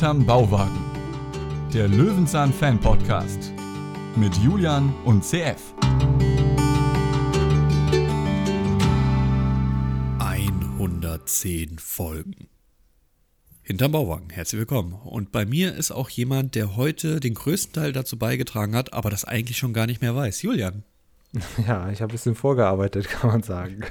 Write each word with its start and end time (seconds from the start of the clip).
Hinterm 0.00 0.24
Bauwagen. 0.24 0.80
Der 1.74 1.86
Löwenzahn 1.86 2.54
Fan 2.54 2.80
Podcast 2.80 3.52
mit 4.16 4.34
Julian 4.36 4.94
und 5.04 5.22
CF. 5.22 5.74
110 10.78 11.78
Folgen. 11.78 12.48
Hinterm 13.60 13.92
Bauwagen, 13.92 14.30
herzlich 14.30 14.60
willkommen. 14.60 14.94
Und 14.94 15.32
bei 15.32 15.44
mir 15.44 15.74
ist 15.74 15.90
auch 15.90 16.08
jemand, 16.08 16.54
der 16.54 16.76
heute 16.76 17.20
den 17.20 17.34
größten 17.34 17.74
Teil 17.74 17.92
dazu 17.92 18.18
beigetragen 18.18 18.74
hat, 18.74 18.94
aber 18.94 19.10
das 19.10 19.26
eigentlich 19.26 19.58
schon 19.58 19.74
gar 19.74 19.84
nicht 19.84 20.00
mehr 20.00 20.16
weiß. 20.16 20.40
Julian. 20.40 20.82
Ja, 21.68 21.90
ich 21.90 22.00
habe 22.00 22.10
ein 22.10 22.16
bisschen 22.16 22.36
vorgearbeitet, 22.36 23.06
kann 23.10 23.28
man 23.28 23.42
sagen. 23.42 23.82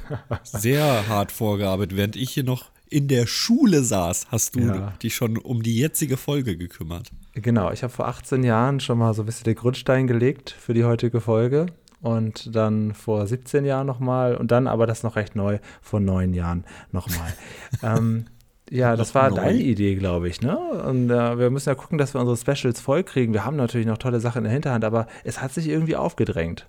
Sehr 0.42 1.08
hart 1.08 1.32
vorgearbeitet, 1.32 1.96
während 1.96 2.16
ich 2.16 2.32
hier 2.32 2.44
noch 2.44 2.72
in 2.90 3.08
der 3.08 3.28
Schule 3.28 3.84
saß, 3.84 4.28
hast 4.30 4.56
du 4.56 4.62
ja. 4.62 4.94
dich 5.02 5.16
schon 5.16 5.38
um 5.38 5.64
die 5.64 5.78
jetzige 5.78 6.18
Folge 6.18 6.58
gekümmert. 6.58 7.10
Genau, 7.34 7.72
ich 7.72 7.84
habe 7.84 7.94
vor 7.94 8.08
18 8.08 8.44
Jahren 8.44 8.80
schon 8.80 8.98
mal 8.98 9.14
so 9.14 9.24
ein 9.24 9.26
bisschen 9.26 9.46
den 9.46 9.56
Grundstein 9.56 10.08
gelegt 10.08 10.56
für 10.60 10.74
die 10.74 10.84
heutige 10.84 11.22
Folge 11.22 11.68
und 12.02 12.56
dann 12.56 12.94
vor 12.94 13.28
17 13.28 13.66
Jahren 13.66 13.88
nochmal 13.88 14.36
und 14.36 14.52
dann 14.52 14.68
aber 14.68 14.88
das 14.88 15.04
noch 15.04 15.16
recht 15.16 15.36
neu, 15.36 15.60
vor 15.82 16.00
neun 16.00 16.34
Jahren 16.34 16.66
nochmal. 16.92 17.34
ähm, 17.84 18.26
ja, 18.70 18.96
das 18.96 19.16
war 19.16 19.30
neu. 19.30 19.38
deine 19.38 19.60
Idee, 19.60 19.96
glaube 19.96 20.30
ich, 20.30 20.42
ne? 20.42 20.58
Und 20.58 21.10
äh, 21.10 21.40
wir 21.40 21.50
müssen 21.50 21.70
ja 21.70 21.76
gucken, 21.76 21.98
dass 21.98 22.14
wir 22.14 22.22
unsere 22.22 22.38
Specials 22.38 22.80
vollkriegen. 22.80 23.34
Wir 23.34 23.46
haben 23.46 23.58
natürlich 23.58 23.88
noch 23.88 23.98
tolle 23.98 24.20
Sachen 24.20 24.40
in 24.40 24.44
der 24.46 24.54
Hinterhand, 24.54 24.86
aber 24.86 25.08
es 25.24 25.42
hat 25.42 25.54
sich 25.54 25.68
irgendwie 25.68 25.96
aufgedrängt. 25.96 26.68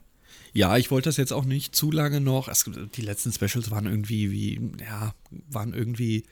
Ja, 0.53 0.77
ich 0.77 0.91
wollte 0.91 1.09
das 1.09 1.17
jetzt 1.17 1.33
auch 1.33 1.45
nicht 1.45 1.75
zu 1.75 1.91
lange 1.91 2.21
noch. 2.21 2.49
Es, 2.49 2.65
die 2.95 3.03
letzten 3.03 3.33
Specials 3.33 3.71
waren 3.71 3.87
irgendwie 3.87 4.31
wie, 4.31 4.61
ja, 4.81 5.15
waren 5.49 5.73
irgendwie. 5.75 6.25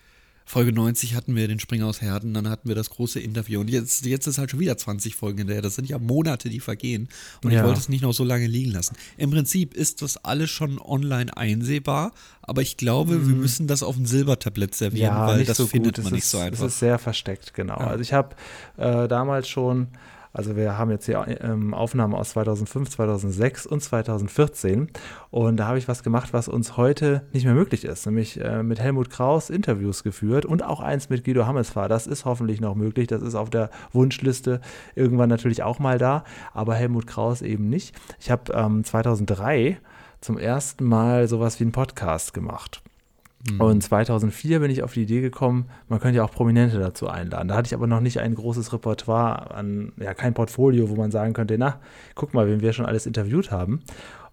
Folge 0.44 0.72
90 0.72 1.14
hatten 1.14 1.36
wir 1.36 1.46
den 1.46 1.60
Springer 1.60 1.86
aus 1.86 2.00
Herden, 2.00 2.32
dann 2.32 2.48
hatten 2.48 2.68
wir 2.68 2.74
das 2.74 2.88
große 2.88 3.20
Interview 3.20 3.60
und 3.60 3.68
jetzt, 3.68 4.06
jetzt 4.06 4.26
ist 4.26 4.38
halt 4.38 4.50
schon 4.50 4.60
wieder 4.60 4.78
20 4.78 5.14
Folgen 5.14 5.36
hinterher. 5.36 5.60
Das 5.60 5.74
sind 5.74 5.90
ja 5.90 5.98
Monate, 5.98 6.48
die 6.48 6.60
vergehen 6.60 7.10
und 7.44 7.50
ja. 7.50 7.58
ich 7.58 7.66
wollte 7.66 7.80
es 7.80 7.90
nicht 7.90 8.00
noch 8.00 8.14
so 8.14 8.24
lange 8.24 8.46
liegen 8.46 8.70
lassen. 8.70 8.96
Im 9.18 9.30
Prinzip 9.30 9.74
ist 9.74 10.00
das 10.00 10.24
alles 10.24 10.48
schon 10.48 10.78
online 10.78 11.36
einsehbar, 11.36 12.14
aber 12.40 12.62
ich 12.62 12.78
glaube, 12.78 13.16
mhm. 13.16 13.28
wir 13.28 13.36
müssen 13.36 13.66
das 13.66 13.82
auf 13.82 13.98
ein 13.98 14.06
Silbertablett 14.06 14.74
servieren, 14.74 15.14
ja, 15.14 15.26
weil 15.26 15.44
das 15.44 15.58
so 15.58 15.66
findet 15.66 15.96
gut. 15.96 16.04
man 16.04 16.14
es 16.14 16.16
nicht 16.16 16.24
ist, 16.24 16.30
so 16.30 16.38
einfach. 16.38 16.64
Das 16.64 16.72
ist 16.72 16.78
sehr 16.78 16.98
versteckt, 16.98 17.52
genau. 17.52 17.78
Ja. 17.78 17.88
Also 17.88 18.00
ich 18.00 18.14
habe 18.14 18.34
äh, 18.78 19.06
damals 19.06 19.48
schon 19.48 19.88
also 20.32 20.56
wir 20.56 20.78
haben 20.78 20.90
jetzt 20.90 21.06
hier 21.06 21.24
ähm, 21.42 21.74
Aufnahmen 21.74 22.14
aus 22.14 22.30
2005, 22.30 22.90
2006 22.90 23.66
und 23.66 23.82
2014 23.82 24.88
und 25.30 25.56
da 25.56 25.66
habe 25.66 25.78
ich 25.78 25.88
was 25.88 26.02
gemacht, 26.02 26.32
was 26.32 26.48
uns 26.48 26.76
heute 26.76 27.22
nicht 27.32 27.44
mehr 27.44 27.54
möglich 27.54 27.84
ist, 27.84 28.06
nämlich 28.06 28.40
äh, 28.40 28.62
mit 28.62 28.80
Helmut 28.80 29.10
Kraus 29.10 29.50
Interviews 29.50 30.02
geführt 30.02 30.44
und 30.44 30.62
auch 30.62 30.80
eins 30.80 31.08
mit 31.08 31.24
Guido 31.24 31.46
Hammesfahr. 31.46 31.88
Das 31.88 32.06
ist 32.06 32.24
hoffentlich 32.24 32.60
noch 32.60 32.74
möglich, 32.74 33.06
das 33.06 33.22
ist 33.22 33.34
auf 33.34 33.50
der 33.50 33.70
Wunschliste 33.92 34.60
irgendwann 34.94 35.28
natürlich 35.28 35.62
auch 35.62 35.78
mal 35.78 35.98
da, 35.98 36.24
aber 36.52 36.74
Helmut 36.74 37.06
Kraus 37.06 37.42
eben 37.42 37.68
nicht. 37.68 37.94
Ich 38.20 38.30
habe 38.30 38.52
ähm, 38.52 38.84
2003 38.84 39.78
zum 40.20 40.38
ersten 40.38 40.84
Mal 40.84 41.28
sowas 41.28 41.60
wie 41.60 41.64
einen 41.64 41.72
Podcast 41.72 42.34
gemacht. 42.34 42.82
Mhm. 43.50 43.60
Und 43.60 43.82
2004 43.82 44.60
bin 44.60 44.70
ich 44.70 44.82
auf 44.82 44.94
die 44.94 45.02
Idee 45.02 45.20
gekommen, 45.20 45.66
man 45.88 46.00
könnte 46.00 46.16
ja 46.16 46.24
auch 46.24 46.30
Prominente 46.30 46.78
dazu 46.78 47.08
einladen. 47.08 47.48
Da 47.48 47.56
hatte 47.56 47.66
ich 47.66 47.74
aber 47.74 47.86
noch 47.86 48.00
nicht 48.00 48.20
ein 48.20 48.34
großes 48.34 48.72
Repertoire 48.72 49.54
an, 49.54 49.92
ja, 49.96 50.14
kein 50.14 50.34
Portfolio, 50.34 50.88
wo 50.90 50.96
man 50.96 51.10
sagen 51.10 51.32
könnte, 51.32 51.56
na, 51.58 51.80
guck 52.14 52.34
mal, 52.34 52.48
wen 52.48 52.60
wir 52.60 52.72
schon 52.72 52.86
alles 52.86 53.06
interviewt 53.06 53.50
haben. 53.50 53.80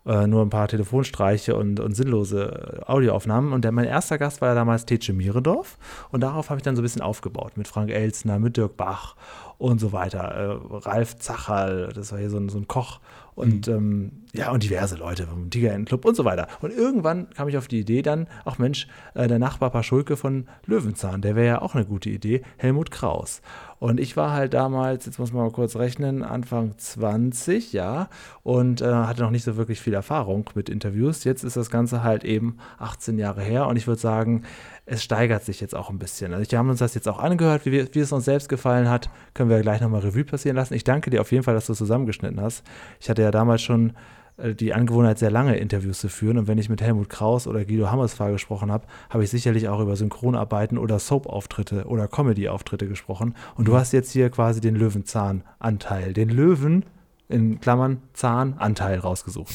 Äh, 0.06 0.28
nur 0.28 0.44
ein 0.44 0.52
paar 0.52 0.68
Telefonstreiche 0.68 1.56
und, 1.56 1.80
und 1.80 1.96
sinnlose 1.96 2.84
Audioaufnahmen. 2.86 3.54
Und 3.54 3.64
der, 3.64 3.72
mein 3.72 3.86
erster 3.86 4.20
Gast 4.20 4.40
war 4.40 4.50
ja 4.50 4.56
damals 4.56 4.86
Tetsche 4.86 5.14
Mierendorf. 5.14 5.78
Und 6.12 6.22
darauf 6.22 6.52
habe 6.52 6.60
ich 6.60 6.64
dann 6.64 6.76
so 6.76 6.82
ein 6.82 6.84
bisschen 6.84 7.02
aufgebaut 7.02 7.54
mit 7.58 7.68
Frank 7.68 7.90
Elsner, 7.90 8.38
mit 8.38 8.56
Dirk 8.56 8.78
Bach 8.78 9.16
und 9.58 9.80
so 9.80 9.92
weiter. 9.92 10.20
Äh, 10.20 10.78
Ralf 10.88 11.18
Zacherl, 11.18 11.92
das 11.94 12.12
war 12.12 12.20
hier 12.20 12.30
so 12.30 12.38
ein, 12.38 12.50
so 12.50 12.58
ein 12.58 12.68
Koch 12.68 13.00
und 13.36 13.68
mhm. 13.68 13.74
ähm, 13.74 14.12
ja, 14.34 14.52
und 14.52 14.64
diverse 14.64 14.96
Leute 14.96 15.28
vom 15.28 15.50
Tigerentenclub 15.50 16.06
und 16.06 16.16
so 16.16 16.26
weiter. 16.26 16.48
Und 16.62 16.72
irgendwann 16.72 17.30
kam 17.32 17.48
ich 17.48 17.58
auf 17.58 17.68
die 17.68 17.80
Idee 17.80 18.02
dann, 18.02 18.28
ach 18.46 18.58
Mensch, 18.58 18.88
äh, 19.14 19.28
der 19.28 19.40
Nachbar 19.40 19.70
Paschulke 19.70 20.18
von 20.18 20.48
Löwenzahn, 20.66 21.22
der 21.22 21.36
wäre 21.36 21.48
ja 21.48 21.62
auch 21.62 21.76
eine 21.76 21.86
gute 21.86 22.10
Idee, 22.10 22.42
Helmut 22.58 22.92
Kraus. 22.92 23.42
Und 23.80 24.00
ich 24.00 24.16
war 24.16 24.32
halt 24.32 24.54
damals, 24.54 25.06
jetzt 25.06 25.20
muss 25.20 25.34
man 25.34 25.44
mal 25.44 25.52
kurz 25.52 25.76
rechnen, 25.76 26.24
Anfang 26.24 26.78
20, 26.78 27.74
ja, 27.74 28.10
und 28.42 28.82
äh, 28.82 28.86
hatte 28.86 29.22
noch 29.22 29.32
nicht 29.32 29.44
so 29.44 29.58
wirklich 29.58 29.82
viel 29.82 29.94
Erfahrung 29.94 30.50
mit 30.56 30.70
Interviews. 30.70 31.26
Jetzt 31.26 31.44
ist 31.44 31.58
das 31.58 31.70
Ganze 31.70 32.04
halt 32.04 32.24
eben 32.24 32.58
18 32.80 33.20
Jahre 33.20 33.42
her 33.42 33.68
und 33.68 33.76
ich 33.76 33.86
würde 33.86 34.02
sagen, 34.02 34.44
es 34.86 35.04
steigert 35.04 35.44
sich 35.44 35.62
jetzt 35.62 35.76
auch 35.76 35.90
ein 35.90 35.98
bisschen. 35.98 36.34
Also 36.34 36.50
wir 36.52 36.60
haben 36.60 36.70
uns 36.70 36.80
das 36.80 36.94
jetzt 36.94 37.08
auch 37.08 37.20
angehört, 37.20 37.66
wie, 37.66 37.72
wir, 37.72 37.88
wie 37.94 38.00
es 38.00 38.12
uns 38.12 38.26
selbst 38.26 38.50
gefallen 38.50 38.90
hat, 38.90 39.10
können 39.34 39.50
wir 39.50 39.62
gleich 39.62 39.82
nochmal 39.82 40.02
Revue 40.02 40.24
passieren 40.24 40.56
lassen. 40.56 40.76
Ich 40.76 40.84
danke 40.84 41.10
dir 41.10 41.22
auf 41.22 41.32
jeden 41.32 41.44
Fall, 41.44 41.56
dass 41.56 41.66
du 41.66 41.72
es 41.72 41.78
zusammengeschnitten 41.80 42.40
hast. 42.40 42.64
Ich 43.00 43.10
hatte 43.10 43.24
ja 43.24 43.32
damals 43.32 43.64
schon 43.64 43.94
äh, 44.38 44.54
die 44.54 44.74
Angewohnheit, 44.74 45.18
sehr 45.18 45.32
lange 45.32 45.58
Interviews 45.58 46.00
zu 46.00 46.10
führen. 46.10 46.38
Und 46.38 46.48
wenn 46.48 46.60
ich 46.60 46.70
mit 46.70 46.82
Helmut 46.82 47.10
Kraus 47.10 47.48
oder 47.48 47.66
Guido 47.66 47.90
Hammersfahr 47.90 48.32
gesprochen 48.32 48.72
habe, 48.72 48.86
habe 49.10 49.24
ich 49.24 49.30
sicherlich 49.30 49.70
auch 49.70 49.80
über 49.80 49.96
Synchronarbeiten 49.96 50.78
oder 50.78 51.00
Soap-Auftritte 51.00 51.86
oder 51.86 52.08
Comedy-Auftritte 52.08 52.88
gesprochen. 52.88 53.36
Und 53.56 53.68
du 53.68 53.74
mhm. 53.74 53.78
hast 53.78 53.92
jetzt 53.92 54.12
hier 54.12 54.30
quasi 54.30 54.62
den 54.62 54.76
Löwenzahn-Anteil, 54.76 56.14
den 56.14 56.30
Löwen 56.30 56.86
in 57.28 57.60
Klammern 57.60 58.04
Zahnanteil 58.14 59.00
rausgesucht. 59.00 59.52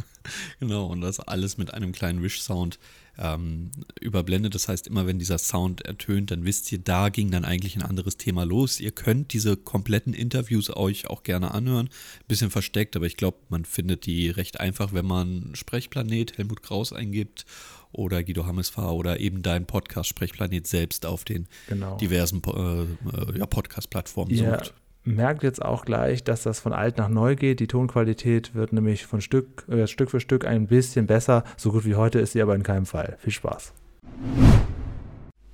genau, 0.60 0.86
und 0.86 1.00
das 1.00 1.18
alles 1.20 1.56
mit 1.56 1.72
einem 1.72 1.92
kleinen 1.92 2.22
Wish-Sound 2.22 2.78
ähm, 3.18 3.70
überblendet. 4.00 4.54
Das 4.54 4.68
heißt, 4.68 4.86
immer 4.86 5.06
wenn 5.06 5.18
dieser 5.18 5.38
Sound 5.38 5.82
ertönt, 5.82 6.30
dann 6.30 6.44
wisst 6.44 6.70
ihr, 6.72 6.78
da 6.78 7.08
ging 7.08 7.30
dann 7.30 7.44
eigentlich 7.44 7.76
ein 7.76 7.82
anderes 7.82 8.16
Thema 8.16 8.44
los. 8.44 8.80
Ihr 8.80 8.92
könnt 8.92 9.32
diese 9.32 9.56
kompletten 9.56 10.12
Interviews 10.12 10.74
euch 10.74 11.08
auch 11.08 11.22
gerne 11.22 11.52
anhören. 11.52 11.88
Bisschen 12.28 12.50
versteckt, 12.50 12.96
aber 12.96 13.06
ich 13.06 13.16
glaube, 13.16 13.38
man 13.48 13.64
findet 13.64 14.06
die 14.06 14.30
recht 14.30 14.60
einfach, 14.60 14.92
wenn 14.92 15.06
man 15.06 15.50
Sprechplanet 15.54 16.38
Helmut 16.38 16.62
Kraus 16.62 16.92
eingibt 16.92 17.46
oder 17.92 18.22
Guido 18.22 18.46
Hammesfahr 18.46 18.94
oder 18.94 19.20
eben 19.20 19.42
dein 19.42 19.66
Podcast 19.66 20.08
Sprechplanet 20.08 20.66
selbst 20.66 21.06
auf 21.06 21.24
den 21.24 21.46
genau. 21.68 21.96
diversen 21.96 22.42
äh, 22.44 22.82
äh 22.82 23.38
ja, 23.38 23.46
Podcast-Plattformen 23.46 24.34
ja, 24.34 24.58
sucht 24.58 24.74
merkt 25.06 25.42
jetzt 25.42 25.64
auch 25.64 25.84
gleich, 25.84 26.24
dass 26.24 26.42
das 26.42 26.60
von 26.60 26.72
alt 26.72 26.98
nach 26.98 27.08
neu 27.08 27.36
geht. 27.36 27.60
Die 27.60 27.66
Tonqualität 27.66 28.54
wird 28.54 28.72
nämlich 28.72 29.06
von 29.06 29.20
Stück, 29.20 29.64
äh, 29.68 29.86
Stück 29.86 30.10
für 30.10 30.20
Stück 30.20 30.46
ein 30.46 30.66
bisschen 30.66 31.06
besser. 31.06 31.44
So 31.56 31.72
gut 31.72 31.84
wie 31.84 31.94
heute 31.94 32.18
ist 32.18 32.32
sie 32.32 32.42
aber 32.42 32.54
in 32.54 32.62
keinem 32.62 32.86
Fall. 32.86 33.16
Viel 33.20 33.32
Spaß. 33.32 33.72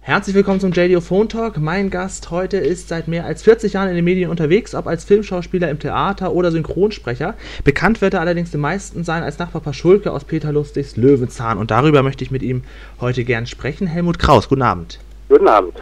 Herzlich 0.05 0.35
willkommen 0.35 0.59
zum 0.59 0.73
JDO 0.73 1.01
Phone 1.01 1.29
Talk. 1.29 1.59
Mein 1.59 1.89
Gast 1.89 2.33
heute 2.33 2.57
ist 2.57 2.89
seit 2.89 3.07
mehr 3.07 3.25
als 3.25 3.43
40 3.45 3.75
Jahren 3.75 3.89
in 3.89 3.95
den 3.95 4.05
Medien 4.05 4.31
unterwegs, 4.31 4.75
ob 4.75 4.89
als 4.89 5.05
Filmschauspieler 5.05 5.71
im 5.71 5.79
Theater 5.79 6.33
oder 6.33 6.51
Synchronsprecher. 6.51 7.35
Bekannt 7.63 8.01
wird 8.01 8.15
er 8.15 8.21
allerdings 8.21 8.51
den 8.51 8.61
meisten 8.61 9.05
sein 9.05 9.23
als 9.23 9.39
Nachbar 9.39 9.63
Paschulke 9.63 10.11
aus 10.11 10.25
Peter 10.25 10.51
Lustigs 10.51 10.97
Löwenzahn. 10.97 11.57
Und 11.57 11.71
darüber 11.71 12.03
möchte 12.03 12.25
ich 12.25 12.33
mit 12.33 12.43
ihm 12.43 12.65
heute 13.01 13.23
gern 13.23 13.47
sprechen. 13.47 13.87
Helmut 13.87 14.19
Kraus, 14.19 14.49
guten 14.49 14.63
Abend. 14.63 14.99
Guten 15.29 15.47
Abend. 15.47 15.75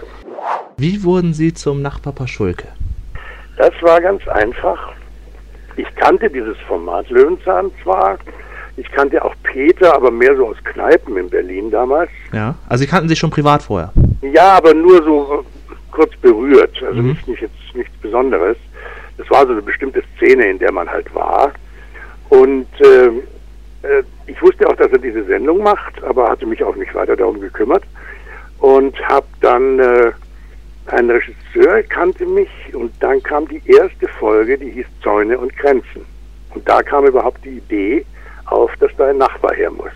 Wie 0.77 1.03
wurden 1.03 1.33
Sie 1.33 1.55
zum 1.55 1.81
Nachbar 1.81 2.13
Paschulke? 2.13 2.69
Das 3.61 3.75
war 3.83 4.01
ganz 4.01 4.27
einfach. 4.27 4.95
Ich 5.77 5.95
kannte 5.97 6.31
dieses 6.31 6.57
Format 6.67 7.11
Löwenzahn 7.11 7.71
zwar, 7.83 8.17
ich 8.79 8.91
kannte 8.91 9.23
auch 9.23 9.35
Peter, 9.43 9.95
aber 9.95 10.11
mehr 10.11 10.35
so 10.35 10.47
aus 10.47 10.57
Kneipen 10.65 11.19
in 11.19 11.29
Berlin 11.29 11.71
damals. 11.71 12.09
Ja, 12.33 12.55
also 12.71 12.81
Sie 12.81 12.89
kannten 12.89 13.11
sich 13.11 13.19
schon 13.19 13.29
privat 13.29 13.63
vorher? 13.63 13.93
Ja, 14.23 14.57
aber 14.57 14.73
nur 14.73 15.03
so 15.03 15.45
kurz 15.91 16.17
berührt, 16.23 16.83
also 16.83 17.03
mhm. 17.03 17.09
nicht, 17.09 17.29
nicht 17.29 17.43
jetzt 17.43 17.75
nichts 17.75 17.95
Besonderes. 17.99 18.57
Es 19.19 19.31
war 19.31 19.45
so 19.45 19.53
eine 19.53 19.61
bestimmte 19.61 20.03
Szene, 20.17 20.47
in 20.47 20.59
der 20.59 20.73
man 20.73 20.89
halt 20.89 21.15
war. 21.15 21.53
Und 22.31 22.67
äh, 22.81 23.09
äh, 23.87 24.03
ich 24.27 24.41
wusste 24.41 24.67
auch, 24.69 24.77
dass 24.77 24.91
er 24.91 24.99
diese 25.01 25.25
Sendung 25.25 25.63
macht, 25.63 26.03
aber 26.03 26.31
hatte 26.31 26.47
mich 26.47 26.65
auch 26.65 26.77
nicht 26.77 26.95
weiter 26.95 27.15
darum 27.15 27.39
gekümmert. 27.39 27.83
Und 28.59 28.99
habe 29.07 29.27
dann 29.43 29.79
äh, 29.81 30.13
ein 30.93 31.11
Regisseur 31.11 31.83
kannte 31.89 32.27
mich 32.27 32.51
und 32.73 32.93
dann 33.01 33.23
kam 33.23 33.49
die 33.49 33.63
erste 33.67 34.09
Folge, 34.19 34.59
die 34.59 34.71
hieß 34.71 34.87
Zäune 35.03 35.39
und 35.39 35.57
Grenzen. 35.57 36.05
Und 36.55 36.69
da 36.69 36.83
kam 36.83 37.07
überhaupt 37.07 37.45
die 37.45 37.59
Idee 37.59 38.05
auf, 38.47 38.75
dass 38.81 38.91
da 38.97 39.09
ein 39.09 39.19
Nachbar 39.19 39.55
her 39.55 39.71
muss. 39.71 39.93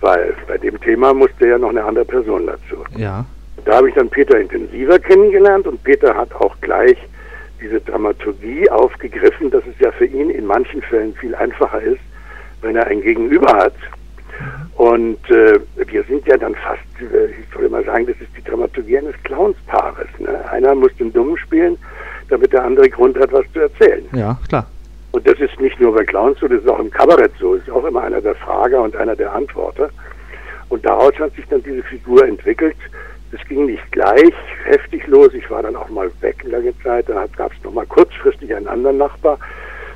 Weil 0.00 0.34
bei 0.46 0.58
dem 0.58 0.80
Thema 0.80 1.14
musste 1.14 1.48
ja 1.48 1.58
noch 1.58 1.70
eine 1.70 1.84
andere 1.84 2.04
Person 2.04 2.46
dazu. 2.46 2.84
Ja. 2.96 3.24
Da 3.64 3.76
habe 3.76 3.88
ich 3.88 3.94
dann 3.94 4.10
Peter 4.10 4.38
intensiver 4.38 4.98
kennengelernt 4.98 5.66
und 5.66 5.82
Peter 5.84 6.14
hat 6.14 6.34
auch 6.34 6.54
gleich 6.60 6.98
diese 7.60 7.80
Dramaturgie 7.80 8.68
aufgegriffen, 8.70 9.50
dass 9.50 9.62
es 9.66 9.78
ja 9.78 9.90
für 9.92 10.06
ihn 10.06 10.30
in 10.30 10.44
manchen 10.44 10.82
Fällen 10.82 11.14
viel 11.14 11.34
einfacher 11.34 11.80
ist, 11.80 12.00
wenn 12.60 12.76
er 12.76 12.86
ein 12.86 13.00
Gegenüber 13.00 13.54
hat, 13.54 13.74
und 14.76 15.30
äh, 15.30 15.60
wir 15.86 16.02
sind 16.04 16.26
ja 16.26 16.36
dann 16.36 16.54
fast, 16.54 16.82
äh, 17.00 17.26
ich 17.26 17.54
würde 17.54 17.68
mal 17.68 17.84
sagen, 17.84 18.06
das 18.06 18.16
ist 18.20 18.30
die 18.36 18.42
Dramaturgie 18.42 18.98
eines 18.98 19.14
Clownspaares. 19.22 20.08
Ne? 20.18 20.50
Einer 20.50 20.74
muss 20.74 20.94
den 20.96 21.12
Dummen 21.12 21.36
spielen, 21.36 21.78
damit 22.28 22.52
der 22.52 22.64
andere 22.64 22.88
Grund 22.90 23.18
hat, 23.18 23.32
was 23.32 23.44
zu 23.52 23.60
erzählen. 23.60 24.04
Ja, 24.12 24.38
klar. 24.48 24.66
Und 25.12 25.28
das 25.28 25.38
ist 25.38 25.60
nicht 25.60 25.78
nur 25.80 25.94
bei 25.94 26.04
Clowns 26.04 26.40
so, 26.40 26.48
das 26.48 26.60
ist 26.60 26.68
auch 26.68 26.80
im 26.80 26.90
Kabarett 26.90 27.32
so. 27.38 27.54
Es 27.54 27.62
ist 27.62 27.70
auch 27.70 27.84
immer 27.84 28.02
einer 28.02 28.20
der 28.20 28.34
Frager 28.34 28.82
und 28.82 28.96
einer 28.96 29.14
der 29.14 29.32
Antworter. 29.32 29.90
Und 30.70 30.84
daraus 30.84 31.16
hat 31.20 31.32
sich 31.34 31.46
dann 31.46 31.62
diese 31.62 31.84
Figur 31.84 32.26
entwickelt. 32.26 32.76
Es 33.30 33.46
ging 33.48 33.66
nicht 33.66 33.92
gleich 33.92 34.34
heftig 34.64 35.06
los. 35.06 35.32
Ich 35.34 35.48
war 35.50 35.62
dann 35.62 35.76
auch 35.76 35.88
mal 35.88 36.10
weg 36.20 36.44
Zeit. 36.82 37.08
Dann 37.08 37.28
gab 37.36 37.52
es 37.52 37.62
nochmal 37.62 37.86
kurzfristig 37.86 38.54
einen 38.54 38.66
anderen 38.66 38.98
Nachbar. 38.98 39.38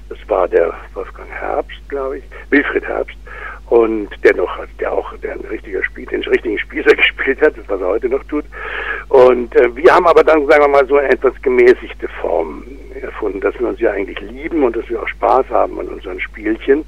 Das 0.08 0.18
war 0.26 0.48
der 0.48 0.72
Wolfgang 0.94 1.28
Herbst, 1.30 1.78
glaube 1.88 2.18
ich, 2.18 2.24
Wilfried 2.50 2.84
Herbst. 2.84 3.16
Und 3.66 4.08
der 4.24 4.34
noch, 4.34 4.50
der 4.80 4.92
auch, 4.92 5.14
der 5.18 5.32
ein 5.32 5.40
richtiger 5.40 5.84
Spiel, 5.84 6.06
den 6.06 6.22
richtigen 6.22 6.58
Spießer 6.58 6.94
gespielt 6.96 7.40
hat, 7.42 7.56
das 7.56 7.68
was 7.68 7.80
er 7.80 7.88
heute 7.88 8.08
noch 8.08 8.24
tut. 8.24 8.44
Und 9.08 9.54
äh, 9.56 9.76
wir 9.76 9.94
haben 9.94 10.06
aber 10.06 10.24
dann, 10.24 10.46
sagen 10.46 10.64
wir 10.64 10.68
mal, 10.68 10.86
so 10.86 10.96
eine 10.96 11.10
etwas 11.10 11.34
gemäßigte 11.42 12.08
Form 12.20 12.64
erfunden, 13.00 13.40
dass 13.40 13.58
wir 13.58 13.68
uns 13.68 13.80
ja 13.80 13.90
eigentlich 13.92 14.20
lieben 14.20 14.62
und 14.64 14.74
dass 14.74 14.88
wir 14.88 15.02
auch 15.02 15.08
Spaß 15.08 15.46
haben 15.50 15.78
an 15.78 15.88
unseren 15.88 16.18
Spielchen 16.20 16.84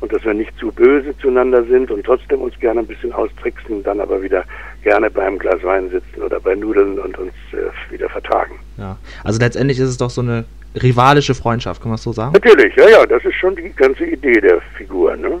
und 0.00 0.12
dass 0.12 0.24
wir 0.24 0.34
nicht 0.34 0.56
zu 0.58 0.70
böse 0.72 1.16
zueinander 1.18 1.64
sind 1.64 1.90
und 1.90 2.04
trotzdem 2.04 2.40
uns 2.40 2.58
gerne 2.60 2.80
ein 2.80 2.86
bisschen 2.86 3.12
austricksen, 3.12 3.82
dann 3.82 4.00
aber 4.00 4.22
wieder 4.22 4.44
gerne 4.82 5.10
beim 5.10 5.38
Glas 5.38 5.62
Wein 5.62 5.90
sitzen 5.90 6.22
oder 6.22 6.40
bei 6.40 6.54
Nudeln 6.54 6.98
und 6.98 7.18
uns 7.18 7.32
äh, 7.52 7.92
wieder 7.92 8.08
vertragen. 8.08 8.58
Ja, 8.76 8.96
also 9.24 9.40
letztendlich 9.40 9.78
ist 9.78 9.88
es 9.88 9.98
doch 9.98 10.10
so 10.10 10.20
eine 10.20 10.44
rivalische 10.82 11.34
Freundschaft, 11.34 11.80
kann 11.80 11.90
man 11.90 11.96
es 11.96 12.02
so 12.02 12.12
sagen? 12.12 12.32
Natürlich, 12.32 12.74
ja, 12.76 12.88
ja, 12.88 13.06
das 13.06 13.24
ist 13.24 13.34
schon 13.34 13.56
die 13.56 13.70
ganze 13.70 14.04
Idee 14.04 14.40
der 14.40 14.60
Figur. 14.76 15.16
Ne? 15.16 15.40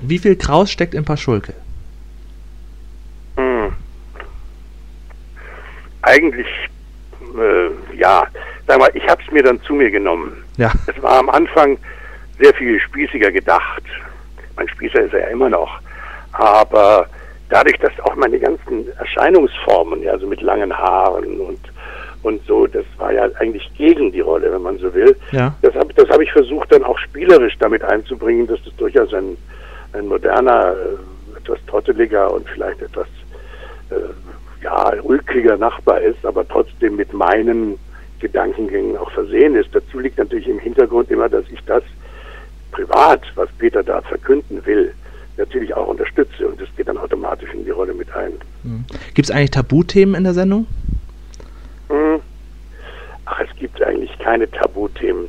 Wie 0.00 0.18
viel 0.18 0.36
Kraus 0.36 0.70
steckt 0.70 0.94
in 0.94 1.04
Paschulke? 1.04 1.54
Hm. 3.36 3.72
Eigentlich, 6.02 6.46
äh, 7.38 7.96
ja, 7.96 8.26
sag 8.66 8.78
mal, 8.78 8.90
ich 8.94 9.06
habe 9.08 9.22
es 9.24 9.32
mir 9.32 9.42
dann 9.42 9.60
zu 9.62 9.74
mir 9.74 9.90
genommen. 9.90 10.44
Ja. 10.56 10.72
Es 10.86 11.02
war 11.02 11.18
am 11.18 11.30
Anfang 11.30 11.78
sehr 12.38 12.54
viel 12.54 12.80
spießiger 12.80 13.30
gedacht. 13.30 13.82
Mein 14.56 14.68
Spießer 14.68 15.00
ist 15.00 15.14
er 15.14 15.20
ja 15.20 15.28
immer 15.28 15.48
noch. 15.48 15.80
Aber 16.32 17.08
dadurch, 17.48 17.78
dass 17.78 17.92
auch 18.00 18.14
meine 18.16 18.38
ganzen 18.38 18.88
Erscheinungsformen, 18.98 20.02
ja, 20.02 20.18
so 20.18 20.26
mit 20.26 20.40
langen 20.42 20.76
Haaren 20.76 21.40
und 21.40 21.60
und 22.24 22.44
so, 22.46 22.66
das 22.66 22.84
war 22.96 23.12
ja 23.12 23.28
eigentlich 23.38 23.70
gegen 23.76 24.10
die 24.10 24.20
Rolle, 24.20 24.50
wenn 24.50 24.62
man 24.62 24.78
so 24.78 24.92
will. 24.94 25.14
Ja. 25.32 25.54
Das 25.60 25.74
habe 25.74 25.92
das 25.94 26.08
hab 26.08 26.20
ich 26.20 26.32
versucht 26.32 26.72
dann 26.72 26.82
auch 26.82 26.98
spielerisch 26.98 27.54
damit 27.58 27.84
einzubringen, 27.84 28.46
dass 28.46 28.62
das 28.64 28.74
durchaus 28.76 29.12
ein, 29.12 29.36
ein 29.92 30.08
moderner, 30.08 30.74
äh, 30.74 31.38
etwas 31.38 31.58
trotteliger 31.66 32.32
und 32.32 32.48
vielleicht 32.48 32.80
etwas 32.80 33.06
äh, 33.90 34.64
ja, 34.64 34.94
ulkiger 35.02 35.58
Nachbar 35.58 36.00
ist, 36.00 36.24
aber 36.24 36.48
trotzdem 36.48 36.96
mit 36.96 37.12
meinen 37.12 37.78
Gedankengängen 38.20 38.96
auch 38.96 39.10
versehen 39.10 39.54
ist. 39.54 39.68
Dazu 39.72 39.98
liegt 39.98 40.16
natürlich 40.16 40.48
im 40.48 40.58
Hintergrund 40.58 41.10
immer, 41.10 41.28
dass 41.28 41.44
ich 41.52 41.62
das 41.66 41.82
privat, 42.72 43.20
was 43.34 43.50
Peter 43.58 43.82
da 43.82 44.00
verkünden 44.00 44.64
will, 44.64 44.94
natürlich 45.36 45.74
auch 45.74 45.88
unterstütze 45.88 46.46
und 46.48 46.58
das 46.58 46.68
geht 46.74 46.88
dann 46.88 46.96
automatisch 46.96 47.52
in 47.52 47.64
die 47.64 47.70
Rolle 47.70 47.92
mit 47.92 48.10
ein. 48.14 48.32
Mhm. 48.62 48.84
Gibt 49.12 49.28
es 49.28 49.30
eigentlich 49.30 49.50
Tabuthemen 49.50 50.14
in 50.14 50.24
der 50.24 50.32
Sendung? 50.32 50.66
Hm. 51.88 52.20
Ach, 53.26 53.40
es 53.40 53.56
gibt 53.56 53.82
eigentlich 53.82 54.16
keine 54.18 54.50
Tabuthemen. 54.50 55.28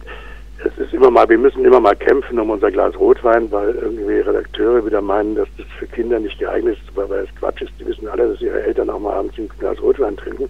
Es 0.64 0.78
ist 0.78 0.94
immer 0.94 1.12
mal, 1.12 1.28
wir 1.30 1.38
müssen 1.38 1.64
immer 1.64 1.80
mal 1.80 1.96
kämpfen 1.96 2.40
um 2.40 2.50
unser 2.50 2.72
Glas 2.72 2.98
Rotwein, 2.98 3.52
weil 3.52 3.76
irgendwie 3.76 4.20
Redakteure 4.20 4.86
wieder 4.86 5.02
meinen, 5.02 5.36
dass 5.36 5.48
das 5.58 5.68
für 5.78 5.86
Kinder 5.88 6.20
nicht 6.20 6.40
geeignet 6.40 6.78
ist, 6.78 6.96
weil 6.96 7.20
es 7.20 7.36
Quatsch 7.36 7.62
ist. 7.62 7.74
Die 7.80 7.86
wissen 7.86 8.08
alle, 8.08 8.30
dass 8.30 8.42
ihre 8.42 8.64
Eltern 8.64 8.90
auch 8.90 9.00
mal 9.00 9.14
abends 9.14 9.38
ein 9.38 9.50
Glas 9.60 9.82
Rotwein 9.82 10.18
trinken. 10.18 10.50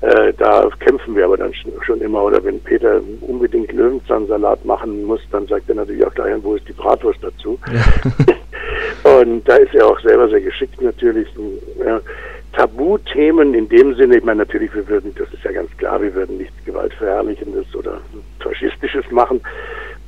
Äh, 0.00 0.32
da 0.38 0.68
kämpfen 0.78 1.16
wir 1.16 1.24
aber 1.24 1.36
dann 1.36 1.52
schon 1.54 2.00
immer. 2.00 2.22
Oder 2.22 2.42
wenn 2.44 2.60
Peter 2.60 3.00
unbedingt 3.22 3.72
Löwenzahnsalat 3.72 4.64
machen 4.64 5.04
muss, 5.04 5.20
dann 5.32 5.46
sagt 5.48 5.68
er 5.68 5.74
natürlich 5.74 6.06
auch 6.06 6.14
gleich, 6.14 6.34
wo 6.42 6.54
ist 6.54 6.68
die 6.68 6.72
Bratwurst 6.72 7.22
dazu? 7.22 7.58
Ja. 7.72 8.40
Und 9.20 9.48
da 9.48 9.56
ist 9.56 9.74
er 9.74 9.86
auch 9.86 9.98
selber 10.00 10.28
sehr 10.28 10.40
geschickt 10.40 10.80
natürlich. 10.80 11.28
Ja. 11.84 12.00
Tabuthemen 12.58 13.54
in 13.54 13.68
dem 13.68 13.94
Sinne, 13.94 14.16
ich 14.16 14.24
meine 14.24 14.40
natürlich, 14.40 14.74
wir 14.74 14.86
würden, 14.88 15.14
das 15.14 15.32
ist 15.32 15.44
ja 15.44 15.52
ganz 15.52 15.70
klar, 15.76 16.02
wir 16.02 16.12
würden 16.12 16.38
nichts 16.38 16.56
Gewaltverherrlichendes 16.64 17.72
oder 17.76 18.00
Faschistisches 18.40 19.08
machen. 19.12 19.40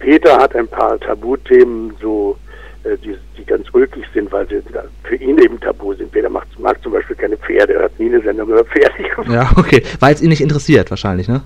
Peter 0.00 0.36
hat 0.36 0.56
ein 0.56 0.66
paar 0.66 0.98
Tabuthemen, 0.98 1.94
so 2.02 2.36
äh, 2.82 2.96
die, 2.96 3.16
die 3.38 3.44
ganz 3.44 3.68
ulkig 3.72 4.04
sind, 4.12 4.32
weil 4.32 4.48
sie 4.48 4.60
für 5.04 5.14
ihn 5.14 5.38
eben 5.38 5.60
tabu 5.60 5.94
sind. 5.94 6.10
Peter 6.10 6.28
macht, 6.28 6.58
mag 6.58 6.82
zum 6.82 6.90
Beispiel 6.90 7.14
keine 7.14 7.36
Pferde, 7.36 7.74
er 7.74 7.84
hat 7.84 8.00
nie 8.00 8.08
eine 8.08 8.20
Sendung 8.20 8.48
über 8.48 8.64
Pferde 8.64 9.00
gemacht. 9.00 9.30
Ja, 9.30 9.48
okay, 9.56 9.84
weil 10.00 10.14
es 10.14 10.20
ihn 10.20 10.30
nicht 10.30 10.40
interessiert 10.40 10.90
wahrscheinlich, 10.90 11.28
ne? 11.28 11.42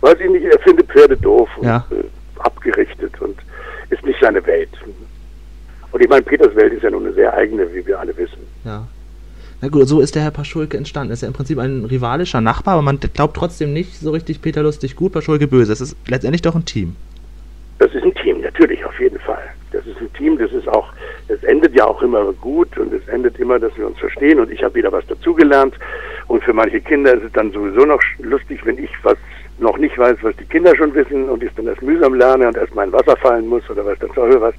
Weil 0.00 0.14
es 0.14 0.20
ihn 0.20 0.32
nicht, 0.32 0.46
er 0.46 0.58
findet 0.58 0.88
Pferde 0.90 1.16
doof 1.16 1.48
ja. 1.62 1.86
und 1.90 1.98
äh, 1.98 2.04
abgerichtet 2.40 3.12
und 3.20 3.38
ist 3.90 4.04
nicht 4.04 4.18
seine 4.20 4.44
Welt. 4.46 4.70
Und 5.92 6.02
ich 6.02 6.08
meine, 6.08 6.22
Peters 6.22 6.56
Welt 6.56 6.72
ist 6.72 6.82
ja 6.82 6.90
nun 6.90 7.06
eine 7.06 7.14
sehr 7.14 7.32
eigene, 7.34 7.72
wie 7.72 7.86
wir 7.86 8.00
alle 8.00 8.16
wissen. 8.16 8.44
Ja. 8.64 8.84
Na 9.62 9.68
gut, 9.68 9.86
so 9.88 10.00
ist 10.00 10.14
der 10.14 10.22
Herr 10.22 10.30
Paschulke 10.30 10.78
entstanden. 10.78 11.10
Er 11.10 11.14
ist 11.14 11.20
ja 11.20 11.28
im 11.28 11.34
Prinzip 11.34 11.58
ein 11.58 11.84
rivalischer 11.84 12.40
Nachbar, 12.40 12.74
aber 12.74 12.82
man 12.82 12.98
glaubt 12.98 13.36
trotzdem 13.36 13.74
nicht 13.74 13.94
so 13.94 14.10
richtig 14.10 14.40
Peter 14.40 14.62
Lustig 14.62 14.96
gut, 14.96 15.12
Paschulke 15.12 15.46
böse. 15.46 15.70
Es 15.72 15.82
ist 15.82 15.96
letztendlich 16.08 16.40
doch 16.40 16.54
ein 16.54 16.64
Team. 16.64 16.96
Das 17.78 17.94
ist 17.94 18.02
ein 18.02 18.14
Team, 18.14 18.40
natürlich, 18.40 18.82
auf 18.84 18.98
jeden 18.98 19.18
Fall. 19.18 19.42
Das 19.72 19.86
ist 19.86 19.98
ein 20.00 20.10
Team, 20.14 20.38
das 20.38 20.50
ist 20.52 20.66
auch, 20.68 20.88
es 21.28 21.42
endet 21.44 21.74
ja 21.74 21.86
auch 21.86 22.02
immer 22.02 22.32
gut 22.32 22.76
und 22.78 22.92
es 22.92 23.06
endet 23.08 23.38
immer, 23.38 23.58
dass 23.58 23.76
wir 23.76 23.86
uns 23.86 23.98
verstehen 23.98 24.40
und 24.40 24.50
ich 24.50 24.62
habe 24.62 24.74
wieder 24.76 24.90
was 24.92 25.06
dazugelernt. 25.06 25.74
Und 26.26 26.42
für 26.42 26.54
manche 26.54 26.80
Kinder 26.80 27.14
ist 27.14 27.24
es 27.24 27.32
dann 27.32 27.52
sowieso 27.52 27.84
noch 27.84 28.00
lustig, 28.18 28.64
wenn 28.64 28.78
ich 28.78 28.90
was 29.02 29.16
noch 29.58 29.76
nicht 29.76 29.96
weiß, 29.98 30.16
was 30.22 30.34
die 30.36 30.44
Kinder 30.44 30.74
schon 30.74 30.94
wissen 30.94 31.28
und 31.28 31.42
ich 31.42 31.50
dann 31.54 31.66
erst 31.66 31.82
mühsam 31.82 32.14
lerne 32.14 32.48
und 32.48 32.56
erst 32.56 32.74
mal 32.74 32.86
in 32.86 32.92
Wasser 32.92 33.16
fallen 33.18 33.46
muss 33.46 33.68
oder 33.68 33.84
was 33.84 33.98
das 33.98 34.10
soll 34.14 34.40
was. 34.40 34.54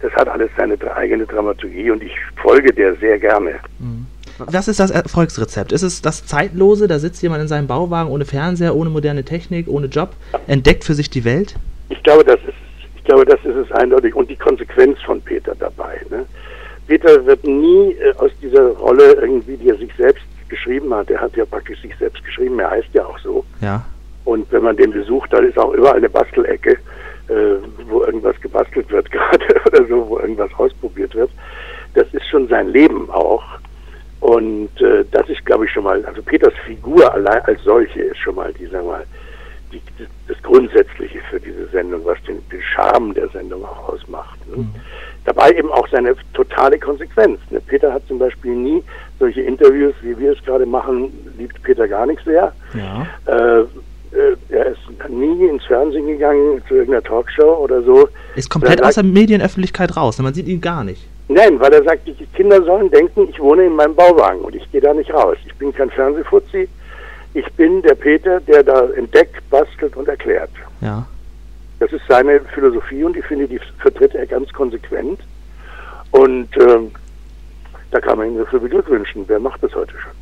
Das 0.00 0.12
hat 0.12 0.28
alles 0.28 0.50
seine 0.56 0.76
eigene 0.94 1.26
Dramaturgie 1.26 1.90
und 1.90 2.02
ich 2.02 2.14
folge 2.36 2.72
der 2.72 2.94
sehr 2.96 3.18
gerne. 3.18 3.58
Mhm. 3.80 4.06
Was 4.38 4.68
ist 4.68 4.80
das 4.80 4.90
Erfolgsrezept? 4.90 5.72
Ist 5.72 5.82
es 5.82 6.02
das 6.02 6.26
Zeitlose? 6.26 6.88
Da 6.88 6.98
sitzt 6.98 7.22
jemand 7.22 7.42
in 7.42 7.48
seinem 7.48 7.66
Bauwagen 7.66 8.10
ohne 8.10 8.24
Fernseher, 8.24 8.74
ohne 8.74 8.90
moderne 8.90 9.24
Technik, 9.24 9.68
ohne 9.68 9.86
Job, 9.86 10.10
entdeckt 10.46 10.84
für 10.84 10.94
sich 10.94 11.10
die 11.10 11.24
Welt? 11.24 11.56
Ich 11.88 12.02
glaube, 12.02 12.24
das 12.24 12.40
ist, 12.40 12.54
ich 12.96 13.04
glaube, 13.04 13.24
das 13.24 13.40
ist 13.44 13.56
es 13.56 13.72
eindeutig. 13.72 14.14
Und 14.14 14.28
die 14.28 14.36
Konsequenz 14.36 15.00
von 15.02 15.20
Peter 15.20 15.54
dabei. 15.58 16.00
Ne? 16.10 16.26
Peter 16.86 17.24
wird 17.26 17.44
nie 17.44 17.92
äh, 17.92 18.14
aus 18.18 18.30
dieser 18.40 18.68
Rolle 18.68 19.14
irgendwie, 19.14 19.56
die 19.56 19.70
er 19.70 19.76
sich 19.76 19.90
selbst 19.96 20.24
geschrieben 20.48 20.94
hat, 20.94 21.10
er 21.10 21.20
hat 21.20 21.36
ja 21.36 21.44
praktisch 21.44 21.80
sich 21.82 21.94
selbst 21.98 22.24
geschrieben, 22.24 22.58
er 22.60 22.70
heißt 22.70 22.88
ja 22.92 23.04
auch 23.04 23.18
so. 23.18 23.44
Ja. 23.60 23.84
Und 24.24 24.50
wenn 24.52 24.62
man 24.62 24.76
den 24.76 24.92
besucht, 24.92 25.32
dann 25.32 25.48
ist 25.48 25.58
auch 25.58 25.72
überall 25.72 25.96
eine 25.96 26.08
Bastelecke, 26.08 26.72
äh, 27.28 27.34
wo 27.88 28.02
irgendwas 28.02 28.40
gebastelt 28.40 28.90
wird 28.90 29.10
gerade 29.10 29.44
oder 29.66 29.86
so, 29.86 30.08
wo 30.08 30.18
irgendwas 30.18 30.50
ausprobiert 30.56 31.14
wird. 31.14 31.30
Das 31.94 32.06
ist 32.12 32.26
schon 32.28 32.48
sein 32.48 32.68
Leben 32.68 33.10
auch. 33.10 33.42
Und 34.20 34.70
äh, 34.80 35.04
das 35.10 35.28
ist, 35.28 35.44
glaube 35.44 35.66
ich, 35.66 35.72
schon 35.72 35.84
mal, 35.84 36.04
also 36.04 36.22
Peters 36.22 36.54
Figur 36.64 37.12
allein 37.12 37.42
als 37.42 37.62
solche 37.62 38.00
ist 38.00 38.18
schon 38.18 38.34
mal, 38.34 38.52
die, 38.52 38.66
sagen 38.66 38.86
wir 38.86 38.92
mal, 38.92 39.06
die, 39.72 39.80
das 40.28 40.42
Grundsätzliche 40.42 41.20
für 41.30 41.40
diese 41.40 41.66
Sendung, 41.68 42.04
was 42.04 42.18
den, 42.26 42.38
den 42.50 42.62
Charme 42.62 43.14
der 43.14 43.28
Sendung 43.28 43.64
auch 43.64 43.88
ausmacht. 43.90 44.38
Ne? 44.48 44.58
Mhm. 44.58 44.74
Dabei 45.24 45.50
eben 45.50 45.70
auch 45.70 45.86
seine 45.88 46.14
totale 46.34 46.78
Konsequenz. 46.78 47.38
Ne? 47.50 47.60
Peter 47.60 47.92
hat 47.92 48.06
zum 48.06 48.18
Beispiel 48.18 48.54
nie 48.54 48.82
solche 49.18 49.42
Interviews, 49.42 49.94
wie 50.02 50.16
wir 50.18 50.32
es 50.32 50.44
gerade 50.44 50.66
machen, 50.66 51.12
liebt 51.36 51.62
Peter 51.62 51.86
gar 51.86 52.06
nicht 52.06 52.22
sehr. 52.24 52.52
Ja. 52.74 53.06
Äh, 53.26 53.60
äh 53.60 53.66
er 54.48 54.66
ist 54.66 54.80
nie 55.10 55.46
ins 55.46 55.64
Fernsehen 55.64 56.06
gegangen, 56.06 56.62
zu 56.68 56.74
irgendeiner 56.74 57.02
Talkshow 57.02 57.56
oder 57.56 57.82
so. 57.82 58.08
Ist 58.34 58.48
komplett 58.48 58.82
aus 58.82 58.94
der 58.94 59.04
Medienöffentlichkeit 59.04 59.96
raus, 59.96 60.18
man 60.18 60.32
sieht 60.32 60.48
ihn 60.48 60.60
gar 60.60 60.84
nicht. 60.84 61.06
Nein, 61.28 61.58
weil 61.58 61.72
er 61.72 61.82
sagt, 61.82 62.06
die 62.06 62.14
Kinder 62.34 62.62
sollen 62.62 62.90
denken, 62.90 63.28
ich 63.28 63.40
wohne 63.40 63.64
in 63.64 63.74
meinem 63.74 63.94
Bauwagen 63.94 64.40
und 64.40 64.54
ich 64.54 64.70
gehe 64.70 64.80
da 64.80 64.94
nicht 64.94 65.12
raus. 65.12 65.36
Ich 65.44 65.54
bin 65.56 65.72
kein 65.72 65.90
Fernsehfuzzi. 65.90 66.68
Ich 67.34 67.52
bin 67.52 67.82
der 67.82 67.94
Peter, 67.94 68.40
der 68.40 68.62
da 68.62 68.88
entdeckt, 68.90 69.42
bastelt 69.50 69.96
und 69.96 70.08
erklärt. 70.08 70.50
Ja. 70.80 71.06
Das 71.80 71.92
ist 71.92 72.02
seine 72.08 72.40
Philosophie 72.54 73.04
und 73.04 73.16
ich 73.16 73.24
finde, 73.26 73.46
die 73.46 73.60
vertritt 73.78 74.14
er 74.14 74.26
ganz 74.26 74.52
konsequent. 74.52 75.20
Und 76.12 76.48
ähm, 76.56 76.92
da 77.90 78.00
kann 78.00 78.18
man 78.18 78.28
ihn 78.28 78.38
dafür 78.38 78.60
beglückwünschen. 78.60 79.24
Wer 79.26 79.40
macht 79.40 79.62
das 79.62 79.74
heute 79.74 79.92
schon? 79.92 80.12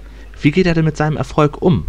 Wie 0.41 0.51
geht 0.51 0.67
er 0.67 0.75
denn 0.75 0.85
mit 0.85 0.97
seinem 0.97 1.17
Erfolg 1.17 1.63
um? 1.63 1.87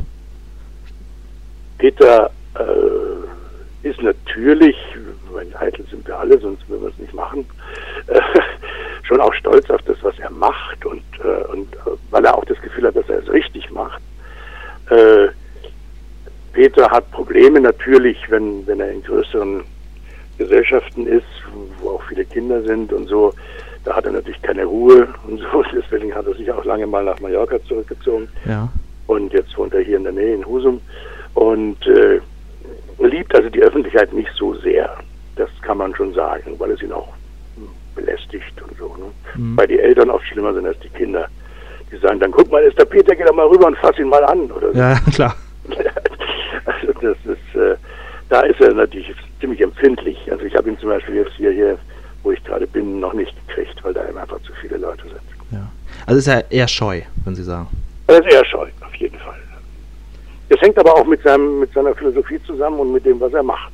Peter 1.77 2.29
äh, 2.59 3.87
ist 3.87 4.01
natürlich, 4.01 4.75
wenn 5.35 5.55
eitel 5.55 5.85
sind 5.89 6.07
wir 6.07 6.17
alle, 6.17 6.39
sonst 6.39 6.67
würden 6.69 6.83
wir 6.83 6.89
es 6.89 6.97
nicht 6.97 7.13
machen, 7.13 7.45
äh, 8.07 8.21
schon 9.03 9.21
auch 9.21 9.33
stolz 9.33 9.69
auf 9.69 9.81
das, 9.83 9.97
was 10.01 10.17
er 10.19 10.31
macht 10.31 10.85
und, 10.85 11.03
äh, 11.23 11.51
und 11.51 11.73
äh, 11.73 11.97
weil 12.11 12.25
er 12.25 12.37
auch 12.37 12.45
das 12.45 12.61
Gefühl 12.61 12.87
hat, 12.87 12.95
dass 12.95 13.09
er 13.09 13.19
es 13.19 13.31
richtig 13.31 13.69
macht. 13.71 14.01
Äh, 14.89 15.27
Peter 16.53 16.89
hat 16.89 17.11
Probleme 17.11 17.59
natürlich, 17.59 18.17
wenn, 18.29 18.65
wenn 18.65 18.79
er 18.79 18.91
in 18.91 19.03
größeren 19.03 19.63
Gesellschaften 20.37 21.07
ist, 21.07 21.25
wo 21.81 21.91
auch 21.91 22.03
viele 22.03 22.25
Kinder 22.25 22.61
sind 22.63 22.93
und 22.93 23.07
so. 23.07 23.33
Da 23.83 23.95
hat 23.95 24.05
er 24.05 24.13
natürlich 24.13 24.41
keine 24.41 24.65
Ruhe 24.65 25.07
und 25.27 25.39
so. 25.39 25.63
Deswegen 25.73 26.13
hat 26.15 26.25
er 26.27 26.33
sich 26.35 26.51
auch 26.51 26.63
lange 26.65 26.87
mal 26.87 27.03
nach 27.03 27.19
Mallorca 27.19 27.61
zurückgezogen. 27.67 28.29
Ja. 28.45 28.69
Und 29.07 29.33
jetzt 29.33 29.55
wohnt 29.57 29.73
er 29.73 29.81
hier 29.81 29.97
in 29.97 30.03
der 30.03 30.13
Nähe 30.13 30.33
in 30.33 30.45
Husum 30.45 30.81
und 31.35 31.85
äh, 31.85 32.19
liebt 32.99 33.35
also 33.35 33.49
die 33.49 33.61
Öffentlichkeit 33.61 34.13
nicht 34.13 34.31
so 34.35 34.55
sehr. 34.55 34.97
Das 35.35 35.49
kann 35.61 35.77
man 35.77 35.93
schon 35.95 36.13
sagen, 36.13 36.55
weil 36.57 36.71
es 36.71 36.81
ihn 36.81 36.91
auch 36.91 37.13
belästigt 37.95 38.61
und 38.61 38.77
so. 38.77 38.95
Ne? 38.95 39.11
Mhm. 39.35 39.57
Weil 39.57 39.67
die 39.67 39.79
Eltern 39.79 40.09
oft 40.09 40.25
schlimmer 40.27 40.53
sind 40.53 40.67
als 40.67 40.79
die 40.79 40.89
Kinder. 40.89 41.27
Die 41.91 41.97
sagen 41.97 42.19
dann, 42.19 42.31
guck 42.31 42.51
mal, 42.51 42.63
ist 42.63 42.77
der 42.77 42.85
Peter, 42.85 43.15
geh 43.15 43.23
doch 43.23 43.35
mal 43.35 43.47
rüber 43.47 43.67
und 43.67 43.77
fass 43.77 43.97
ihn 43.97 44.09
mal 44.09 44.23
an. 44.25 44.51
Oder 44.51 44.73
so. 44.73 44.77
Ja, 44.77 44.99
klar. 45.13 45.35
also 46.65 46.93
das 47.01 47.17
ist, 47.25 47.79
da 48.29 48.41
ist 48.41 48.59
er 48.59 48.73
natürlich 48.73 49.13
ziemlich 49.39 49.61
empfindlich. 49.61 50.17
Also 50.31 50.45
ich 50.45 50.55
habe 50.55 50.69
ihn 50.69 50.79
zum 50.79 50.89
Beispiel 50.89 51.15
jetzt 51.15 51.33
hier, 51.37 51.51
hier, 51.51 51.77
wo 52.23 52.31
ich 52.31 52.43
gerade 52.43 52.67
bin, 52.67 52.99
noch 52.99 53.13
nicht 53.13 53.33
gekriegt, 53.47 53.83
weil 53.83 53.93
da 53.93 54.01
einfach 54.01 54.41
zu 54.41 54.53
viele 54.61 54.77
Leute 54.77 55.03
sind. 55.03 55.21
Ja. 55.51 55.69
Also 56.05 56.19
ist 56.19 56.27
er 56.27 56.51
eher 56.51 56.67
scheu, 56.67 57.01
würden 57.23 57.35
Sie 57.35 57.43
sagen? 57.43 57.67
Er 58.07 58.19
ist 58.19 58.33
eher 58.33 58.45
scheu, 58.45 58.67
auf 58.81 58.95
jeden 58.95 59.17
Fall. 59.19 59.39
Das 60.49 60.61
hängt 60.61 60.77
aber 60.77 60.93
auch 60.93 61.05
mit, 61.05 61.23
seinem, 61.23 61.59
mit 61.59 61.73
seiner 61.73 61.95
Philosophie 61.95 62.39
zusammen 62.45 62.79
und 62.79 62.93
mit 62.93 63.05
dem, 63.05 63.19
was 63.19 63.33
er 63.33 63.43
macht. 63.43 63.73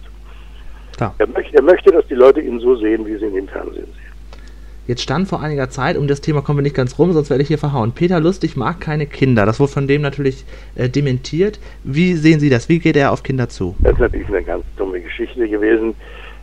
Klar. 1.02 1.16
Er, 1.18 1.28
möchte, 1.28 1.56
er 1.56 1.64
möchte, 1.64 1.92
dass 1.92 2.06
die 2.06 2.14
Leute 2.14 2.42
ihn 2.42 2.60
so 2.60 2.76
sehen, 2.76 3.08
wie 3.08 3.18
sie 3.18 3.26
ihn 3.26 3.36
im 3.36 3.48
Fernsehen 3.48 3.86
sehen. 3.86 4.42
Jetzt 4.86 5.02
stand 5.02 5.28
vor 5.28 5.42
einiger 5.42 5.68
Zeit, 5.70 5.98
um 5.98 6.08
das 6.08 6.22
Thema 6.22 6.42
kommen 6.42 6.60
wir 6.60 6.64
nicht 6.64 6.76
ganz 6.76 7.00
rum, 7.00 7.12
sonst 7.12 7.32
werde 7.32 7.42
ich 7.42 7.48
hier 7.48 7.58
verhauen. 7.58 7.94
Peter 7.94 8.20
Lustig 8.20 8.56
mag 8.56 8.80
keine 8.80 9.08
Kinder. 9.08 9.48
Das 9.48 9.60
wurde 9.60 9.72
von 9.72 9.88
dem 9.88 10.04
natürlich 10.04 10.46
äh, 10.76 10.90
dementiert. 10.90 11.60
Wie 11.84 12.14
sehen 12.14 12.40
Sie 12.40 12.52
das? 12.52 12.70
Wie 12.70 12.78
geht 12.78 12.96
er 12.98 13.12
auf 13.12 13.24
Kinder 13.24 13.50
zu? 13.50 13.76
Das 13.80 13.94
ist 13.94 14.00
natürlich 14.00 14.28
eine 14.28 14.44
ganz 14.44 14.64
dumme 14.78 15.02
Geschichte 15.02 15.48
gewesen. 15.50 15.96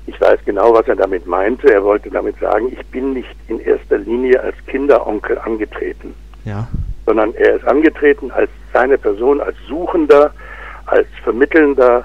Ich 0.08 0.20
weiß 0.20 0.40
genau, 0.44 0.74
was 0.74 0.88
er 0.88 0.96
damit 0.96 1.24
meinte. 1.26 1.72
Er 1.72 1.84
wollte 1.84 2.10
damit 2.10 2.36
sagen, 2.40 2.72
ich 2.72 2.84
bin 2.86 3.12
nicht 3.12 3.28
in 3.46 3.60
erster 3.60 3.98
Linie 3.98 4.40
als 4.42 4.56
Kinderonkel 4.66 5.38
angetreten, 5.38 6.14
Ja. 6.44 6.66
sondern 7.06 7.32
er 7.34 7.56
ist 7.56 7.64
angetreten 7.64 8.32
als 8.32 8.50
seine 8.72 8.98
Person, 8.98 9.40
als 9.40 9.56
Suchender, 9.68 10.32
als 10.86 11.06
Vermittelnder 11.22 12.04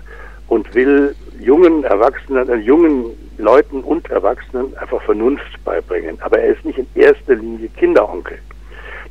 und 0.49 0.75
will 0.75 1.15
jungen 1.43 1.83
Erwachsenen, 1.83 2.49
äh, 2.49 2.55
jungen 2.55 3.05
Leuten 3.37 3.81
und 3.83 4.09
Erwachsenen 4.09 4.75
einfach 4.77 5.01
Vernunft 5.03 5.63
beibringen. 5.63 6.17
Aber 6.21 6.39
er 6.39 6.55
ist 6.55 6.65
nicht 6.65 6.79
in 6.79 6.87
erster 6.95 7.35
Linie 7.35 7.69
Kinderonkel. 7.69 8.37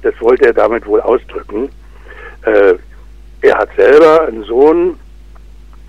Das 0.02 0.14
wollte 0.20 0.46
er 0.46 0.52
damit 0.54 0.86
wohl 0.86 1.00
ausdrücken. 1.00 1.68
Äh, 2.44 2.74
er 3.42 3.58
hat 3.58 3.68
selber 3.76 4.26
einen 4.26 4.44
Sohn 4.44 4.98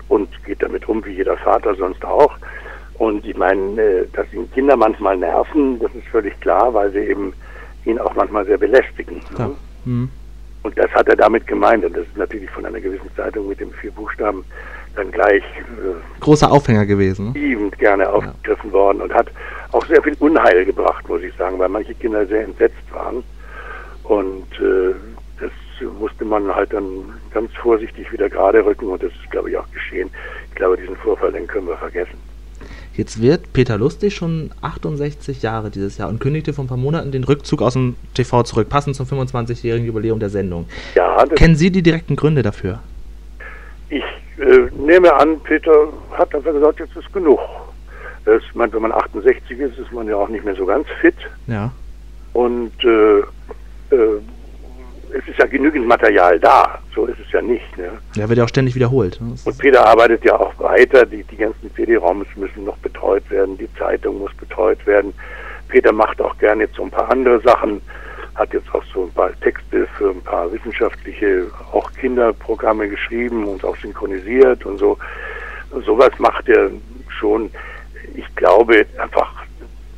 und 0.08 0.28
geht 0.44 0.62
damit 0.62 0.88
um 0.88 1.04
wie 1.04 1.12
jeder 1.12 1.36
Vater 1.36 1.74
sonst 1.74 2.04
auch. 2.04 2.36
Und 2.94 3.26
ich 3.26 3.36
meine, 3.36 3.80
äh, 3.80 4.06
dass 4.12 4.32
ihn 4.32 4.50
Kinder 4.52 4.76
manchmal 4.76 5.16
nerven, 5.16 5.80
das 5.80 5.92
ist 5.94 6.06
völlig 6.08 6.38
klar, 6.40 6.72
weil 6.74 6.90
sie 6.92 6.98
eben 6.98 7.32
ihn 7.84 7.98
auch 7.98 8.14
manchmal 8.14 8.44
sehr 8.44 8.58
belästigen. 8.58 9.20
Klar. 9.34 9.48
Ne? 9.48 9.54
Hm. 9.84 10.08
Und 10.62 10.78
das 10.78 10.90
hat 10.92 11.08
er 11.08 11.16
damit 11.16 11.46
gemeint. 11.46 11.84
Und 11.84 11.96
das 11.96 12.06
ist 12.06 12.16
natürlich 12.16 12.50
von 12.50 12.64
einer 12.64 12.80
gewissen 12.80 13.10
Zeitung 13.16 13.48
mit 13.48 13.60
den 13.60 13.72
vier 13.72 13.90
Buchstaben 13.90 14.44
dann 14.96 15.10
gleich 15.10 15.42
äh, 15.42 16.20
Großer 16.20 16.50
Aufhänger 16.50 16.86
gewesen. 16.86 17.32
Ne? 17.32 17.38
liebend 17.38 17.78
gerne 17.78 18.08
aufgegriffen 18.08 18.72
worden 18.72 19.00
und 19.00 19.12
hat 19.12 19.28
auch 19.72 19.84
sehr 19.86 20.02
viel 20.02 20.16
Unheil 20.20 20.64
gebracht, 20.64 21.08
muss 21.08 21.22
ich 21.22 21.34
sagen, 21.34 21.58
weil 21.58 21.68
manche 21.68 21.94
Kinder 21.94 22.26
sehr 22.26 22.44
entsetzt 22.44 22.92
waren. 22.92 23.22
Und 24.04 24.46
äh, 24.60 24.94
das 25.40 25.50
musste 25.98 26.24
man 26.24 26.54
halt 26.54 26.72
dann 26.72 27.14
ganz 27.32 27.52
vorsichtig 27.54 28.10
wieder 28.12 28.28
gerade 28.28 28.64
rücken 28.64 28.86
und 28.86 29.02
das 29.02 29.12
ist, 29.12 29.30
glaube 29.30 29.50
ich, 29.50 29.56
auch 29.56 29.70
geschehen. 29.72 30.10
Ich 30.50 30.54
glaube, 30.54 30.76
diesen 30.76 30.96
Vorfall, 30.96 31.32
den 31.32 31.46
können 31.46 31.66
wir 31.66 31.76
vergessen. 31.76 32.18
Jetzt 32.96 33.20
wird 33.20 33.52
Peter 33.52 33.76
Lustig 33.76 34.14
schon 34.14 34.52
68 34.60 35.42
Jahre 35.42 35.70
dieses 35.70 35.98
Jahr 35.98 36.08
und 36.08 36.20
kündigte 36.20 36.52
vor 36.52 36.64
ein 36.64 36.68
paar 36.68 36.76
Monaten 36.76 37.10
den 37.10 37.24
Rückzug 37.24 37.60
aus 37.60 37.72
dem 37.72 37.96
TV 38.14 38.44
zurück, 38.44 38.68
passend 38.68 38.94
zum 38.94 39.06
25-jährigen 39.06 39.86
Jubiläum 39.86 40.20
der 40.20 40.30
Sendung. 40.30 40.66
Ja, 40.94 41.24
Kennen 41.34 41.56
Sie 41.56 41.72
die 41.72 41.82
direkten 41.82 42.14
Gründe 42.14 42.42
dafür? 42.42 42.78
ich 43.90 44.02
äh, 44.38 44.68
nehme 44.84 45.12
an, 45.14 45.40
Peter 45.40 45.88
hat 46.12 46.34
einfach 46.34 46.52
gesagt, 46.52 46.80
jetzt 46.80 46.96
ist 46.96 47.12
genug. 47.12 47.40
Das, 48.24 48.42
ich 48.42 48.54
meine, 48.54 48.72
wenn 48.72 48.82
man 48.82 48.92
68 48.92 49.58
ist, 49.58 49.78
ist 49.78 49.92
man 49.92 50.08
ja 50.08 50.16
auch 50.16 50.28
nicht 50.28 50.44
mehr 50.44 50.54
so 50.54 50.64
ganz 50.64 50.86
fit. 51.00 51.16
Ja. 51.46 51.70
Und 52.32 52.72
äh, 52.82 53.18
äh, 53.18 54.20
es 55.16 55.28
ist 55.28 55.38
ja 55.38 55.46
genügend 55.46 55.86
Material 55.86 56.40
da. 56.40 56.78
So 56.94 57.06
ist 57.06 57.18
es 57.24 57.30
ja 57.32 57.40
nicht. 57.40 57.76
Ne? 57.76 57.90
Der 58.16 58.28
wird 58.28 58.38
ja 58.38 58.44
auch 58.44 58.48
ständig 58.48 58.74
wiederholt. 58.74 59.20
ne? 59.20 59.34
Und 59.44 59.58
Peter 59.58 59.86
arbeitet 59.86 60.24
ja 60.24 60.38
auch 60.38 60.58
weiter. 60.58 61.06
Die, 61.06 61.22
die 61.22 61.36
ganzen 61.36 61.72
CD-Raums 61.74 62.26
müssen 62.36 62.64
noch 62.64 62.76
betreut 62.78 63.28
werden. 63.30 63.56
Die 63.58 63.72
Zeitung 63.74 64.18
muss 64.18 64.34
betreut 64.34 64.84
werden. 64.86 65.12
Peter 65.68 65.92
macht 65.92 66.20
auch 66.20 66.36
gerne 66.38 66.64
jetzt 66.64 66.76
so 66.76 66.82
ein 66.82 66.90
paar 66.90 67.10
andere 67.10 67.40
Sachen. 67.42 67.80
Hat 68.34 68.52
jetzt 68.52 68.72
auch 68.74 68.82
so 68.92 69.04
ein 69.04 69.12
paar 69.12 69.38
Texte 69.40 69.86
für 69.96 70.10
ein 70.10 70.22
paar 70.22 70.50
wissenschaftliche, 70.52 71.46
auch 71.72 71.90
Kinderprogramme 71.92 72.88
geschrieben 72.88 73.44
und 73.44 73.64
auch 73.64 73.76
synchronisiert 73.76 74.64
und 74.66 74.78
so. 74.78 74.98
Sowas 75.84 76.10
macht 76.18 76.48
er 76.48 76.70
schon. 77.08 77.50
Ich 78.14 78.34
glaube 78.36 78.86
einfach, 78.98 79.43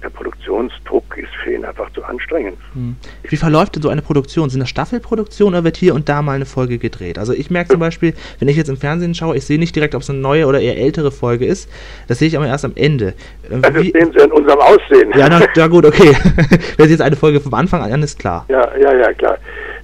der 0.02 0.10
Produktionsdruck 0.10 1.04
ist 1.16 1.34
für 1.42 1.52
ihn 1.54 1.64
einfach 1.64 1.90
zu 1.92 2.02
anstrengend. 2.04 2.56
Hm. 2.74 2.96
Wie 3.28 3.36
verläuft 3.36 3.76
denn 3.76 3.82
so 3.82 3.88
eine 3.88 4.02
Produktion? 4.02 4.50
Sind 4.50 4.60
das 4.60 4.68
Staffelproduktionen 4.68 5.54
oder 5.54 5.64
wird 5.64 5.76
hier 5.76 5.94
und 5.94 6.08
da 6.08 6.22
mal 6.22 6.32
eine 6.36 6.46
Folge 6.46 6.78
gedreht? 6.78 7.18
Also 7.18 7.32
ich 7.32 7.50
merke 7.50 7.70
zum 7.70 7.80
Beispiel, 7.80 8.14
wenn 8.38 8.48
ich 8.48 8.56
jetzt 8.56 8.68
im 8.68 8.76
Fernsehen 8.76 9.14
schaue, 9.14 9.36
ich 9.36 9.44
sehe 9.46 9.58
nicht 9.58 9.74
direkt, 9.74 9.94
ob 9.94 10.02
es 10.02 10.10
eine 10.10 10.18
neue 10.18 10.46
oder 10.46 10.60
eher 10.60 10.76
ältere 10.76 11.10
Folge 11.10 11.46
ist. 11.46 11.70
Das 12.08 12.18
sehe 12.18 12.28
ich 12.28 12.36
aber 12.36 12.46
erst 12.46 12.64
am 12.64 12.72
Ende. 12.74 13.14
Äh, 13.50 13.60
Das 13.60 13.74
sehen 13.74 14.12
Sie 14.16 14.24
in 14.24 14.32
unserem 14.32 14.60
Aussehen. 14.60 15.12
ja, 15.16 15.28
na, 15.28 15.40
ja 15.56 15.66
gut, 15.66 15.84
okay. 15.86 16.14
Wenn 16.76 16.84
es 16.86 16.90
jetzt 16.90 17.02
eine 17.02 17.16
Folge 17.16 17.40
vom 17.40 17.54
Anfang 17.54 17.80
an 17.82 18.02
ist, 18.02 18.18
klar. 18.18 18.44
Ja, 18.48 18.68
ja, 18.78 18.94
ja, 18.94 19.12
klar. 19.14 19.38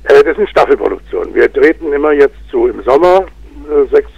Äh, 0.04 0.22
das 0.24 0.36
sind 0.36 0.48
Staffelproduktionen. 0.48 1.34
Wir 1.34 1.52
treten 1.52 1.92
immer 1.92 2.12
jetzt 2.12 2.36
so 2.50 2.66
im 2.68 2.82
Sommer 2.82 3.26
äh, 3.70 3.88
sechs 3.94 4.10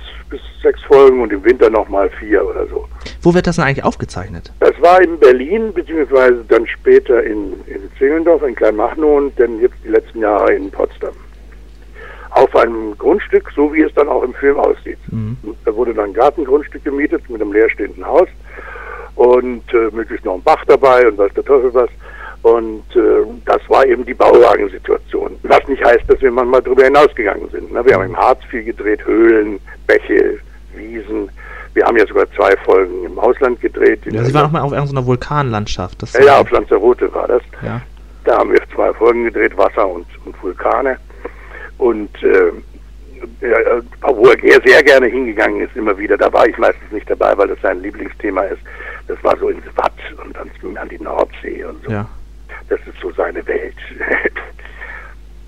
sechs 0.65 0.83
Folgen 0.83 1.23
und 1.23 1.33
im 1.33 1.45
Winter 1.45 1.71
nochmal 1.71 2.11
vier 2.11 2.45
oder 2.45 2.67
so. 2.67 2.89
Wo 3.23 3.33
wird 3.33 3.47
das 3.47 3.57
denn 3.57 3.65
eigentlich 3.65 3.85
aufgezeichnet? 3.85 4.53
Das 4.59 4.75
war 4.81 5.01
in 5.01 5.19
Berlin, 5.21 5.73
beziehungsweise 5.73 6.45
dann 6.49 6.67
später 6.67 7.23
in, 7.23 7.53
in 7.67 7.89
Zehlendorf, 7.99 8.43
in 8.43 8.57
Kleinmachnow 8.57 9.17
und 9.19 9.39
dann 9.39 9.61
jetzt 9.61 9.77
die 9.85 9.91
letzten 9.91 10.21
Jahre 10.21 10.53
in 10.55 10.71
Potsdam. 10.71 11.15
Auf 12.31 12.57
einem 12.57 12.99
Grundstück, 12.99 13.53
so 13.55 13.73
wie 13.73 13.83
es 13.83 13.95
dann 13.95 14.09
auch 14.09 14.25
im 14.25 14.35
Film 14.35 14.59
aussieht. 14.59 14.99
Mhm. 15.13 15.37
Da 15.65 15.75
wurde 15.77 15.95
dann 15.95 16.07
ein 16.11 16.15
Gartengrundstück 16.15 16.85
gemietet 16.85 17.31
mit 17.31 17.41
einem 17.41 17.53
leerstehenden 17.53 18.05
Haus 18.05 18.29
und 19.15 19.63
äh, 19.73 19.91
möglichst 19.93 20.25
noch 20.25 20.35
ein 20.35 20.43
Bach 20.43 20.65
dabei 20.67 21.07
und 21.07 21.17
weiß 21.17 21.33
der 21.35 21.45
Teufel 21.45 21.73
was. 21.73 21.91
Und 22.43 22.85
äh, 22.95 23.25
das 23.47 23.63
war 23.69 23.87
eben 23.87 24.05
die 24.05 24.13
Bauwagensituation. 24.13 25.37
Was 25.45 25.67
nicht 25.67 25.83
heißt, 25.83 26.05
dass 26.09 26.21
wir 26.21 26.31
manchmal 26.31 26.61
darüber 26.61 26.85
hinausgegangen 26.85 27.49
sind. 27.49 27.73
Ne? 27.73 27.83
Wir 27.87 27.95
haben 27.95 28.05
im 28.05 28.17
Harz 28.17 28.45
viel 28.51 28.65
gedreht, 28.65 29.05
Höhlen, 29.07 29.61
Bäche, 29.87 30.39
Wiesen. 30.95 31.31
Wir 31.75 31.85
haben 31.85 31.97
ja 31.97 32.07
sogar 32.07 32.31
zwei 32.33 32.57
Folgen 32.65 33.05
im 33.05 33.19
Ausland 33.19 33.61
gedreht. 33.61 34.01
Ja, 34.07 34.23
Sie 34.23 34.33
waren 34.33 34.47
auch 34.47 34.53
mal 34.53 34.61
auf 34.61 34.73
irgendeiner 34.73 35.05
Vulkanlandschaft. 35.07 36.03
Das 36.03 36.13
ja, 36.13 36.25
ja, 36.25 36.39
auf 36.39 36.51
Lanzarote 36.51 37.13
war 37.13 37.27
das. 37.27 37.43
ja. 37.63 37.81
Da 38.25 38.39
haben 38.39 38.53
wir 38.53 38.61
zwei 38.75 38.93
Folgen 38.95 39.25
gedreht, 39.25 39.55
Wasser 39.59 39.87
und, 39.87 40.07
und 40.25 40.43
Vulkane. 40.43 40.97
Und 41.77 42.11
äh, 42.23 42.53
ja, 43.43 43.59
äh, 43.59 43.83
wo 44.03 44.29
er 44.29 44.61
sehr 44.65 44.83
gerne 44.83 45.07
hingegangen 45.07 45.61
ist, 45.61 45.77
immer 45.77 45.97
wieder. 45.99 46.17
Da 46.17 46.33
war 46.33 46.47
ich 46.47 46.57
meistens 46.57 46.91
nicht 46.91 47.09
dabei, 47.11 47.37
weil 47.37 47.49
das 47.49 47.61
sein 47.61 47.83
Lieblingsthema 47.83 48.43
ist. 48.45 48.63
Das 49.09 49.23
war 49.23 49.37
so 49.39 49.49
ins 49.51 49.65
Watt 49.77 49.93
und 50.25 50.35
dann 50.35 50.77
an 50.79 50.89
die 50.89 50.99
Nordsee 50.99 51.65
und 51.65 51.85
so. 51.85 51.91
ja. 51.91 52.09
Das 52.69 52.81
ist 52.87 52.99
so 53.03 53.13
seine 53.13 53.47
Welt. 53.47 53.77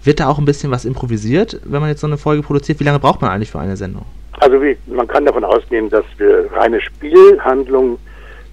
Wird 0.07 0.21
da 0.21 0.29
auch 0.29 0.39
ein 0.39 0.45
bisschen 0.45 0.71
was 0.71 0.85
improvisiert, 0.85 1.61
wenn 1.65 1.81
man 1.81 1.91
jetzt 1.91 2.01
so 2.01 2.07
eine 2.07 2.17
Folge 2.17 2.41
produziert? 2.45 2.79
Wie 2.79 2.85
lange 2.85 3.01
braucht 3.01 3.21
man 3.21 3.33
eigentlich 3.33 3.51
für 3.51 3.59
eine 3.59 3.77
Sendung? 3.77 4.07
Also 4.39 4.63
wie, 4.63 4.77
man 4.87 5.09
kann 5.09 5.25
davon 5.25 5.43
ausgehen, 5.43 5.91
dass 5.91 6.05
wir 6.17 6.49
reine 6.53 6.81
Spielhandlung 6.81 7.99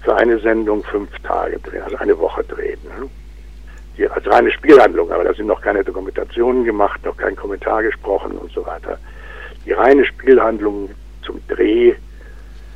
für 0.02 0.16
eine 0.16 0.40
Sendung 0.40 0.82
fünf 0.82 1.10
Tage 1.22 1.60
drehen, 1.60 1.82
also 1.82 1.96
eine 1.98 2.18
Woche 2.18 2.42
drehen. 2.42 2.80
Ne? 2.82 3.08
Die, 3.96 4.08
als 4.08 4.26
reine 4.26 4.50
Spielhandlung, 4.50 5.12
aber 5.12 5.22
da 5.22 5.32
sind 5.32 5.46
noch 5.46 5.60
keine 5.60 5.84
Dokumentationen 5.84 6.64
gemacht, 6.64 7.04
noch 7.04 7.16
kein 7.16 7.36
Kommentar 7.36 7.84
gesprochen 7.84 8.32
und 8.32 8.50
so 8.50 8.66
weiter. 8.66 8.98
Die 9.64 9.70
reine 9.70 10.04
Spielhandlung 10.06 10.90
zum 11.24 11.40
Dreh 11.46 11.94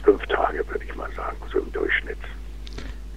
fünf 0.04 0.24
Tage, 0.26 0.58
würde 0.68 0.84
ich 0.88 0.94
mal 0.94 1.10
sagen, 1.16 1.36
so 1.52 1.58
im 1.58 1.72
Durchschnitt. 1.72 2.16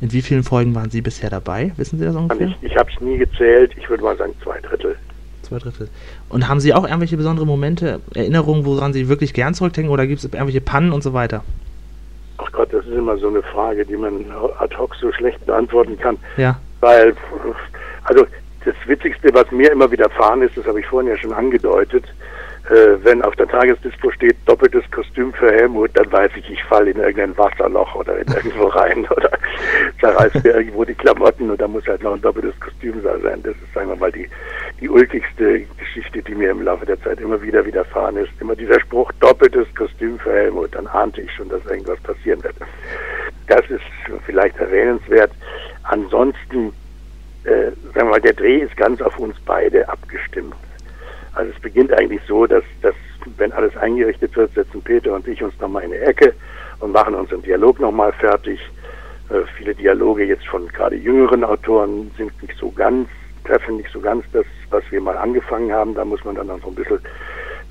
In 0.02 0.12
wie 0.12 0.24
vielen 0.24 0.42
Folgen 0.42 0.74
waren 0.74 0.90
Sie 0.90 1.02
bisher 1.02 1.30
dabei? 1.30 1.72
Wissen 1.78 2.00
Sie 2.00 2.06
das 2.06 2.16
ungefähr? 2.16 2.48
Ich, 2.48 2.72
ich 2.72 2.76
habe 2.76 2.90
es 2.92 3.00
nie 3.00 3.20
gezählt, 3.20 3.74
ich 3.78 3.88
würde 3.88 4.04
mal 4.04 4.18
sagen 4.18 4.34
zwei 4.44 4.60
Drittel. 4.60 4.98
Zwei 5.52 5.58
Drittel. 5.60 5.90
Und 6.30 6.48
haben 6.48 6.62
Sie 6.62 6.74
auch 6.74 6.86
irgendwelche 6.86 7.18
besondere 7.18 7.46
Momente, 7.46 8.00
Erinnerungen, 8.16 8.66
woran 8.66 8.94
Sie 8.94 9.10
wirklich 9.10 9.34
gern 9.34 9.54
zurückdenken 9.54 9.92
oder 9.92 10.08
gibt 10.08 10.20
es 10.20 10.24
irgendwelche 10.24 10.62
Pannen 10.62 10.94
und 10.94 11.04
so 11.04 11.14
weiter? 11.14 11.44
Ach 12.38 12.50
Gott, 12.54 12.72
das 12.72 12.86
ist 12.86 12.94
immer 12.94 13.18
so 13.18 13.28
eine 13.28 13.44
Frage, 13.44 13.86
die 13.86 13.98
man 13.98 14.26
ad 14.60 14.74
hoc 14.78 14.96
so 14.96 15.12
schlecht 15.12 15.46
beantworten 15.46 16.00
kann. 16.00 16.16
Ja. 16.38 16.58
Weil, 16.80 17.14
also 18.06 18.26
das 18.64 18.76
Witzigste, 18.86 19.30
was 19.34 19.52
mir 19.52 19.74
immer 19.74 19.92
widerfahren 19.92 20.42
ist, 20.42 20.56
das 20.56 20.66
habe 20.66 20.80
ich 20.80 20.86
vorhin 20.86 21.10
ja 21.10 21.18
schon 21.18 21.34
angedeutet, 21.34 22.06
wenn 23.04 23.22
auf 23.22 23.36
der 23.36 23.50
Tagesdispo 23.50 24.12
steht 24.12 24.38
doppeltes 24.46 24.90
Kostüm 24.92 25.34
für 25.34 25.52
Helmut, 25.52 25.92
dann 25.94 26.10
weiß 26.10 26.32
ich, 26.38 26.50
ich 26.50 26.64
falle 26.64 26.92
in 26.92 27.00
irgendein 27.00 27.38
Wasserloch 27.38 27.96
oder 27.96 28.18
in 28.18 28.28
irgendwo 28.28 28.68
rein 28.68 29.06
oder 29.10 29.30
zerreißt 30.00 30.42
mir 30.42 30.56
irgendwo 30.56 30.86
die 30.86 30.94
Klamotten 30.94 31.50
und 31.50 31.60
da 31.60 31.68
muss 31.68 31.86
halt 31.86 32.02
noch 32.02 32.14
ein 32.14 32.22
doppeltes 32.22 32.58
Kostüm 32.62 33.04
da 33.04 33.20
sein. 33.20 33.44
Das 33.44 33.56
ist, 33.56 33.74
sagen 33.74 33.90
wir 33.90 33.98
mal, 33.98 34.12
die, 34.12 34.30
die 34.80 34.88
ulkigste 34.88 35.66
Geschichte, 35.78 36.22
die 36.22 36.34
mir 36.34 36.52
im 36.52 36.62
Laufe 36.62 36.86
der 36.86 37.02
Zeit 37.02 37.20
immer 37.20 37.42
wieder 37.42 37.66
widerfahren 37.66 38.16
ist. 38.16 38.32
Immer 38.40 38.56
dieser 38.56 38.80
Spruch, 38.80 39.12
doppeltes 39.20 39.68
Kostüm 39.76 40.18
für 40.20 40.32
Helmut, 40.32 40.74
dann 40.74 40.88
ahnte 40.88 41.22
ich 41.22 41.32
schon, 41.34 41.50
dass 41.50 41.66
irgendwas 41.66 42.00
passieren 42.00 42.42
wird. 42.42 42.56
Das 43.48 43.70
ist 43.70 43.82
vielleicht 44.26 44.58
erwähnenswert. 44.58 45.32
Ansonsten, 45.84 46.72
äh, 47.44 47.72
sagen 47.94 47.96
wir 47.96 48.06
mal, 48.06 48.22
der 48.22 48.34
Dreh 48.34 48.60
ist 48.60 48.78
ganz 48.78 49.02
auf 49.02 49.20
uns 49.20 49.36
beide 49.46 49.90
abgestimmt. 49.90 50.56
Also 51.34 51.52
es 51.56 51.62
beginnt 51.62 51.94
eigentlich 51.94 52.22
so, 52.28 52.46
dass, 52.46 52.64
dass 52.82 52.96
wenn 53.38 53.52
alles 53.52 53.76
eingerichtet 53.78 54.36
wird, 54.36 54.54
setzen 54.54 54.82
Peter 54.82 55.14
und 55.14 55.28
ich 55.28 55.42
uns 55.42 55.58
nochmal 55.60 55.84
in 55.84 55.94
eine 55.94 56.02
Ecke 56.02 56.34
und 56.80 56.92
machen 56.92 57.16
unseren 57.16 57.42
Dialog 57.42 57.80
nochmal 57.80 58.12
fertig. 58.14 58.60
Äh, 59.30 59.42
viele 59.58 59.74
Dialoge 59.74 60.26
jetzt 60.26 60.48
von 60.48 60.68
gerade 60.68 60.96
jüngeren 60.96 61.44
Autoren 61.44 62.12
sind 62.18 62.32
nicht 62.42 62.58
so 62.58 62.72
ganz, 62.72 63.08
treffen 63.46 63.78
nicht 63.78 63.92
so 63.92 64.02
ganz 64.02 64.26
das, 64.34 64.46
was 64.70 64.84
wir 64.90 65.00
mal 65.00 65.18
angefangen 65.18 65.72
haben. 65.72 65.96
Da 65.96 66.04
muss 66.04 66.24
man 66.26 66.36
dann 66.36 66.48
noch 66.48 66.62
so 66.62 66.68
ein 66.68 66.76
bisschen 66.76 67.00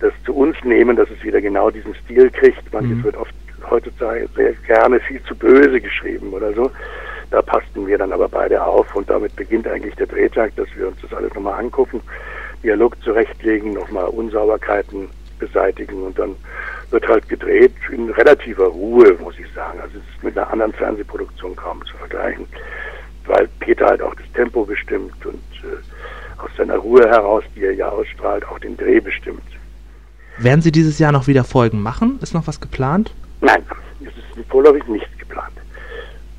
das 0.01 0.13
zu 0.25 0.35
uns 0.35 0.57
nehmen, 0.65 0.97
dass 0.97 1.11
es 1.11 1.23
wieder 1.23 1.41
genau 1.41 1.71
diesen 1.71 1.95
Stil 1.95 2.31
kriegt. 2.31 2.73
Manches 2.73 2.97
mhm. 2.97 3.05
wird 3.05 3.17
oft 3.17 3.35
heutzutage 3.69 4.29
sehr 4.35 4.53
gerne 4.67 4.99
viel 5.01 5.23
zu 5.25 5.35
böse 5.35 5.81
geschrieben 5.81 6.33
oder 6.33 6.53
so. 6.55 6.71
Da 7.31 7.43
passten 7.43 7.87
wir 7.87 7.99
dann 7.99 8.13
aber 8.13 8.29
beide 8.29 8.65
auf 8.65 8.95
und 8.97 9.09
damit 9.09 9.37
beginnt 9.37 9.69
eigentlich 9.69 9.95
der 9.95 10.07
Drehtag, 10.07 10.57
dass 10.57 10.69
wir 10.75 10.89
uns 10.89 10.97
das 11.03 11.13
alles 11.13 11.33
nochmal 11.35 11.61
angucken, 11.61 12.01
Dialog 12.63 12.97
zurechtlegen, 13.03 13.73
nochmal 13.75 14.07
Unsauberkeiten 14.07 15.09
beseitigen 15.39 16.03
und 16.03 16.19
dann 16.19 16.37
wird 16.91 17.07
halt 17.09 17.29
gedreht 17.29 17.75
in 17.91 18.11
relativer 18.11 18.67
Ruhe, 18.67 19.17
muss 19.21 19.39
ich 19.39 19.47
sagen. 19.55 19.81
Also 19.81 19.99
es 19.99 20.17
ist 20.17 20.23
mit 20.23 20.37
einer 20.37 20.51
anderen 20.51 20.73
Fernsehproduktion 20.73 21.57
kaum 21.57 21.85
zu 21.87 21.97
vergleichen, 21.97 22.47
weil 23.27 23.49
Peter 23.61 23.87
halt 23.87 24.03
auch 24.03 24.15
das 24.15 24.31
Tempo 24.35 24.65
bestimmt 24.65 25.25
und 25.25 25.43
äh, 25.63 26.43
aus 26.43 26.51
seiner 26.57 26.77
Ruhe 26.77 27.09
heraus, 27.09 27.45
die 27.55 27.65
er 27.65 27.75
ja 27.75 27.89
ausstrahlt, 27.89 28.47
auch 28.47 28.59
den 28.59 28.77
Dreh 28.77 29.01
bestimmt. 29.01 29.43
Werden 30.39 30.63
Sie 30.63 30.73
dieses 30.73 30.99
Jahr 30.99 31.13
noch 31.13 31.27
wieder 31.27 31.45
Folgen 31.45 31.83
machen? 31.83 32.19
Ist 32.23 32.35
noch 32.35 32.47
was 32.47 32.61
geplant? 32.61 33.13
Nein, 33.41 33.63
es 34.01 34.09
ist 34.39 34.49
vorläufig 34.49 34.87
nichts 34.87 35.11
geplant. 35.19 35.53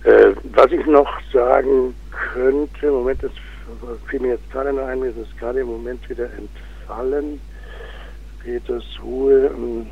Äh, 0.03 0.33
was 0.55 0.71
ich 0.71 0.85
noch 0.85 1.09
sagen 1.31 1.93
könnte, 2.11 2.91
Moment, 2.91 3.21
das 3.21 3.31
fiel 4.07 4.19
mir 4.19 4.29
jetzt 4.29 4.51
gerade 4.51 4.73
noch 4.73 4.85
ein, 4.85 4.99
mir 4.99 5.07
ist 5.07 5.17
es 5.17 5.37
gerade 5.37 5.59
im 5.59 5.67
Moment 5.67 6.07
wieder 6.09 6.27
entfallen. 6.37 7.39
Peters 8.43 8.83
Ruhe. 9.03 9.51
Ähm, 9.55 9.87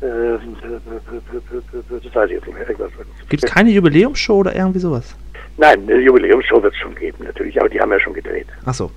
äh. 0.00 0.38
Gibt 3.28 3.44
es 3.44 3.50
keine 3.50 3.70
Jubiläumsshow 3.70 4.38
oder 4.38 4.54
irgendwie 4.54 4.78
sowas? 4.78 5.14
Nein, 5.56 5.82
eine 5.82 6.00
Jubiläumsshow 6.00 6.62
wird 6.62 6.72
es 6.72 6.80
schon 6.80 6.94
geben, 6.94 7.24
natürlich, 7.24 7.60
aber 7.60 7.68
die 7.68 7.80
haben 7.80 7.92
ja 7.92 8.00
schon 8.00 8.14
gedreht. 8.14 8.46
Ach 8.64 8.74
so. 8.74 8.90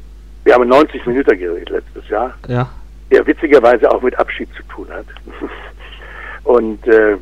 Wir 0.44 0.54
haben 0.54 0.68
90 0.68 1.06
Minuten 1.06 1.38
gedreht 1.38 1.70
letztes 1.70 2.08
Jahr. 2.10 2.34
Ja. 2.48 2.70
Der 3.12 3.26
witzigerweise 3.26 3.90
auch 3.92 4.02
mit 4.02 4.18
Abschied 4.18 4.50
zu 4.56 4.64
tun 4.64 4.88
hat. 4.90 5.06
Und 6.44 6.86
äh, 6.88 7.18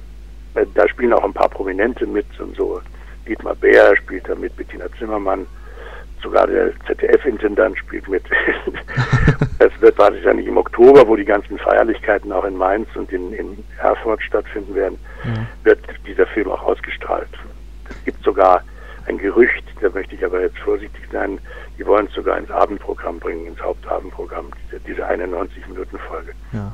da 0.76 0.88
spielen 0.88 1.14
auch 1.14 1.24
ein 1.24 1.34
paar 1.34 1.50
Prominente 1.50 2.06
mit 2.06 2.26
und 2.40 2.56
so. 2.56 2.82
Dietmar 3.28 3.56
Bär 3.56 3.96
spielt 3.98 4.28
da 4.28 4.36
mit, 4.36 4.56
Bettina 4.58 4.86
Zimmermann, 4.98 5.46
sogar 6.22 6.48
der 6.48 6.72
ZDF-Intendant 6.88 7.78
spielt 7.78 8.08
mit. 8.08 8.24
es 9.60 9.72
wird 9.82 9.98
wahrscheinlich 9.98 10.48
im 10.48 10.58
Oktober, 10.58 11.08
wo 11.08 11.16
die 11.16 11.26
ganzen 11.26 11.58
Feierlichkeiten 11.58 12.32
auch 12.32 12.46
in 12.46 12.58
Mainz 12.58 12.88
und 12.96 13.12
in, 13.12 13.34
in 13.34 13.64
Erfurt 13.82 14.22
stattfinden 14.22 14.76
werden, 14.76 14.98
ja. 15.24 15.46
wird 15.64 15.80
dieser 16.06 16.28
Film 16.28 16.50
auch 16.52 16.64
ausgestrahlt. 16.64 17.30
Es 17.90 18.04
gibt 18.06 18.24
sogar 18.24 18.64
ein 19.08 19.18
Gerücht, 19.18 19.64
da 19.82 19.90
möchte 19.90 20.16
ich 20.16 20.24
aber 20.24 20.42
jetzt 20.42 20.58
vorsichtig 20.60 21.02
sein, 21.12 21.40
die 21.78 21.86
wollen 21.86 22.08
es 22.08 22.14
sogar 22.14 22.38
ins 22.38 22.52
Abendprogramm 22.52 23.20
bringen, 23.20 23.48
ins 23.48 23.62
Hauptabendprogramm, 23.62 24.52
diese, 24.68 24.80
diese 24.82 25.10
91-Minuten-Folge. 25.10 26.34
Ja. 26.54 26.74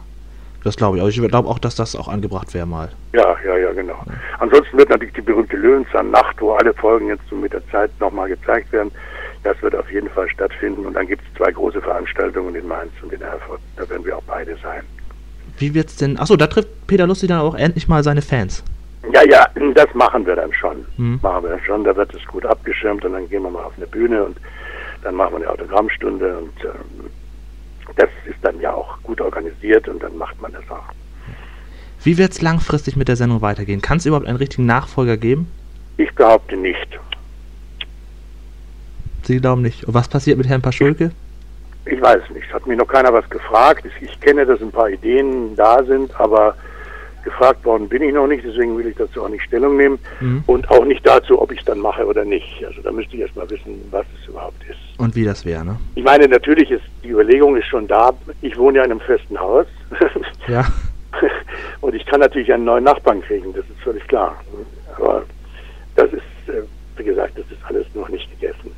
Das 0.64 0.76
glaube 0.76 0.98
ich. 0.98 1.02
Aber 1.02 1.10
ich 1.10 1.22
glaube 1.30 1.48
auch, 1.48 1.60
dass 1.60 1.76
das 1.76 1.96
auch 1.96 2.10
angebracht 2.10 2.54
wäre 2.54 2.66
mal. 2.66 2.90
Ja, 3.14 3.38
ja, 3.46 3.58
ja, 3.58 3.72
genau. 3.72 4.02
Ja. 4.06 4.14
Ansonsten 4.40 4.78
wird 4.78 4.90
natürlich 4.90 5.14
die 5.14 5.22
berühmte 5.22 5.56
Löwenzahn-Nacht, 5.56 6.42
wo 6.42 6.54
alle 6.54 6.74
Folgen 6.74 7.08
jetzt 7.08 7.24
so 7.30 7.38
mit 7.38 7.54
der 7.54 7.66
Zeit 7.70 7.90
nochmal 8.00 8.28
gezeigt 8.28 8.72
werden. 8.74 8.92
Das 9.48 9.62
wird 9.62 9.76
auf 9.76 9.90
jeden 9.90 10.10
Fall 10.10 10.28
stattfinden. 10.30 10.86
Und 10.86 10.94
dann 10.96 11.08
gibt 11.08 11.24
es 11.26 11.38
zwei 11.38 11.50
große 11.54 11.82
Veranstaltungen 11.82 12.54
in 12.54 12.68
Mainz 12.68 12.92
und 13.02 13.14
in 13.14 13.22
Erfurt. 13.22 13.62
Da 13.78 13.90
werden 13.90 14.04
wir 14.04 14.18
auch 14.18 14.24
beide 14.24 14.58
sein. 14.58 14.84
Wie 15.58 15.74
wird's 15.74 15.96
denn? 15.96 16.20
Achso, 16.20 16.36
da 16.36 16.48
trifft 16.48 16.68
Peter 16.86 17.08
Lustig 17.08 17.30
dann 17.30 17.40
auch 17.40 17.56
endlich 17.56 17.88
mal 17.88 18.04
seine 18.04 18.22
Fans. 18.22 18.62
Ja, 19.14 19.24
ja, 19.24 19.48
das 19.74 19.88
machen 19.94 20.26
wir 20.26 20.36
dann 20.36 20.52
schon. 20.52 20.86
Hm. 20.98 21.20
Machen 21.22 21.44
wir 21.44 21.52
dann 21.52 21.62
schon. 21.62 21.86
Da 21.86 21.96
wird 21.96 22.14
es 22.14 22.26
gut 22.26 22.46
abgeschirmt 22.46 23.06
und 23.06 23.14
dann 23.14 23.30
gehen 23.30 23.42
wir 23.42 23.50
mal 23.50 23.64
auf 23.64 23.72
eine 23.78 23.88
Bühne 23.88 24.26
und 24.26 24.38
dann 25.02 25.16
machen 25.16 25.36
wir 25.36 25.38
eine 25.38 25.50
Autogrammstunde 25.50 26.40
und 26.40 26.66
äh, 26.66 26.70
das 27.96 28.10
ist 28.26 28.40
dann 28.42 28.60
ja 28.60 28.74
auch 28.74 29.02
gut 29.04 29.22
organisiert 29.22 29.88
und 29.88 30.04
dann 30.04 30.18
macht 30.18 30.42
man 30.42 30.52
das 30.52 30.70
auch. 30.70 30.92
Wie 32.04 32.18
wird 32.18 32.34
es 32.34 32.42
langfristig 32.42 32.98
mit 32.98 33.08
der 33.08 33.16
Sendung 33.16 33.42
weitergehen? 33.42 33.82
Kann 33.82 34.00
es 34.00 34.06
überhaupt 34.06 34.28
einen 34.28 34.38
richtigen 34.38 34.66
Nachfolger 34.66 35.16
geben? 35.16 35.50
Ich 35.96 36.14
behaupte 36.16 36.58
nicht. 36.58 37.00
Sie 39.28 39.40
glauben 39.40 39.62
nicht. 39.62 39.84
Und 39.84 39.94
was 39.94 40.08
passiert 40.08 40.38
mit 40.38 40.48
Herrn 40.48 40.62
Paschulke? 40.62 41.12
Ich 41.86 42.02
weiß 42.02 42.30
nicht. 42.34 42.52
Hat 42.54 42.66
mich 42.66 42.78
noch 42.78 42.88
keiner 42.88 43.12
was 43.12 43.30
gefragt. 43.30 43.86
Ich 44.02 44.20
kenne, 44.22 44.46
dass 44.46 44.62
ein 44.62 44.72
paar 44.72 44.90
Ideen 44.90 45.56
da 45.56 45.84
sind, 45.84 46.18
aber 46.20 46.56
gefragt 47.28 47.66
worden 47.66 47.90
bin 47.90 48.02
ich 48.04 48.14
noch 48.14 48.26
nicht, 48.26 48.46
deswegen 48.46 48.78
will 48.78 48.88
ich 48.88 48.96
dazu 48.96 49.24
auch 49.24 49.28
nicht 49.28 49.44
Stellung 49.44 49.76
nehmen 49.76 50.00
mhm. 50.22 50.44
und 50.48 50.70
auch 50.72 50.86
nicht 50.86 51.06
dazu, 51.06 51.42
ob 51.42 51.52
ich 51.52 51.60
es 51.60 51.66
dann 51.66 51.80
mache 51.80 52.06
oder 52.06 52.24
nicht. 52.24 52.64
Also 52.66 52.82
da 52.82 52.90
müsste 52.90 53.16
ich 53.16 53.22
erstmal 53.22 53.50
wissen, 53.50 53.86
was 53.92 54.06
es 54.18 54.30
überhaupt 54.30 54.64
ist. 54.70 54.80
Und 54.98 55.14
wie 55.14 55.26
das 55.26 55.44
wäre, 55.44 55.66
ne? 55.66 55.78
Ich 55.96 56.06
meine, 56.06 56.26
natürlich 56.30 56.72
ist 56.72 56.86
die 57.04 57.10
Überlegung 57.10 57.58
ist 57.58 57.68
schon 57.68 57.86
da. 57.86 58.14
Ich 58.42 58.58
wohne 58.58 58.78
ja 58.78 58.86
in 58.86 58.92
einem 58.92 59.02
festen 59.02 59.38
Haus. 59.40 59.68
Ja. 60.48 60.66
und 61.82 61.94
ich 61.94 62.06
kann 62.06 62.22
natürlich 62.22 62.54
einen 62.54 62.64
neuen 62.64 62.86
Nachbarn 62.86 63.22
kriegen, 63.22 63.52
das 63.52 63.66
ist 63.66 63.82
völlig 63.84 64.08
klar. 64.08 64.42
Aber 64.96 65.24
das 65.98 66.14
ist, 66.14 66.48
äh, 66.48 66.62
wie 66.96 67.04
gesagt, 67.04 67.38
das 67.38 67.44
ist 67.52 67.60
alles 67.68 67.86
noch 67.94 68.08
nicht 68.08 68.32
gegessen. 68.32 68.72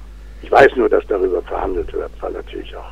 Ich 0.50 0.54
weiß 0.54 0.76
nur, 0.78 0.90
dass 0.90 1.06
darüber 1.06 1.44
verhandelt 1.44 1.94
wird, 1.94 2.10
weil 2.22 2.32
natürlich 2.32 2.76
auch, 2.76 2.90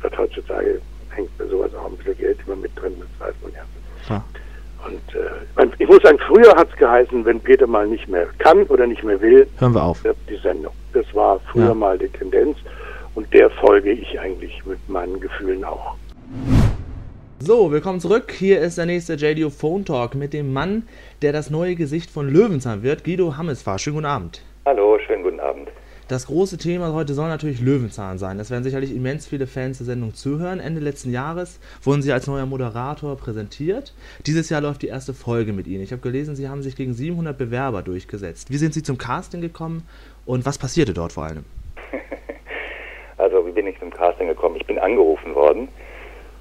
dass 0.00 0.16
heutzutage 0.16 0.80
hängt 1.10 1.36
bei 1.38 1.44
sowas 1.46 1.74
auch 1.74 1.86
ein 1.86 1.96
bisschen 1.96 2.16
Geld 2.16 2.38
immer 2.46 2.54
mit 2.54 2.70
drin, 2.80 2.94
das 3.00 3.26
weiß 3.26 3.34
man 3.42 3.52
ja. 3.52 4.14
ja. 4.14 4.24
Und 4.86 5.66
äh, 5.66 5.82
ich 5.82 5.88
muss 5.88 6.00
sagen, 6.04 6.20
früher 6.28 6.54
hat 6.54 6.68
es 6.70 6.76
geheißen, 6.76 7.24
wenn 7.24 7.40
Peter 7.40 7.66
mal 7.66 7.88
nicht 7.88 8.06
mehr 8.06 8.28
kann 8.38 8.62
oder 8.66 8.86
nicht 8.86 9.02
mehr 9.02 9.20
will, 9.20 9.44
hören 9.58 9.74
wir 9.74 9.82
auf. 9.82 10.04
Die 10.30 10.36
Sendung. 10.36 10.72
Das 10.92 11.04
war 11.14 11.40
früher 11.50 11.70
ja. 11.70 11.74
mal 11.74 11.98
die 11.98 12.06
Tendenz 12.10 12.58
und 13.16 13.26
der 13.34 13.50
folge 13.50 13.90
ich 13.90 14.20
eigentlich 14.20 14.64
mit 14.64 14.88
meinen 14.88 15.18
Gefühlen 15.18 15.64
auch. 15.64 15.96
So, 17.40 17.72
willkommen 17.72 17.98
zurück. 17.98 18.30
Hier 18.30 18.60
ist 18.60 18.78
der 18.78 18.86
nächste 18.86 19.14
JDO 19.14 19.50
Phone 19.50 19.84
Talk 19.84 20.14
mit 20.14 20.32
dem 20.32 20.52
Mann, 20.52 20.84
der 21.22 21.32
das 21.32 21.50
neue 21.50 21.74
Gesicht 21.74 22.08
von 22.08 22.28
Löwenzahn 22.28 22.84
wird, 22.84 23.02
Guido 23.02 23.36
Hammesfahr. 23.36 23.80
Schönen 23.80 23.96
guten 23.96 24.06
Abend. 24.06 24.42
Hallo, 24.64 24.96
schönen. 25.04 25.23
Das 26.06 26.26
große 26.26 26.58
Thema 26.58 26.92
heute 26.92 27.14
soll 27.14 27.28
natürlich 27.28 27.62
Löwenzahn 27.62 28.18
sein. 28.18 28.38
Es 28.38 28.50
werden 28.50 28.62
sicherlich 28.62 28.94
immens 28.94 29.26
viele 29.26 29.46
Fans 29.46 29.78
der 29.78 29.86
Sendung 29.86 30.12
zuhören. 30.12 30.60
Ende 30.60 30.82
letzten 30.82 31.10
Jahres 31.10 31.58
wurden 31.82 32.02
Sie 32.02 32.12
als 32.12 32.26
neuer 32.26 32.44
Moderator 32.44 33.16
präsentiert. 33.16 33.94
Dieses 34.26 34.50
Jahr 34.50 34.60
läuft 34.60 34.82
die 34.82 34.88
erste 34.88 35.14
Folge 35.14 35.54
mit 35.54 35.66
Ihnen. 35.66 35.82
Ich 35.82 35.92
habe 35.92 36.02
gelesen, 36.02 36.36
Sie 36.36 36.46
haben 36.46 36.62
sich 36.62 36.76
gegen 36.76 36.92
700 36.92 37.38
Bewerber 37.38 37.80
durchgesetzt. 37.80 38.50
Wie 38.50 38.58
sind 38.58 38.74
Sie 38.74 38.82
zum 38.82 38.98
Casting 38.98 39.40
gekommen 39.40 39.88
und 40.26 40.44
was 40.44 40.58
passierte 40.58 40.92
dort 40.92 41.12
vor 41.12 41.24
allem? 41.24 41.44
Also, 43.16 43.46
wie 43.46 43.52
bin 43.52 43.66
ich 43.68 43.78
zum 43.78 43.90
Casting 43.90 44.26
gekommen? 44.26 44.56
Ich 44.56 44.66
bin 44.66 44.76
angerufen 44.78 45.34
worden 45.34 45.68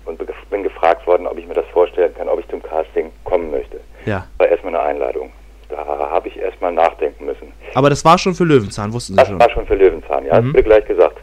und 0.05 0.19
bin 0.49 0.63
gefragt 0.63 1.05
worden, 1.07 1.27
ob 1.27 1.37
ich 1.37 1.47
mir 1.47 1.53
das 1.53 1.67
vorstellen 1.67 2.13
kann, 2.15 2.27
ob 2.27 2.39
ich 2.39 2.47
zum 2.49 2.61
Casting 2.61 3.11
kommen 3.23 3.51
möchte. 3.51 3.79
Ja. 4.05 4.27
War 4.39 4.49
erstmal 4.49 4.75
eine 4.75 4.83
Einladung. 4.83 5.31
Da 5.73 5.87
habe 5.87 6.27
ich 6.27 6.37
erstmal 6.37 6.71
nachdenken 6.71 7.25
müssen. 7.25 7.51
Aber 7.73 7.89
das 7.89 8.05
war 8.05 8.19
schon 8.19 8.35
für 8.35 8.43
Löwenzahn, 8.43 8.93
wussten 8.93 9.13
Sie 9.13 9.17
das 9.17 9.27
schon? 9.27 9.39
Das 9.39 9.47
war 9.47 9.53
schon 9.55 9.65
für 9.65 9.73
Löwenzahn, 9.73 10.23
ja. 10.23 10.39
Mhm. 10.39 10.45
Das 10.45 10.53
wurde 10.53 10.63
gleich 10.63 10.85
gesagt. 10.85 11.17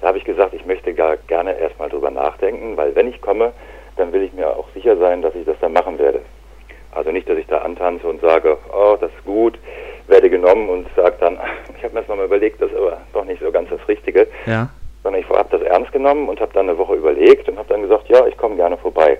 Da 0.00 0.06
habe 0.06 0.18
ich 0.18 0.24
gesagt, 0.24 0.54
ich 0.54 0.64
möchte 0.64 0.94
gar 0.94 1.16
gerne 1.26 1.58
erstmal 1.58 1.88
drüber 1.88 2.12
nachdenken, 2.12 2.76
weil 2.76 2.94
wenn 2.94 3.08
ich 3.08 3.20
komme, 3.20 3.52
dann 3.96 4.12
will 4.12 4.22
ich 4.22 4.32
mir 4.32 4.46
auch 4.48 4.68
sicher 4.72 4.96
sein, 4.98 5.20
dass 5.20 5.34
ich 5.34 5.44
das 5.44 5.56
dann 5.60 5.72
machen 5.72 5.98
werde. 5.98 6.20
Also 6.92 7.10
nicht, 7.10 7.28
dass 7.28 7.38
ich 7.38 7.46
da 7.48 7.58
antanze 7.58 8.06
und 8.06 8.20
sage, 8.20 8.56
oh, 8.72 8.96
das 9.00 9.10
ist 9.10 9.24
gut, 9.24 9.58
werde 10.06 10.30
genommen 10.30 10.68
und 10.68 10.86
sage 10.94 11.16
dann, 11.18 11.36
ich 11.76 11.82
habe 11.82 11.94
mir 11.94 12.00
das 12.00 12.08
nochmal 12.08 12.26
überlegt, 12.26 12.62
das 12.62 12.70
ist 12.70 12.76
aber 12.76 12.98
doch 13.12 13.24
nicht 13.24 13.42
so 13.42 13.50
ganz 13.50 13.68
das 13.68 13.80
Richtige. 13.88 14.28
Ja. 14.46 14.68
Sondern 15.02 15.22
ich 15.22 15.28
habe 15.28 15.48
das 15.50 15.62
ernst 15.62 15.90
genommen 15.90 16.28
und 16.28 16.40
habe 16.40 16.52
dann 16.54 16.68
eine 16.68 16.78
Woche 16.78 16.94
überlegt 16.94 17.48
und 17.48 17.58
habe 17.58 17.68
dann 17.68 17.82
gesagt, 17.82 18.08
ja, 18.08 18.24
ich 18.28 18.36
komme 18.36 18.54
gerne 18.54 18.76
vorbei. 18.76 19.18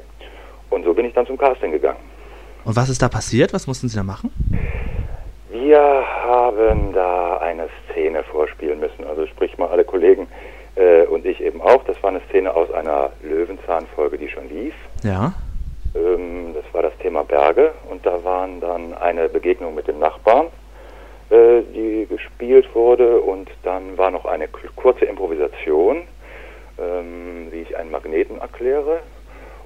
Und 0.71 0.85
so 0.85 0.95
bin 0.95 1.07
ich 1.07 1.15
dann 1.15 1.27
zum 1.27 1.37
Casting 1.37 1.73
gegangen. 1.73 1.99
Und 2.65 2.77
was 2.77 2.89
ist 2.89 3.03
da 3.03 3.09
passiert? 3.09 3.53
Was 3.53 3.67
mussten 3.67 3.89
Sie 3.89 3.97
da 3.97 4.03
machen? 4.03 4.31
Wir 5.51 5.81
haben 5.81 6.93
da 6.93 7.39
eine 7.39 7.69
Szene 7.91 8.23
vorspielen 8.25 8.81
müssen. 8.81 9.05
Also 9.07 9.27
sprich 9.27 9.57
mal 9.59 9.69
alle 9.69 9.85
Kollegen 9.85 10.29
äh, 10.77 11.07
und 11.07 11.27
ich 11.27 11.41
eben 11.41 11.61
auch. 11.61 11.83
Das 11.85 12.03
war 12.03 12.11
eine 12.11 12.21
Szene 12.29 12.55
aus 12.55 12.71
einer 12.73 13.11
Löwenzahn-Folge, 13.23 14.19
die 14.19 14.29
schon 14.29 14.49
lief. 14.49 14.75
Ja. 15.03 15.33
Ähm, 15.95 16.55
das 16.55 16.65
war 16.73 16.83
das 16.83 16.97
Thema 16.99 17.25
Berge 17.25 17.73
und 17.91 18.05
da 18.05 18.23
waren 18.25 18.61
dann 18.61 18.95
eine 18.95 19.29
Begegnung 19.29 19.75
mit 19.75 19.89
dem 19.89 19.99
Nachbarn, 19.99 20.47
äh, 21.31 21.63
die 21.75 22.07
gespielt 22.07 22.75
wurde 22.75 23.21
und 23.21 23.51
dann 23.63 23.97
war 23.97 24.11
noch 24.11 24.25
eine 24.25 24.49
kurze 24.77 25.07
Improvisation, 25.07 26.03
ähm, 26.79 27.49
wie 27.51 27.63
ich 27.63 27.77
einen 27.77 27.91
Magneten 27.91 28.39
erkläre. 28.39 29.01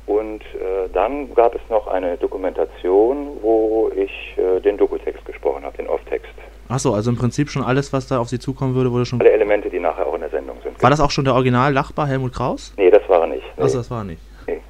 Und 0.06 0.42
äh, 0.42 0.88
dann 0.92 1.32
gab 1.34 1.54
es 1.54 1.60
noch 1.70 1.86
eine 1.86 2.16
Dokumentation, 2.16 3.38
wo 3.40 3.90
ich 3.94 4.36
äh, 4.36 4.60
den 4.60 4.76
Dokutext 4.76 5.24
gesprochen 5.24 5.64
habe, 5.64 5.76
den 5.76 5.86
Off-Text. 5.86 6.32
Achso, 6.68 6.92
also 6.94 7.10
im 7.10 7.16
Prinzip 7.16 7.50
schon 7.50 7.62
alles, 7.62 7.92
was 7.92 8.08
da 8.08 8.18
auf 8.18 8.28
Sie 8.28 8.38
zukommen 8.38 8.74
würde, 8.74 8.90
wurde 8.90 9.06
schon. 9.06 9.20
Alle 9.20 9.32
Elemente, 9.32 9.70
die 9.70 9.78
nachher 9.78 10.06
auch 10.06 10.14
in 10.14 10.20
der 10.20 10.30
Sendung 10.30 10.56
sind. 10.62 10.82
War 10.82 10.90
das 10.90 11.00
auch 11.00 11.10
schon 11.10 11.24
der 11.24 11.34
Original 11.34 11.72
Lachbar 11.72 12.08
Helmut 12.08 12.32
Kraus? 12.32 12.74
Nee, 12.76 12.90
das 12.90 13.08
war 13.08 13.20
er 13.20 13.26
nicht. 13.28 13.44
Nee. 13.56 13.64
Achso, 13.64 13.78
das 13.78 13.90
war 13.90 14.00
er 14.00 14.04
nicht. 14.04 14.22
Nee. 14.46 14.60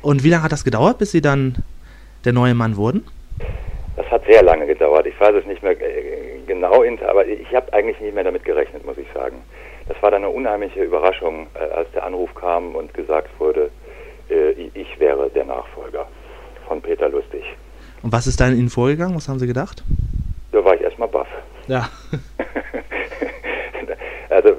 Und 0.00 0.24
wie 0.24 0.30
lange 0.30 0.44
hat 0.44 0.52
das 0.52 0.64
gedauert, 0.64 0.98
bis 0.98 1.10
Sie 1.12 1.20
dann 1.20 1.56
der 2.24 2.32
neue 2.32 2.54
Mann 2.54 2.76
wurden? 2.76 3.06
Das 3.96 4.06
hat 4.10 4.24
sehr 4.26 4.42
lange 4.42 4.66
gedauert. 4.66 5.06
Ich 5.06 5.20
weiß 5.20 5.34
es 5.34 5.46
nicht 5.46 5.62
mehr 5.62 5.72
äh, 5.72 6.40
genau, 6.46 6.84
aber 7.06 7.26
ich 7.26 7.54
habe 7.54 7.72
eigentlich 7.72 8.00
nicht 8.00 8.14
mehr 8.14 8.24
damit 8.24 8.44
gerechnet, 8.44 8.84
muss 8.86 8.96
ich 8.96 9.06
sagen. 9.12 9.42
Das 9.88 10.00
war 10.02 10.10
dann 10.10 10.22
eine 10.22 10.30
unheimliche 10.30 10.82
Überraschung, 10.82 11.48
äh, 11.54 11.74
als 11.74 11.90
der 11.92 12.04
Anruf 12.04 12.34
kam 12.34 12.74
und 12.76 12.94
gesagt 12.94 13.28
wurde, 13.38 13.70
äh, 14.30 14.70
ich 14.74 14.98
wäre 14.98 15.28
der 15.30 15.44
Nachfolger 15.44 16.06
von 16.66 16.80
Peter 16.80 17.08
Lustig. 17.08 17.44
Und 18.02 18.12
was 18.12 18.26
ist 18.26 18.40
dann 18.40 18.56
Ihnen 18.56 18.70
vorgegangen? 18.70 19.16
Was 19.16 19.28
haben 19.28 19.38
Sie 19.38 19.46
gedacht? 19.46 19.82
Da 20.52 20.64
war 20.64 20.74
ich 20.74 20.80
erstmal 20.80 21.08
baff. 21.08 21.28
Ja. 21.66 21.88
also, 24.30 24.50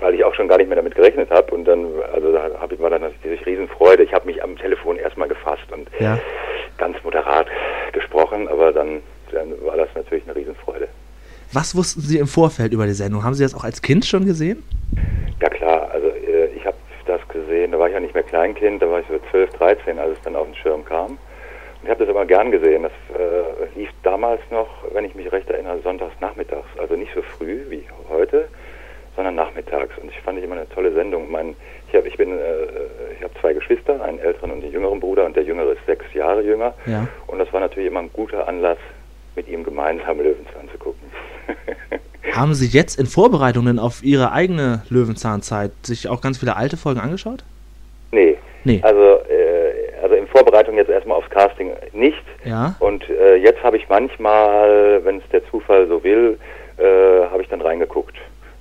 weil 0.00 0.14
ich 0.14 0.24
auch 0.24 0.34
schon 0.34 0.48
gar 0.48 0.58
nicht 0.58 0.68
mehr 0.68 0.76
damit 0.76 0.94
gerechnet 0.94 1.30
habe 1.30 1.54
und 1.54 1.64
dann, 1.64 1.86
also 2.12 2.32
da 2.32 2.50
hab 2.60 2.72
ich, 2.72 2.80
war 2.80 2.90
dann 2.90 3.02
natürlich 3.02 3.44
Riesenfreude. 3.46 4.02
Ich 4.02 4.12
habe 4.12 4.26
mich 4.26 4.42
am 4.42 4.56
Telefon 4.56 4.96
erstmal 4.96 5.28
gefasst 5.28 5.70
und 5.72 5.88
ja. 5.98 6.18
ganz 6.78 6.96
moderat 7.04 7.46
gesprochen, 7.92 8.48
aber 8.48 8.72
dann, 8.72 9.00
dann 9.32 9.52
war 9.64 9.76
das 9.76 9.88
natürlich 9.94 10.24
eine 10.24 10.34
Riesenfreude. 10.34 10.88
Was 11.52 11.76
wussten 11.76 12.00
Sie 12.00 12.18
im 12.18 12.26
Vorfeld 12.26 12.72
über 12.72 12.86
die 12.86 12.92
Sendung? 12.92 13.24
Haben 13.24 13.34
Sie 13.34 13.42
das 13.42 13.54
auch 13.54 13.64
als 13.64 13.82
Kind 13.82 14.04
schon 14.04 14.24
gesehen? 14.24 14.62
Ja 15.40 15.48
klar, 15.48 15.90
also 15.90 16.08
äh, 16.08 16.46
ich 16.56 16.64
habe 16.64 16.76
das 17.06 17.20
gesehen, 17.28 17.72
da 17.72 17.78
war 17.78 17.88
ich 17.88 17.89
ja 18.00 18.06
nicht 18.06 18.14
mehr 18.14 18.22
Kleinkind, 18.22 18.82
da 18.82 18.90
war 18.90 19.00
ich 19.00 19.06
so 19.08 19.18
12, 19.30 19.50
13, 19.52 19.98
als 19.98 20.12
es 20.12 20.22
dann 20.22 20.36
auf 20.36 20.46
den 20.46 20.54
Schirm 20.54 20.84
kam. 20.84 21.10
Und 21.12 21.84
ich 21.84 21.90
habe 21.90 22.04
das 22.04 22.14
immer 22.14 22.26
gern 22.26 22.50
gesehen. 22.50 22.82
Das 22.82 22.92
äh, 23.18 23.78
lief 23.78 23.90
damals 24.02 24.40
noch, 24.50 24.68
wenn 24.92 25.04
ich 25.04 25.14
mich 25.14 25.30
recht 25.32 25.48
erinnere, 25.48 25.80
sonntags 25.82 26.14
nachmittags. 26.20 26.68
Also 26.78 26.94
nicht 26.94 27.12
so 27.14 27.22
früh 27.22 27.60
wie 27.68 27.84
heute, 28.08 28.48
sondern 29.16 29.34
nachmittags. 29.34 29.96
Und 29.98 30.10
ich 30.10 30.20
fand 30.20 30.38
ich 30.38 30.44
immer 30.44 30.56
eine 30.56 30.68
tolle 30.68 30.92
Sendung. 30.92 31.30
Mein, 31.30 31.56
ich 31.88 31.94
habe 31.94 32.08
ich 32.08 32.16
bin, 32.16 32.38
äh, 32.38 32.66
ich 33.16 33.22
habe 33.22 33.32
zwei 33.40 33.54
Geschwister, 33.54 34.02
einen 34.02 34.18
älteren 34.18 34.50
und 34.50 34.62
einen 34.62 34.72
jüngeren 34.72 35.00
Bruder 35.00 35.24
und 35.24 35.36
der 35.36 35.44
jüngere 35.44 35.72
ist 35.72 35.84
sechs 35.86 36.04
Jahre 36.12 36.42
jünger. 36.42 36.74
Ja. 36.86 37.06
Und 37.26 37.38
das 37.38 37.52
war 37.52 37.60
natürlich 37.60 37.88
immer 37.88 38.00
ein 38.00 38.12
guter 38.12 38.46
Anlass, 38.46 38.78
mit 39.36 39.48
ihm 39.48 39.64
gemeinsam 39.64 40.18
Löwenzahn 40.18 40.68
zu 40.70 40.78
gucken. 40.78 41.10
Haben 42.32 42.54
Sie 42.54 42.66
jetzt 42.66 42.98
in 42.98 43.06
Vorbereitungen 43.06 43.78
auf 43.78 44.02
Ihre 44.02 44.32
eigene 44.32 44.82
Löwenzahnzeit 44.90 45.72
sich 45.82 46.08
auch 46.08 46.20
ganz 46.20 46.38
viele 46.38 46.56
alte 46.56 46.76
Folgen 46.76 47.00
angeschaut? 47.00 47.44
Nee. 48.12 48.38
Nee. 48.64 48.80
Also, 48.82 49.20
äh, 49.28 49.92
also 50.02 50.14
in 50.14 50.26
Vorbereitung 50.26 50.76
jetzt 50.76 50.90
erstmal 50.90 51.16
aufs 51.16 51.30
Casting 51.30 51.72
nicht. 51.92 52.24
Ja. 52.44 52.74
Und 52.78 53.08
äh, 53.08 53.36
jetzt 53.36 53.62
habe 53.62 53.76
ich 53.76 53.88
manchmal, 53.88 55.04
wenn 55.04 55.18
es 55.18 55.28
der 55.32 55.44
Zufall 55.50 55.86
so 55.88 56.02
will, 56.04 56.38
äh, 56.76 57.26
habe 57.30 57.42
ich 57.42 57.48
dann 57.48 57.60
reingeguckt. 57.60 58.16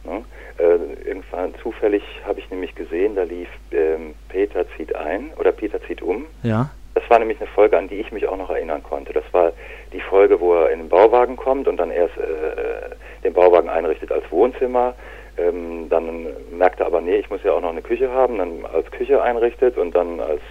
Ne? 0.05 0.23
Äh, 0.57 1.07
irgendwann 1.07 1.53
zufällig 1.61 2.03
habe 2.25 2.39
ich 2.39 2.49
nämlich 2.49 2.75
gesehen, 2.75 3.15
da 3.15 3.23
lief 3.23 3.47
ähm, 3.71 4.15
Peter 4.29 4.65
zieht 4.75 4.95
ein 4.95 5.31
oder 5.37 5.51
Peter 5.51 5.81
zieht 5.83 6.01
um. 6.01 6.25
Ja. 6.43 6.69
Das 6.95 7.09
war 7.09 7.19
nämlich 7.19 7.39
eine 7.39 7.47
Folge, 7.47 7.77
an 7.77 7.87
die 7.87 7.95
ich 7.95 8.11
mich 8.11 8.27
auch 8.27 8.37
noch 8.37 8.49
erinnern 8.49 8.83
konnte. 8.83 9.13
Das 9.13 9.23
war 9.31 9.53
die 9.93 10.01
Folge, 10.01 10.39
wo 10.41 10.55
er 10.55 10.71
in 10.71 10.79
den 10.79 10.89
Bauwagen 10.89 11.37
kommt 11.37 11.67
und 11.67 11.77
dann 11.77 11.91
erst 11.91 12.17
äh, 12.17 12.95
den 13.23 13.33
Bauwagen 13.33 13.69
einrichtet 13.69 14.11
als 14.11 14.29
Wohnzimmer. 14.31 14.95
Ähm, 15.39 15.87
dann 15.89 16.27
merkt 16.51 16.79
er 16.79 16.87
aber, 16.87 17.01
nee, 17.01 17.17
ich 17.17 17.29
muss 17.29 17.43
ja 17.43 17.53
auch 17.53 17.61
noch 17.61 17.69
eine 17.69 17.81
Küche 17.81 18.11
haben, 18.11 18.37
dann 18.37 18.65
als 18.65 18.89
Küche 18.91 19.21
einrichtet 19.21 19.77
und 19.77 19.95
dann 19.95 20.19
als 20.19 20.41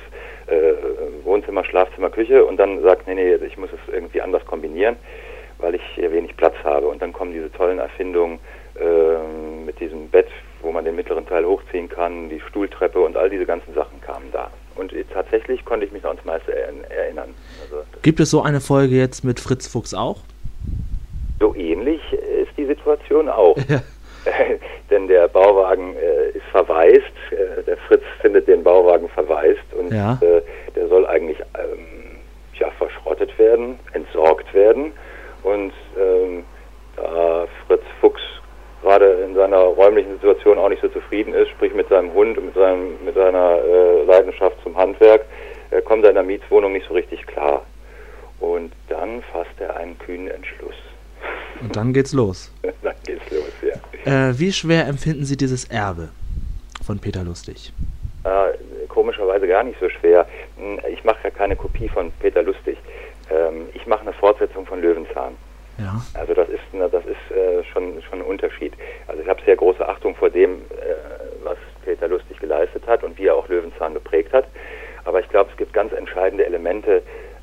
äh, 0.46 0.74
Wohnzimmer, 1.24 1.64
Schlafzimmer, 1.64 2.10
Küche 2.10 2.44
und 2.44 2.56
dann 2.58 2.80
sagt, 2.82 3.06
nee, 3.06 3.14
nee, 3.14 3.34
ich 3.34 3.58
muss 3.58 3.70
es 3.72 3.92
irgendwie 3.92 4.20
anders 4.20 4.44
kombinieren, 4.46 4.96
weil 5.58 5.74
ich 5.74 5.82
hier 5.94 6.12
wenig 6.12 6.36
Platz 6.36 6.54
habe. 6.64 6.86
Und 6.86 7.02
dann 7.02 7.12
kommen 7.12 7.32
diese 7.32 7.52
tollen 7.52 7.78
Erfindungen 7.78 8.38
äh, 8.76 9.64
mit 9.66 9.78
diesem 9.80 10.08
Bett, 10.08 10.28
wo 10.62 10.72
man 10.72 10.84
den 10.84 10.96
mittleren 10.96 11.26
Teil 11.26 11.44
hochziehen 11.44 11.88
kann, 11.88 12.30
die 12.30 12.40
Stuhltreppe 12.40 13.00
und 13.00 13.16
all 13.16 13.28
diese 13.28 13.46
ganzen 13.46 13.74
Sachen 13.74 14.00
kamen 14.00 14.30
da. 14.32 14.50
Und 14.76 14.94
tatsächlich 15.12 15.64
konnte 15.64 15.86
ich 15.86 15.92
mich 15.92 16.02
noch 16.02 16.10
ans 16.10 16.24
meiste 16.24 16.54
erinnern. 16.54 17.34
Also 17.62 17.82
Gibt 18.02 18.20
es 18.20 18.30
so 18.30 18.42
eine 18.42 18.60
Folge 18.60 18.94
jetzt 18.94 19.24
mit 19.24 19.40
Fritz 19.40 19.66
Fuchs 19.66 19.92
auch? 19.92 20.20
So 21.40 21.54
ähnlich 21.54 22.00
ist 22.12 22.56
die 22.56 22.64
Situation 22.64 23.28
auch. 23.28 23.56
Ja. 23.68 23.82
Denn 24.90 25.06
der 25.06 25.28
Bauwagen 25.28 25.94
äh, 25.96 26.30
ist 26.36 26.46
verwaist, 26.50 27.02
äh, 27.30 27.62
der 27.66 27.76
Fritz 27.76 28.02
findet 28.22 28.48
den 28.48 28.62
Bauwagen 28.62 29.08
verwaist 29.10 29.64
und 29.78 29.92
Ja. 29.92 30.18
äh, 30.22 30.40
der 30.74 30.88
soll 30.88 31.06
eigentlich 31.06 31.38
ähm, 31.58 32.16
ja, 32.54 32.70
verschrottet 32.78 33.38
werden, 33.38 33.78
entsorgt 33.92 34.52
werden. 34.54 34.92
Und 35.42 35.72
ähm, 35.98 36.44
da 36.96 37.46
Fritz 37.66 37.82
Fuchs 38.00 38.20
gerade 38.82 39.06
in 39.24 39.34
seiner 39.34 39.58
räumlichen 39.58 40.12
Situation 40.14 40.58
auch 40.58 40.68
nicht 40.68 40.82
so 40.82 40.88
zufrieden 40.88 41.34
ist, 41.34 41.48
sprich 41.50 41.74
mit 41.74 41.88
seinem 41.88 42.12
Hund 42.14 42.38
und 42.38 42.46
mit, 42.46 42.54
seinem, 42.54 42.96
mit 43.04 43.14
seiner 43.14 43.58
äh, 43.62 44.04
Leidenschaft 44.04 44.56
zum 44.62 44.76
Handwerk, 44.76 45.24
äh, 45.70 45.82
kommt 45.82 46.04
er 46.04 46.10
in 46.10 46.14
der 46.14 46.24
Mietswohnung 46.24 46.72
nicht 46.72 46.86
so 46.88 46.94
richtig 46.94 47.26
klar. 47.26 47.64
Und 48.40 48.72
dann 48.88 49.22
fasst 49.32 49.50
er 49.58 49.76
einen 49.76 49.98
kühnen 49.98 50.28
Entschluss. 50.28 50.74
Und 51.60 51.74
dann 51.74 51.92
geht's 51.92 52.12
los. 52.12 52.52
dann 52.82 52.94
geht's 53.04 53.28
los, 53.30 53.52
ja. 53.62 53.74
Äh, 54.08 54.38
wie 54.38 54.52
schwer 54.52 54.86
empfinden 54.86 55.24
Sie 55.24 55.36
dieses 55.36 55.64
Erbe 55.66 56.08
von 56.84 56.98
Peter 56.98 57.22
Lustig? 57.24 57.72
Äh, 58.24 58.86
komischerweise 58.88 59.46
gar 59.46 59.64
nicht 59.64 59.78
so 59.80 59.88
schwer. 59.88 60.26
Hm, 60.56 60.80
Ich 60.92 61.04
mache 61.04 61.18
ja 61.24 61.30
keine 61.30 61.56
Kopie 61.56 61.88
von 61.88 62.10
Peter 62.20 62.42
Lustig. 62.42 62.78
Ähm, 63.30 63.66
ich 63.74 63.86
mache 63.86 64.02
eine 64.02 64.12
Fortsetzung 64.12 64.66
von 64.66 64.80
Löwenzahn. 64.80 65.34
Ja. 65.78 66.00
Also 66.14 66.34
das 66.34 66.48
ist, 66.48 66.62
na, 66.72 66.88
das 66.88 67.04
ist 67.04 67.36
äh, 67.36 67.62
schon, 67.72 68.02
schon 68.02 68.20
ein 68.20 68.24
Unterschied. 68.24 68.72
Also 69.06 69.22
ich 69.22 69.28
habe 69.28 69.40
sehr 69.44 69.56
große 69.56 69.86
Achtung 69.86 70.14
vor 70.16 70.30
dem, 70.30 70.52
äh, 70.54 70.94
was 71.44 71.56
Peter 71.84 72.08
Lustig 72.08 72.40
geleistet 72.40 72.84
hat 72.86 73.04
und 73.04 73.16
wie 73.18 73.26
er 73.26 73.36
auch 73.36 73.48
Löwenzahn 73.48 73.94
geprägt 73.94 74.32
hat. 74.32 74.46
Aber 75.04 75.20
ich 75.20 75.28
glaube, 75.28 75.50
es 75.50 75.56
gibt 75.56 75.72
ganz 75.72 75.92
entscheidende 75.92 76.44
Elemente, 76.44 77.02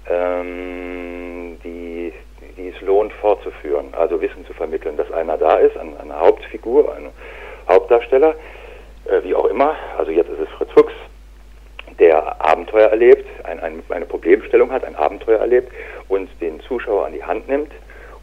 ähm, 0.09 1.57
die, 1.63 2.11
die 2.57 2.69
es 2.69 2.81
lohnt 2.81 3.13
fortzuführen. 3.13 3.93
Also 3.93 4.21
Wissen 4.21 4.45
zu 4.45 4.53
vermitteln, 4.53 4.97
dass 4.97 5.11
einer 5.11 5.37
da 5.37 5.57
ist, 5.57 5.77
eine, 5.77 5.99
eine 5.99 6.19
Hauptfigur, 6.19 6.93
ein 6.95 7.09
Hauptdarsteller, 7.69 8.35
äh, 9.05 9.23
wie 9.23 9.35
auch 9.35 9.45
immer. 9.45 9.75
Also 9.97 10.11
jetzt 10.11 10.29
ist 10.29 10.39
es 10.39 10.49
Fritz 10.57 10.71
Fuchs, 10.71 10.93
der 11.99 12.41
Abenteuer 12.43 12.89
erlebt, 12.89 13.25
ein, 13.45 13.59
ein, 13.59 13.83
eine 13.89 14.05
Problemstellung 14.05 14.71
hat, 14.71 14.83
ein 14.83 14.95
Abenteuer 14.95 15.39
erlebt 15.39 15.71
und 16.09 16.29
den 16.41 16.59
Zuschauer 16.61 17.05
an 17.05 17.13
die 17.13 17.23
Hand 17.23 17.47
nimmt 17.47 17.71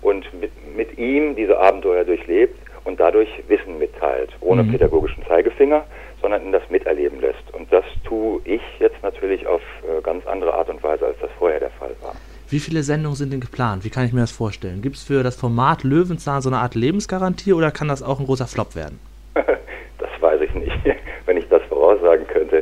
und 0.03 0.27
mit, 0.39 0.51
mit 0.77 0.99
ihm 0.99 1.35
diese 1.37 1.59
Abenteuer 1.59 2.05
durchlebt 2.05 2.59
und 2.85 2.99
dadurch 3.01 3.29
Wissen 3.49 3.79
mitteilt, 3.79 4.31
ohne 4.41 4.63
Mhm. 4.65 4.73
pädagogischen 4.73 5.25
Zeigefinger, 5.27 5.85
sondern 6.21 6.43
in 6.43 6.53
das 6.53 6.69
Miterleben 6.69 7.21
lässt. 7.21 7.53
Und 7.53 7.73
das 7.73 7.85
tue 8.05 8.41
ich 8.45 8.63
jetzt 8.79 9.03
natürlich 9.03 9.47
auf 9.47 9.63
äh, 9.83 10.01
ganz 10.03 10.27
andere 10.27 10.53
Art 10.55 10.69
und 10.69 10.83
Weise, 10.83 11.07
als 11.07 11.19
das 11.21 11.31
vorher 11.39 11.61
der 11.61 11.71
Fall 11.71 11.95
war. 12.03 12.15
Wie 12.53 12.61
viele 12.61 12.83
Sendungen 12.83 13.17
sind 13.17 13.33
denn 13.33 13.41
geplant? 13.41 13.83
Wie 13.83 13.89
kann 13.89 14.05
ich 14.05 14.13
mir 14.13 14.21
das 14.21 14.31
vorstellen? 14.31 14.83
Gibt 14.83 14.97
es 14.97 15.05
für 15.05 15.23
das 15.23 15.37
Format 15.37 15.85
Löwenzahn 15.85 16.43
so 16.43 16.51
eine 16.51 16.59
Art 16.59 16.75
Lebensgarantie 16.75 17.55
oder 17.55 17.71
kann 17.71 17.89
das 17.89 18.03
auch 18.03 18.21
ein 18.21 18.27
großer 18.27 18.47
Flop 18.47 18.77
werden? 18.77 19.01
das 19.35 20.11
weiß 20.21 20.39
ich 20.43 20.53
nicht, 20.53 20.77
wenn 21.25 21.39
ich 21.39 21.49
das 21.49 21.63
voraussagen 21.71 22.27
könnte. 22.27 22.59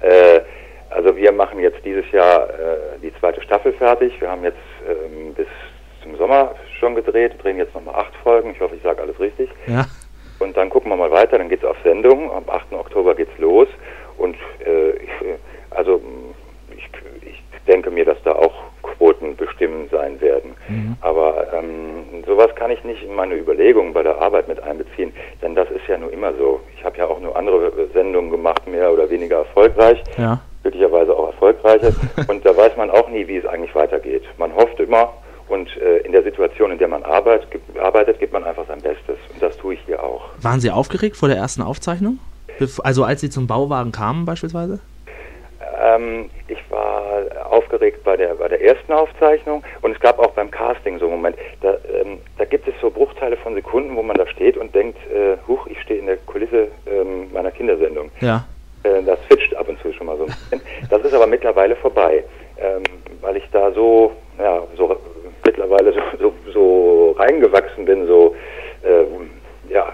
Äh, 0.00 0.40
also 0.88 1.14
wir 1.14 1.32
machen 1.32 1.60
jetzt 1.60 1.84
dieses 1.84 2.10
Jahr 2.12 2.48
äh, 2.48 2.98
die 3.02 3.12
zweite 3.20 3.42
Staffel 3.42 3.74
fertig. 3.74 4.18
Wir 4.22 4.30
haben 4.30 4.42
jetzt 4.42 4.56
ähm, 4.88 5.34
bis 5.34 5.48
zum 6.02 6.16
Sommer 6.16 6.54
schon 6.80 6.94
gedreht, 6.94 7.34
drehen 7.42 7.58
jetzt 7.58 7.74
nochmal 7.74 7.96
acht 7.96 8.16
Folgen. 8.22 8.52
Ich 8.52 8.60
hoffe, 8.60 8.76
ich 8.76 8.82
sage 8.82 9.02
alles 9.02 9.20
richtig. 9.20 9.50
Ja. 9.66 9.84
Und 10.38 10.56
dann 10.56 10.70
gucken 10.70 10.90
wir 10.90 10.96
mal 10.96 11.10
weiter, 11.10 11.36
dann 11.36 11.50
geht's 11.50 11.64
auf 11.64 11.76
Sendung. 11.84 12.32
Am 12.32 12.48
8. 12.48 12.72
Oktober 12.72 13.14
geht's 13.14 13.36
los. 13.36 13.68
Und 14.16 14.36
äh, 14.64 14.92
ich, 14.92 15.10
also 15.68 16.00
ich, 16.74 16.88
ich 17.20 17.42
denke 17.66 17.90
mir, 17.90 18.06
dass 18.06 18.22
da 18.22 18.32
auch 18.32 18.54
Quoten 18.96 19.36
bestimmend 19.36 19.90
sein 19.90 20.20
werden. 20.20 20.54
Aber 21.00 21.46
ähm, 21.52 22.24
sowas 22.26 22.54
kann 22.54 22.70
ich 22.70 22.82
nicht 22.84 23.02
in 23.02 23.14
meine 23.14 23.34
Überlegungen 23.34 23.92
bei 23.92 24.02
der 24.02 24.20
Arbeit 24.20 24.48
mit 24.48 24.62
einbeziehen, 24.62 25.12
denn 25.42 25.54
das 25.54 25.70
ist 25.70 25.86
ja 25.88 25.98
nur 25.98 26.12
immer 26.12 26.32
so. 26.34 26.60
Ich 26.76 26.84
habe 26.84 26.96
ja 26.98 27.06
auch 27.06 27.20
nur 27.20 27.36
andere 27.36 27.72
Sendungen 27.92 28.30
gemacht, 28.30 28.66
mehr 28.66 28.92
oder 28.92 29.08
weniger 29.10 29.38
erfolgreich, 29.38 30.02
Ja. 30.16 30.40
glücklicherweise 30.62 31.14
auch 31.16 31.26
erfolgreiche. 31.28 31.94
und 32.28 32.44
da 32.44 32.56
weiß 32.56 32.76
man 32.76 32.90
auch 32.90 33.08
nie, 33.08 33.26
wie 33.28 33.36
es 33.36 33.46
eigentlich 33.46 33.74
weitergeht. 33.74 34.22
Man 34.38 34.54
hofft 34.54 34.78
immer 34.80 35.12
und 35.48 35.68
äh, 35.76 35.98
in 35.98 36.12
der 36.12 36.22
Situation, 36.24 36.72
in 36.72 36.78
der 36.78 36.88
man 36.88 37.02
arbeitet, 37.04 37.50
gibt, 37.50 37.78
arbeitet, 37.78 38.18
gibt 38.18 38.32
man 38.32 38.44
einfach 38.44 38.66
sein 38.66 38.80
Bestes. 38.80 39.16
Und 39.32 39.40
das 39.42 39.56
tue 39.56 39.74
ich 39.74 39.80
hier 39.86 40.02
auch. 40.02 40.22
Waren 40.42 40.60
Sie 40.60 40.70
aufgeregt 40.70 41.16
vor 41.16 41.28
der 41.28 41.38
ersten 41.38 41.62
Aufzeichnung? 41.62 42.18
Also 42.82 43.04
als 43.04 43.20
Sie 43.20 43.30
zum 43.30 43.46
Bauwagen 43.46 43.92
kamen 43.92 44.24
beispielsweise? 44.24 44.80
Ähm, 45.82 46.30
ich 46.48 46.58
war 46.70 47.22
aufgeregt 47.50 48.02
bei 48.04 48.16
der, 48.16 48.34
bei 48.34 48.48
der 48.48 48.60
ersten 48.62 48.92
Aufzeichnung 48.92 49.62
und 49.82 49.92
es 49.92 50.00
gab 50.00 50.18
auch 50.18 50.30
beim 50.32 50.50
Casting 50.50 50.98
so 50.98 51.06
einen 51.06 51.14
Moment. 51.16 51.36
Da, 51.60 51.76
ähm, 51.92 52.18
da 52.38 52.44
gibt 52.44 52.66
es 52.68 52.74
so 52.80 52.90
Bruchteile 52.90 53.36
von 53.38 53.54
Sekunden, 53.54 53.96
wo 53.96 54.02
man 54.02 54.16
da 54.16 54.26
steht 54.26 54.56
und 54.56 54.74
denkt, 54.74 54.98
äh, 55.10 55.36
huch, 55.48 55.66
ich 55.66 55.80
stehe 55.82 56.00
in 56.00 56.06
der 56.06 56.16
Kulisse 56.18 56.68
ähm, 56.86 57.32
meiner 57.32 57.50
Kindersendung. 57.50 58.10
Ja. 58.20 58.44
Äh, 58.82 59.02
das 59.02 59.18
switcht 59.26 59.54
ab 59.56 59.68
und 59.68 59.80
zu 59.80 59.92
schon 59.92 60.06
mal 60.06 60.16
so 60.16 60.24
ein 60.24 60.28
bisschen. 60.28 60.60
Das 60.90 61.02
ist 61.02 61.14
aber 61.14 61.26
mittlerweile 61.26 61.76
vorbei, 61.76 62.24
ähm, 62.58 62.82
weil 63.20 63.36
ich 63.36 63.48
da 63.52 63.70
so, 63.72 64.12
ja, 64.38 64.62
so 64.76 64.96
mittlerweile 65.44 65.92
so, 65.92 66.00
so, 66.18 66.34
so 66.52 67.10
reingewachsen 67.18 67.84
bin, 67.84 68.06
so, 68.06 68.34
äh, 68.82 69.72
ja, 69.72 69.92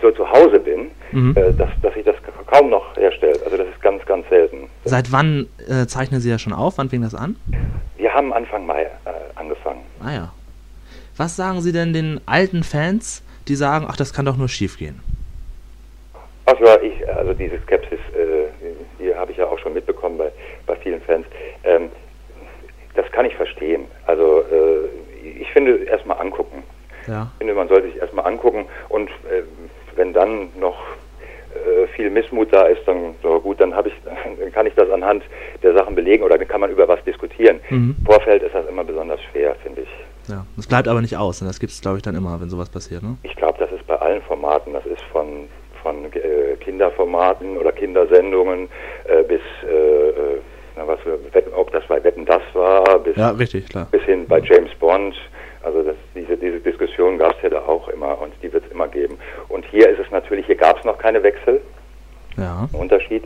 so 0.00 0.10
zu 0.12 0.30
Hause 0.30 0.60
bin, 0.60 0.90
Mhm. 1.10 1.34
äh, 1.36 1.52
dass, 1.54 1.70
dass 1.82 1.94
sich 1.94 2.04
das 2.04 2.16
kaum 2.46 2.68
noch 2.70 2.94
herstellt. 2.96 3.40
Also 3.42 3.56
das 3.56 3.66
ist 3.68 3.80
ganz, 3.80 4.04
ganz 4.04 4.28
selten. 4.28 4.68
Seit 4.88 5.12
wann 5.12 5.48
äh, 5.68 5.86
zeichnen 5.86 6.20
Sie 6.20 6.30
das 6.30 6.40
schon 6.40 6.52
auf? 6.52 6.78
Wann 6.78 6.88
fing 6.88 7.02
das 7.02 7.14
an? 7.14 7.36
Wir 7.96 8.12
haben 8.12 8.32
Anfang 8.32 8.66
Mai 8.66 8.82
äh, 8.82 8.88
angefangen. 9.34 9.82
Ah 10.02 10.12
ja. 10.12 10.32
Was 11.16 11.36
sagen 11.36 11.60
Sie 11.60 11.72
denn 11.72 11.92
den 11.92 12.20
alten 12.26 12.62
Fans, 12.62 13.22
die 13.48 13.54
sagen, 13.54 13.86
ach, 13.88 13.96
das 13.96 14.14
kann 14.14 14.24
doch 14.24 14.36
nur 14.36 14.48
schief 14.48 14.78
gehen? 14.78 15.00
Ach 16.46 16.58
ja, 16.60 16.80
ich, 16.80 17.06
also 17.08 17.34
diese 17.34 17.58
Skepsis, 17.60 17.98
äh, 18.14 18.46
die 18.98 19.14
habe 19.14 19.32
ich 19.32 19.36
ja 19.36 19.46
auch 19.46 19.58
schon 19.58 19.74
mitbekommen 19.74 20.16
bei, 20.16 20.32
bei 20.66 20.76
vielen 20.76 21.02
Fans. 21.02 21.26
Ähm, 21.64 21.90
das 22.94 23.10
kann 23.12 23.26
ich 23.26 23.34
verstehen. 23.34 23.84
Also 24.06 24.40
äh, 24.40 25.28
ich 25.40 25.50
finde, 25.52 25.84
erstmal 25.84 26.18
angucken. 26.18 26.62
Ja. 27.06 27.30
Ich 27.34 27.38
finde, 27.38 27.54
man 27.54 27.68
sollte 27.68 27.88
sich 27.88 27.96
erstmal 27.96 28.26
angucken 28.26 28.66
und 28.88 29.08
äh, 29.08 29.42
wenn 29.96 30.12
dann 30.12 30.48
noch 30.58 30.78
äh, 31.54 31.86
viel 31.88 32.10
Missmut 32.10 32.52
da 32.52 32.66
ist, 32.66 32.86
dann 32.86 33.14
so 33.22 33.40
gut, 33.40 33.60
dann 33.60 33.74
habe 33.74 33.88
ich, 33.88 33.94
dann 34.04 34.52
kann 34.52 34.66
ich 34.66 34.74
das 34.74 34.90
anhand 34.90 35.22
der 35.62 35.74
Sachen 35.74 35.94
belegen 35.94 36.22
oder 36.22 36.38
dann 36.38 36.46
kann 36.46 36.60
man 36.60 36.70
über 36.70 36.86
was 36.86 37.02
diskutieren. 37.04 37.60
Mhm. 37.78 37.96
Vorfeld 38.04 38.42
ist 38.42 38.54
das 38.54 38.66
immer 38.66 38.84
besonders 38.84 39.20
schwer, 39.30 39.54
finde 39.62 39.82
ich. 39.82 39.88
Ja, 40.28 40.44
das 40.56 40.66
bleibt 40.66 40.88
aber 40.88 41.00
nicht 41.00 41.16
aus, 41.16 41.40
und 41.40 41.46
ne? 41.46 41.50
das 41.50 41.60
gibt 41.60 41.72
es, 41.72 41.80
glaube 41.80 41.96
ich, 41.96 42.02
dann 42.02 42.14
immer, 42.14 42.40
wenn 42.40 42.50
sowas 42.50 42.68
passiert, 42.68 43.02
ne? 43.02 43.16
Ich 43.22 43.34
glaube, 43.36 43.58
das 43.58 43.72
ist 43.72 43.86
bei 43.86 43.96
allen 43.96 44.20
Formaten, 44.22 44.74
das 44.74 44.84
ist 44.84 45.02
von, 45.10 45.48
von 45.82 46.04
äh, 46.12 46.56
Kinderformaten 46.60 47.56
oder 47.56 47.72
Kindersendungen 47.72 48.68
äh, 49.04 49.22
bis, 49.22 49.40
äh, 49.64 50.08
äh 50.08 50.40
na, 50.76 50.86
was 50.86 51.00
ob 51.56 51.72
das 51.72 51.84
bei 51.88 52.02
Wetten 52.04 52.24
das 52.24 52.42
war, 52.52 52.98
bis, 53.00 53.16
ja, 53.16 53.30
richtig, 53.30 53.66
bis 53.90 54.02
hin 54.02 54.26
bei 54.28 54.38
James 54.40 54.72
Bond. 54.78 55.14
Also 55.62 55.82
das, 55.82 55.96
diese, 56.14 56.36
diese 56.36 56.60
Diskussion 56.60 57.18
gab 57.18 57.36
es 57.36 57.42
ja 57.42 57.48
da 57.48 57.60
auch 57.66 57.88
immer 57.88 58.20
und 58.20 58.32
die 58.42 58.52
wird 58.52 58.64
es 58.64 58.70
immer 58.70 58.86
geben. 58.86 59.18
Und 59.48 59.64
hier 59.66 59.88
ist 59.88 59.98
es 59.98 60.10
natürlich, 60.12 60.46
hier 60.46 60.54
gab 60.54 60.78
es 60.78 60.84
noch 60.84 60.98
keine 60.98 61.22
Wechsel. 61.22 61.60
Ja. 62.36 62.68
Unterschied. 62.72 63.24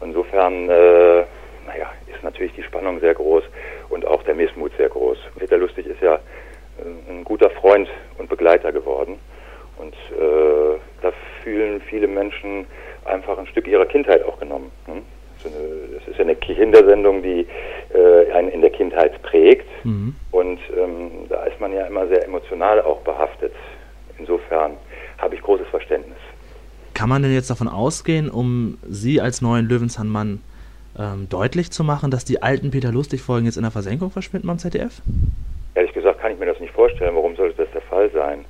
Insofern, 0.00 0.68
äh, 0.68 1.24
naja, 1.66 1.90
ist 2.06 2.22
natürlich 2.22 2.52
die 2.54 2.62
Spannung 2.62 3.00
sehr 3.00 3.14
groß 3.14 3.42
und 3.90 4.06
auch 4.06 4.22
der 4.22 4.34
Missmut 4.34 4.72
sehr 4.76 4.88
groß. 4.88 5.18
Peter 5.38 5.58
Lustig 5.58 5.86
ist 5.86 6.00
ja 6.00 6.14
äh, 6.14 7.10
ein 7.10 7.24
guter 7.24 7.50
Freund 7.50 7.88
und 8.18 8.28
Begleiter 8.28 8.72
geworden. 8.72 9.18
Und 9.78 9.94
äh, 9.94 10.78
da 11.02 11.12
fühlen 11.42 11.80
viele 11.80 12.06
Menschen 12.06 12.66
einfach 13.04 13.38
ein 13.38 13.46
Stück 13.48 13.66
ihrer 13.66 13.86
Kindheit 13.86 14.24
auch 14.24 14.38
genommen. 14.38 14.70
Hm? 14.86 15.02
Das 15.42 16.08
ist 16.08 16.18
ja 16.18 16.24
eine 16.24 16.36
Kindersendung, 16.36 17.22
die 17.22 17.46
äh, 17.92 18.32
einen 18.32 18.48
in 18.48 18.60
der 18.60 18.70
Kindheit 18.70 19.20
prägt. 19.22 19.66
Mhm. 19.84 20.14
Und 20.30 20.60
ähm, 20.76 21.10
da 21.28 21.44
ist 21.44 21.60
man 21.60 21.72
ja 21.72 21.86
immer 21.86 22.06
sehr 22.06 22.24
emotional 22.24 22.80
auch 22.80 23.00
behaftet. 23.00 23.52
Insofern 24.18 24.76
habe 25.18 25.34
ich 25.34 25.42
großes 25.42 25.66
Verständnis. 25.68 26.18
Kann 26.94 27.08
man 27.08 27.21
denn 27.32 27.38
jetzt 27.38 27.50
davon 27.50 27.68
ausgehen, 27.68 28.30
um 28.30 28.78
Sie 28.88 29.20
als 29.20 29.40
neuen 29.40 29.66
Löwenzahnmann 29.66 30.40
ähm, 30.98 31.28
deutlich 31.30 31.70
zu 31.70 31.82
machen, 31.82 32.10
dass 32.10 32.24
die 32.24 32.42
alten 32.42 32.70
Peter 32.70 32.92
Lustig-Folgen 32.92 33.46
jetzt 33.46 33.56
in 33.56 33.62
der 33.62 33.70
Versenkung 33.70 34.10
verschwinden 34.10 34.48
beim 34.48 34.58
ZDF? 34.58 35.00
Ehrlich 35.74 35.92
gesagt 35.94 36.20
kann 36.20 36.32
ich 36.32 36.38
mir 36.38 36.46
das 36.46 36.60
nicht 36.60 36.74
vorstellen. 36.74 37.14
Warum 37.14 37.34
sollte 37.36 37.62
das 37.62 37.72
der 37.72 37.80
Fall 37.82 38.10
sein? 38.10 38.44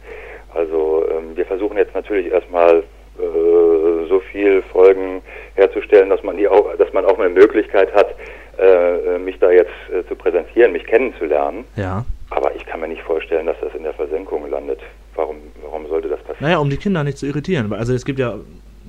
Also 0.52 1.04
ähm, 1.10 1.36
wir 1.36 1.46
versuchen 1.46 1.76
jetzt 1.76 1.94
natürlich 1.94 2.32
erstmal 2.32 2.78
äh, 2.78 4.08
so 4.08 4.20
viel 4.32 4.62
Folgen 4.62 5.22
herzustellen, 5.54 6.10
dass 6.10 6.22
man 6.22 6.36
die 6.36 6.48
auch, 6.48 6.76
dass 6.76 6.92
man 6.92 7.04
auch 7.04 7.18
eine 7.18 7.30
Möglichkeit 7.30 7.94
hat, 7.94 8.14
äh, 8.58 9.18
mich 9.18 9.38
da 9.38 9.50
jetzt 9.50 9.70
äh, 9.92 10.06
zu 10.08 10.16
präsentieren, 10.16 10.72
mich 10.72 10.84
kennenzulernen. 10.84 11.64
Ja. 11.76 12.04
Aber 12.30 12.54
ich 12.56 12.66
kann 12.66 12.80
mir 12.80 12.88
nicht 12.88 13.02
vorstellen, 13.02 13.46
dass 13.46 13.56
das 13.60 13.74
in 13.74 13.84
der 13.84 13.94
Versenkung 13.94 14.50
landet. 14.50 14.80
Warum, 15.14 15.36
warum 15.62 15.86
sollte 15.86 16.08
das 16.08 16.18
passieren? 16.20 16.38
Naja, 16.40 16.58
um 16.58 16.70
die 16.70 16.76
Kinder 16.76 17.04
nicht 17.04 17.18
zu 17.18 17.26
irritieren. 17.26 17.72
Also 17.72 17.94
es 17.94 18.04
gibt 18.04 18.18
ja 18.18 18.38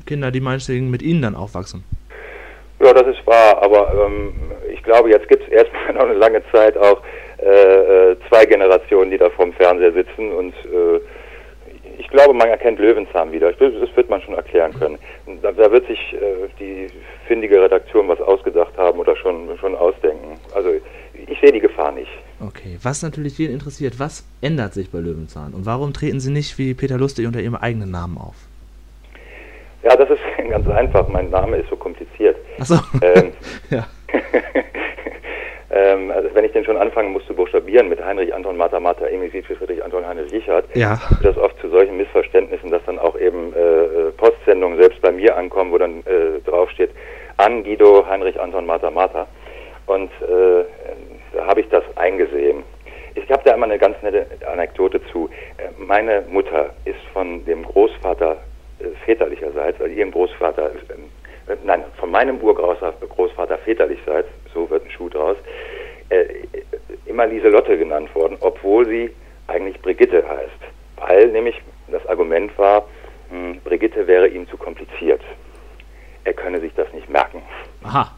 Kinder, 0.05 0.31
die 0.31 0.41
meinetwegen 0.41 0.89
mit 0.89 1.01
ihnen 1.01 1.21
dann 1.21 1.35
aufwachsen. 1.35 1.83
Ja, 2.83 2.93
das 2.93 3.07
ist 3.15 3.25
wahr, 3.25 3.61
aber 3.61 4.05
ähm, 4.05 4.33
ich 4.71 4.83
glaube, 4.83 5.09
jetzt 5.09 5.27
gibt 5.29 5.43
es 5.43 5.49
erstmal 5.51 5.93
noch 5.93 6.09
eine 6.09 6.13
lange 6.13 6.41
Zeit 6.51 6.77
auch 6.77 7.01
äh, 7.37 8.11
äh, 8.11 8.17
zwei 8.29 8.45
Generationen, 8.45 9.11
die 9.11 9.17
da 9.17 9.29
vorm 9.29 9.53
Fernseher 9.53 9.93
sitzen 9.93 10.31
und 10.31 10.53
äh, 10.65 10.99
ich 11.97 12.07
glaube, 12.07 12.33
man 12.33 12.47
erkennt 12.47 12.79
Löwenzahn 12.79 13.31
wieder. 13.31 13.51
Das 13.51 13.95
wird 13.95 14.09
man 14.09 14.21
schon 14.21 14.33
erklären 14.33 14.73
können. 14.73 14.97
Da, 15.41 15.51
da 15.51 15.71
wird 15.71 15.87
sich 15.87 15.99
äh, 16.13 16.47
die 16.59 16.87
findige 17.27 17.61
Redaktion 17.61 18.07
was 18.07 18.19
ausgedacht 18.19 18.75
haben 18.77 18.99
oder 18.99 19.15
schon, 19.15 19.57
schon 19.59 19.75
ausdenken. 19.75 20.39
Also 20.55 20.69
ich 21.13 21.39
sehe 21.39 21.51
die 21.51 21.59
Gefahr 21.59 21.91
nicht. 21.91 22.11
Okay, 22.39 22.77
was 22.81 23.03
natürlich 23.03 23.37
jeden 23.37 23.53
interessiert, 23.53 23.99
was 23.99 24.25
ändert 24.41 24.73
sich 24.73 24.89
bei 24.89 24.99
Löwenzahn 24.99 25.53
und 25.53 25.65
warum 25.65 25.93
treten 25.93 26.19
Sie 26.19 26.31
nicht 26.31 26.57
wie 26.57 26.73
Peter 26.73 26.97
Lustig 26.97 27.27
unter 27.27 27.39
Ihrem 27.39 27.55
eigenen 27.55 27.91
Namen 27.91 28.17
auf? 28.17 28.35
Ja, 29.83 29.95
das 29.95 30.09
ist 30.09 30.21
ganz 30.49 30.67
einfach. 30.69 31.07
Mein 31.09 31.29
Name 31.29 31.57
ist 31.57 31.69
so 31.69 31.75
kompliziert. 31.75 32.37
Achso. 32.59 32.75
Ähm, 33.01 33.33
ja. 33.69 33.85
ähm, 35.71 36.11
also 36.11 36.29
wenn 36.33 36.45
ich 36.45 36.51
den 36.51 36.63
schon 36.63 36.77
anfangen 36.77 37.11
muss 37.11 37.25
zu 37.25 37.33
buchstabieren 37.33 37.89
mit 37.89 38.03
Heinrich 38.03 38.33
Anton 38.33 38.57
Martha 38.57 38.79
Martha 38.79 39.07
Emil 39.07 39.31
Siegfried 39.31 39.57
Friedrich 39.57 39.83
Anton 39.83 40.07
Heinrich 40.07 40.31
Richard, 40.31 40.65
ja. 40.75 40.99
das 41.21 41.37
oft 41.37 41.59
zu 41.59 41.69
solchen 41.69 41.97
Missverständnissen, 41.97 42.71
dass 42.71 42.83
dann 42.85 42.99
auch 42.99 43.17
eben 43.19 43.53
äh, 43.53 44.11
Postsendungen 44.17 44.79
selbst 44.79 45.01
bei 45.01 45.11
mir 45.11 45.35
ankommen, 45.35 45.71
wo 45.71 45.77
dann 45.77 45.99
äh, 46.01 46.39
draufsteht 46.45 46.91
an 47.37 47.63
Guido 47.63 48.05
Heinrich 48.07 48.39
Anton 48.39 48.65
Martha 48.65 48.89
Martha. 48.89 49.27
Und 49.85 50.11
äh, 50.21 50.63
da 51.33 51.45
habe 51.45 51.61
ich 51.61 51.69
das 51.69 51.83
eingesehen. 51.97 52.63
Ich 53.15 53.29
habe 53.29 53.41
da 53.43 53.53
immer 53.53 53.65
eine 53.65 53.77
ganz 53.77 53.95
nette 54.01 54.25
Anekdote 54.47 55.01
zu. 55.11 55.29
Äh, 55.57 55.69
meine 55.77 56.23
Mutter 56.29 56.69
ist 56.85 57.01
von 57.11 57.43
dem 57.45 57.63
Großvater 57.63 58.31
äh, 58.31 58.52
väterlicherseits, 59.05 59.79
also 59.81 59.93
ihrem 59.93 60.11
Großvater, 60.11 60.71
äh, 61.47 61.55
nein, 61.63 61.83
von 61.97 62.11
meinem 62.11 62.39
Urgroßvater 62.39 63.57
väterlicherseits, 63.59 64.29
so 64.53 64.69
wird 64.69 64.85
ein 64.85 64.91
Schuh 64.91 65.09
draus, 65.09 65.37
äh, 66.09 66.25
immer 67.05 67.27
Lieselotte 67.27 67.77
genannt 67.77 68.13
worden, 68.15 68.37
obwohl 68.41 68.85
sie 68.87 69.11
eigentlich 69.47 69.81
Brigitte 69.81 70.27
heißt. 70.27 70.49
Weil 70.97 71.27
nämlich 71.27 71.61
das 71.89 72.05
Argument 72.07 72.57
war, 72.57 72.85
mh, 73.29 73.37
hm, 73.37 73.61
Brigitte 73.63 74.07
wäre 74.07 74.27
ihm 74.27 74.47
zu 74.47 74.57
kompliziert. 74.57 75.21
Er 76.23 76.33
könne 76.33 76.59
sich 76.59 76.73
das 76.75 76.91
nicht 76.93 77.09
merken. 77.09 77.41
Aha. 77.83 78.11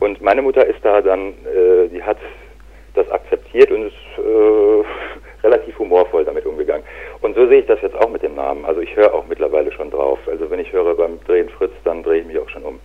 Und 0.00 0.20
meine 0.20 0.42
Mutter 0.42 0.66
ist 0.66 0.84
da 0.84 1.00
dann, 1.00 1.28
äh, 1.28 1.88
die 1.88 2.02
hat 2.02 2.18
das 2.94 3.08
akzeptiert 3.10 3.70
und 3.70 3.86
ist 3.86 3.94
äh, 4.18 4.84
relativ 5.46 5.78
humorvoll 5.78 6.24
damit. 6.24 6.41
Und 7.22 7.36
so 7.36 7.46
sehe 7.46 7.60
ich 7.60 7.66
das 7.66 7.80
jetzt 7.80 7.94
auch 7.94 8.10
mit 8.10 8.22
dem 8.22 8.34
Namen. 8.34 8.64
Also 8.64 8.80
ich 8.80 8.94
höre 8.94 9.14
auch 9.14 9.24
mittlerweile 9.26 9.72
schon 9.72 9.90
drauf. 9.90 10.18
Also 10.26 10.50
wenn 10.50 10.58
ich 10.58 10.72
höre 10.72 10.94
beim 10.94 11.20
Drehen 11.24 11.48
Fritz, 11.48 11.72
dann 11.84 12.02
drehe 12.02 12.20
ich 12.20 12.26
mich 12.26 12.38
auch 12.38 12.48
schon 12.48 12.64
um. 12.64 12.80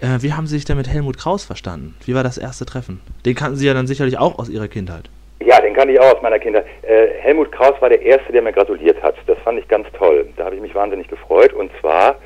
Äh, 0.00 0.20
wie 0.20 0.32
haben 0.32 0.46
Sie 0.46 0.56
sich 0.56 0.64
denn 0.64 0.76
mit 0.76 0.88
Helmut 0.88 1.16
Kraus 1.16 1.44
verstanden? 1.44 1.96
Wie 2.04 2.14
war 2.14 2.22
das 2.22 2.36
erste 2.36 2.66
Treffen? 2.66 3.00
Den 3.24 3.34
kannten 3.34 3.56
Sie 3.56 3.66
ja 3.66 3.74
dann 3.74 3.86
sicherlich 3.86 4.18
auch 4.18 4.38
aus 4.38 4.48
Ihrer 4.48 4.68
Kindheit. 4.68 5.08
Ja, 5.40 5.60
den 5.60 5.74
kannte 5.74 5.94
ich 5.94 6.00
auch 6.00 6.14
aus 6.14 6.22
meiner 6.22 6.38
Kindheit. 6.38 6.66
Äh, 6.82 7.08
Helmut 7.20 7.50
Kraus 7.52 7.74
war 7.80 7.88
der 7.88 8.02
Erste, 8.02 8.32
der 8.32 8.42
mir 8.42 8.52
gratuliert 8.52 9.02
hat. 9.02 9.14
Das 9.26 9.38
fand 9.38 9.58
ich 9.58 9.66
ganz 9.66 9.86
toll. 9.98 10.28
Da 10.36 10.44
habe 10.44 10.56
ich 10.56 10.60
mich 10.60 10.74
wahnsinnig 10.74 11.08
gefreut. 11.08 11.52
Und 11.52 11.70
zwar 11.80 12.16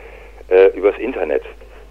äh, 0.49 0.69
übers 0.77 0.99
Internet. 0.99 1.42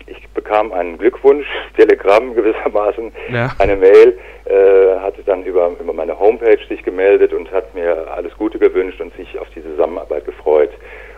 Ich 0.07 0.27
bekam 0.29 0.71
einen 0.71 0.97
Glückwunsch, 0.97 1.47
Telegramm 1.75 2.35
gewissermaßen, 2.35 3.11
ja. 3.31 3.51
eine 3.59 3.75
Mail, 3.75 4.17
äh, 4.45 4.99
hatte 4.99 5.23
dann 5.23 5.43
über, 5.43 5.71
über 5.79 5.93
meine 5.93 6.19
Homepage 6.19 6.59
sich 6.69 6.83
gemeldet 6.83 7.33
und 7.33 7.51
hat 7.51 7.73
mir 7.73 8.11
alles 8.11 8.33
Gute 8.37 8.59
gewünscht 8.59 9.01
und 9.01 9.15
sich 9.15 9.37
auf 9.39 9.49
die 9.55 9.63
Zusammenarbeit 9.63 10.25
gefreut. 10.25 10.71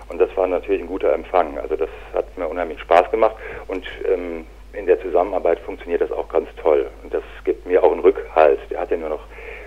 Und 0.10 0.20
das 0.20 0.30
war 0.38 0.48
natürlich 0.48 0.82
ein 0.82 0.88
guter 0.88 1.12
Empfang. 1.14 1.58
Also 1.60 1.76
das 1.76 1.90
hat 2.14 2.38
mir 2.38 2.48
unheimlich 2.48 2.80
Spaß 2.80 3.12
gemacht 3.12 3.36
und 3.68 3.86
ähm, 4.06 4.46
in 4.74 4.86
der 4.86 5.02
Zusammenarbeit 5.02 5.60
funktioniert 5.60 6.02
das 6.02 6.12
auch 6.12 6.30
ganz 6.30 6.48
toll. 6.62 6.88
Und 7.04 7.14
das 7.14 7.24
gibt 7.44 7.66
mir 7.66 7.84
auch 7.84 7.92
einen 7.92 8.02
Rückhalt. 8.02 8.60
Der 8.70 8.80
hat 8.80 8.92
ja 8.92 8.98
nur 8.98 9.10
noch 9.10 9.24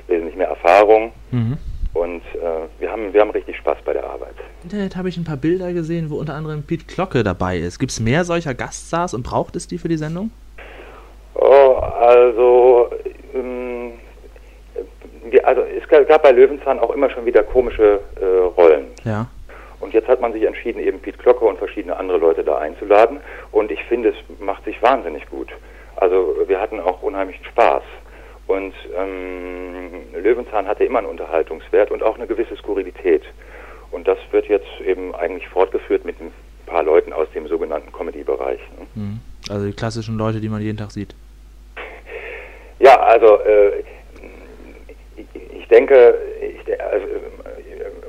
wesentlich 0.06 0.36
mehr 0.36 0.48
Erfahrung. 0.48 1.12
Mhm. 1.30 1.58
Und 1.92 2.22
äh, 2.34 2.68
wir, 2.78 2.90
haben, 2.90 3.12
wir 3.12 3.20
haben 3.20 3.30
richtig 3.30 3.56
Spaß 3.56 3.78
bei 3.84 3.92
der 3.92 4.04
Arbeit. 4.04 4.34
Im 4.62 4.70
Internet 4.70 4.96
habe 4.96 5.08
ich 5.08 5.16
ein 5.16 5.24
paar 5.24 5.36
Bilder 5.36 5.72
gesehen, 5.72 6.10
wo 6.10 6.16
unter 6.16 6.34
anderem 6.34 6.62
Pete 6.62 6.84
Glocke 6.86 7.24
dabei 7.24 7.58
ist. 7.58 7.78
Gibt 7.78 7.90
es 7.90 8.00
mehr 8.00 8.24
solcher 8.24 8.54
Gaststars 8.54 9.14
und 9.14 9.24
braucht 9.24 9.56
es 9.56 9.66
die 9.66 9.78
für 9.78 9.88
die 9.88 9.96
Sendung? 9.96 10.30
Oh, 11.34 11.80
also, 12.00 12.90
ähm, 13.34 13.92
wir, 15.24 15.46
also 15.46 15.62
es 15.62 15.88
gab 15.88 16.22
bei 16.22 16.32
Löwenzahn 16.32 16.78
auch 16.78 16.90
immer 16.90 17.10
schon 17.10 17.26
wieder 17.26 17.42
komische 17.42 18.00
äh, 18.20 18.24
Rollen. 18.24 18.86
Ja. 19.04 19.26
Und 19.80 19.94
jetzt 19.94 20.08
hat 20.08 20.20
man 20.20 20.32
sich 20.32 20.44
entschieden, 20.44 20.78
eben 20.78 21.00
Pete 21.00 21.18
Glocke 21.18 21.44
und 21.44 21.58
verschiedene 21.58 21.96
andere 21.96 22.18
Leute 22.18 22.44
da 22.44 22.58
einzuladen. 22.58 23.18
Und 23.50 23.72
ich 23.72 23.82
finde, 23.84 24.10
es 24.10 24.16
macht 24.38 24.64
sich 24.64 24.80
wahnsinnig 24.82 25.28
gut. 25.30 25.48
Also 25.96 26.36
wir 26.46 26.60
hatten 26.60 26.80
auch 26.80 27.02
unheimlichen 27.02 27.44
Spaß. 27.46 27.82
Und 28.50 28.74
ähm, 28.96 30.02
Löwenzahn 30.12 30.66
hatte 30.66 30.82
immer 30.82 30.98
einen 30.98 31.06
Unterhaltungswert 31.06 31.92
und 31.92 32.02
auch 32.02 32.16
eine 32.16 32.26
gewisse 32.26 32.56
Skurrilität. 32.56 33.22
Und 33.92 34.08
das 34.08 34.18
wird 34.32 34.46
jetzt 34.46 34.66
eben 34.84 35.14
eigentlich 35.14 35.48
fortgeführt 35.48 36.04
mit 36.04 36.20
ein 36.20 36.32
paar 36.66 36.82
Leuten 36.82 37.12
aus 37.12 37.28
dem 37.32 37.46
sogenannten 37.46 37.92
Comedy-Bereich. 37.92 38.58
Ne? 38.76 38.86
Mhm. 38.96 39.20
Also 39.48 39.66
die 39.66 39.72
klassischen 39.72 40.18
Leute, 40.18 40.40
die 40.40 40.48
man 40.48 40.60
jeden 40.62 40.78
Tag 40.78 40.90
sieht. 40.90 41.14
Ja, 42.80 42.96
also 42.96 43.38
äh, 43.40 43.84
ich, 45.16 45.26
ich, 45.60 45.68
denke, 45.68 46.14
ich, 46.40 46.80
also, 46.80 47.06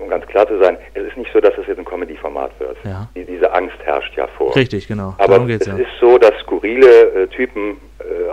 um 0.01 0.09
ganz 0.09 0.25
klar 0.25 0.47
zu 0.47 0.57
sein, 0.57 0.75
es 0.95 1.03
ist 1.03 1.17
nicht 1.17 1.31
so, 1.31 1.39
dass 1.39 1.55
es 1.59 1.67
jetzt 1.67 1.77
ein 1.77 1.85
Comedy-Format 1.85 2.59
wird. 2.59 2.77
Ja. 2.83 3.07
Die, 3.15 3.25
diese 3.25 3.53
Angst 3.53 3.77
herrscht 3.83 4.17
ja 4.17 4.25
vor. 4.25 4.55
Richtig, 4.55 4.87
genau. 4.87 5.13
Aber 5.19 5.47
es 5.47 5.67
ja. 5.67 5.75
ist 5.75 5.91
so, 5.99 6.17
dass 6.17 6.33
skurrile 6.39 7.25
äh, 7.25 7.27
Typen 7.27 7.77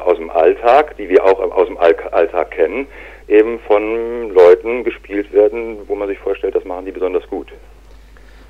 aus 0.09 0.17
dem 0.17 0.31
Alltag, 0.31 0.97
die 0.97 1.09
wir 1.09 1.23
auch 1.25 1.39
aus 1.53 1.67
dem 1.69 1.77
All 1.77 1.95
Alltag 2.13 2.51
kennen, 2.53 2.87
eben 3.29 3.59
von 3.61 4.31
Leuten 4.31 4.83
gespielt 4.85 5.33
werden, 5.33 5.79
wo 5.87 5.95
man 5.95 6.09
sich 6.09 6.19
vorstellt, 6.19 6.55
das 6.55 6.65
machen 6.65 6.87
die 6.87 6.93
besonders 6.93 7.27
gut. 7.29 7.49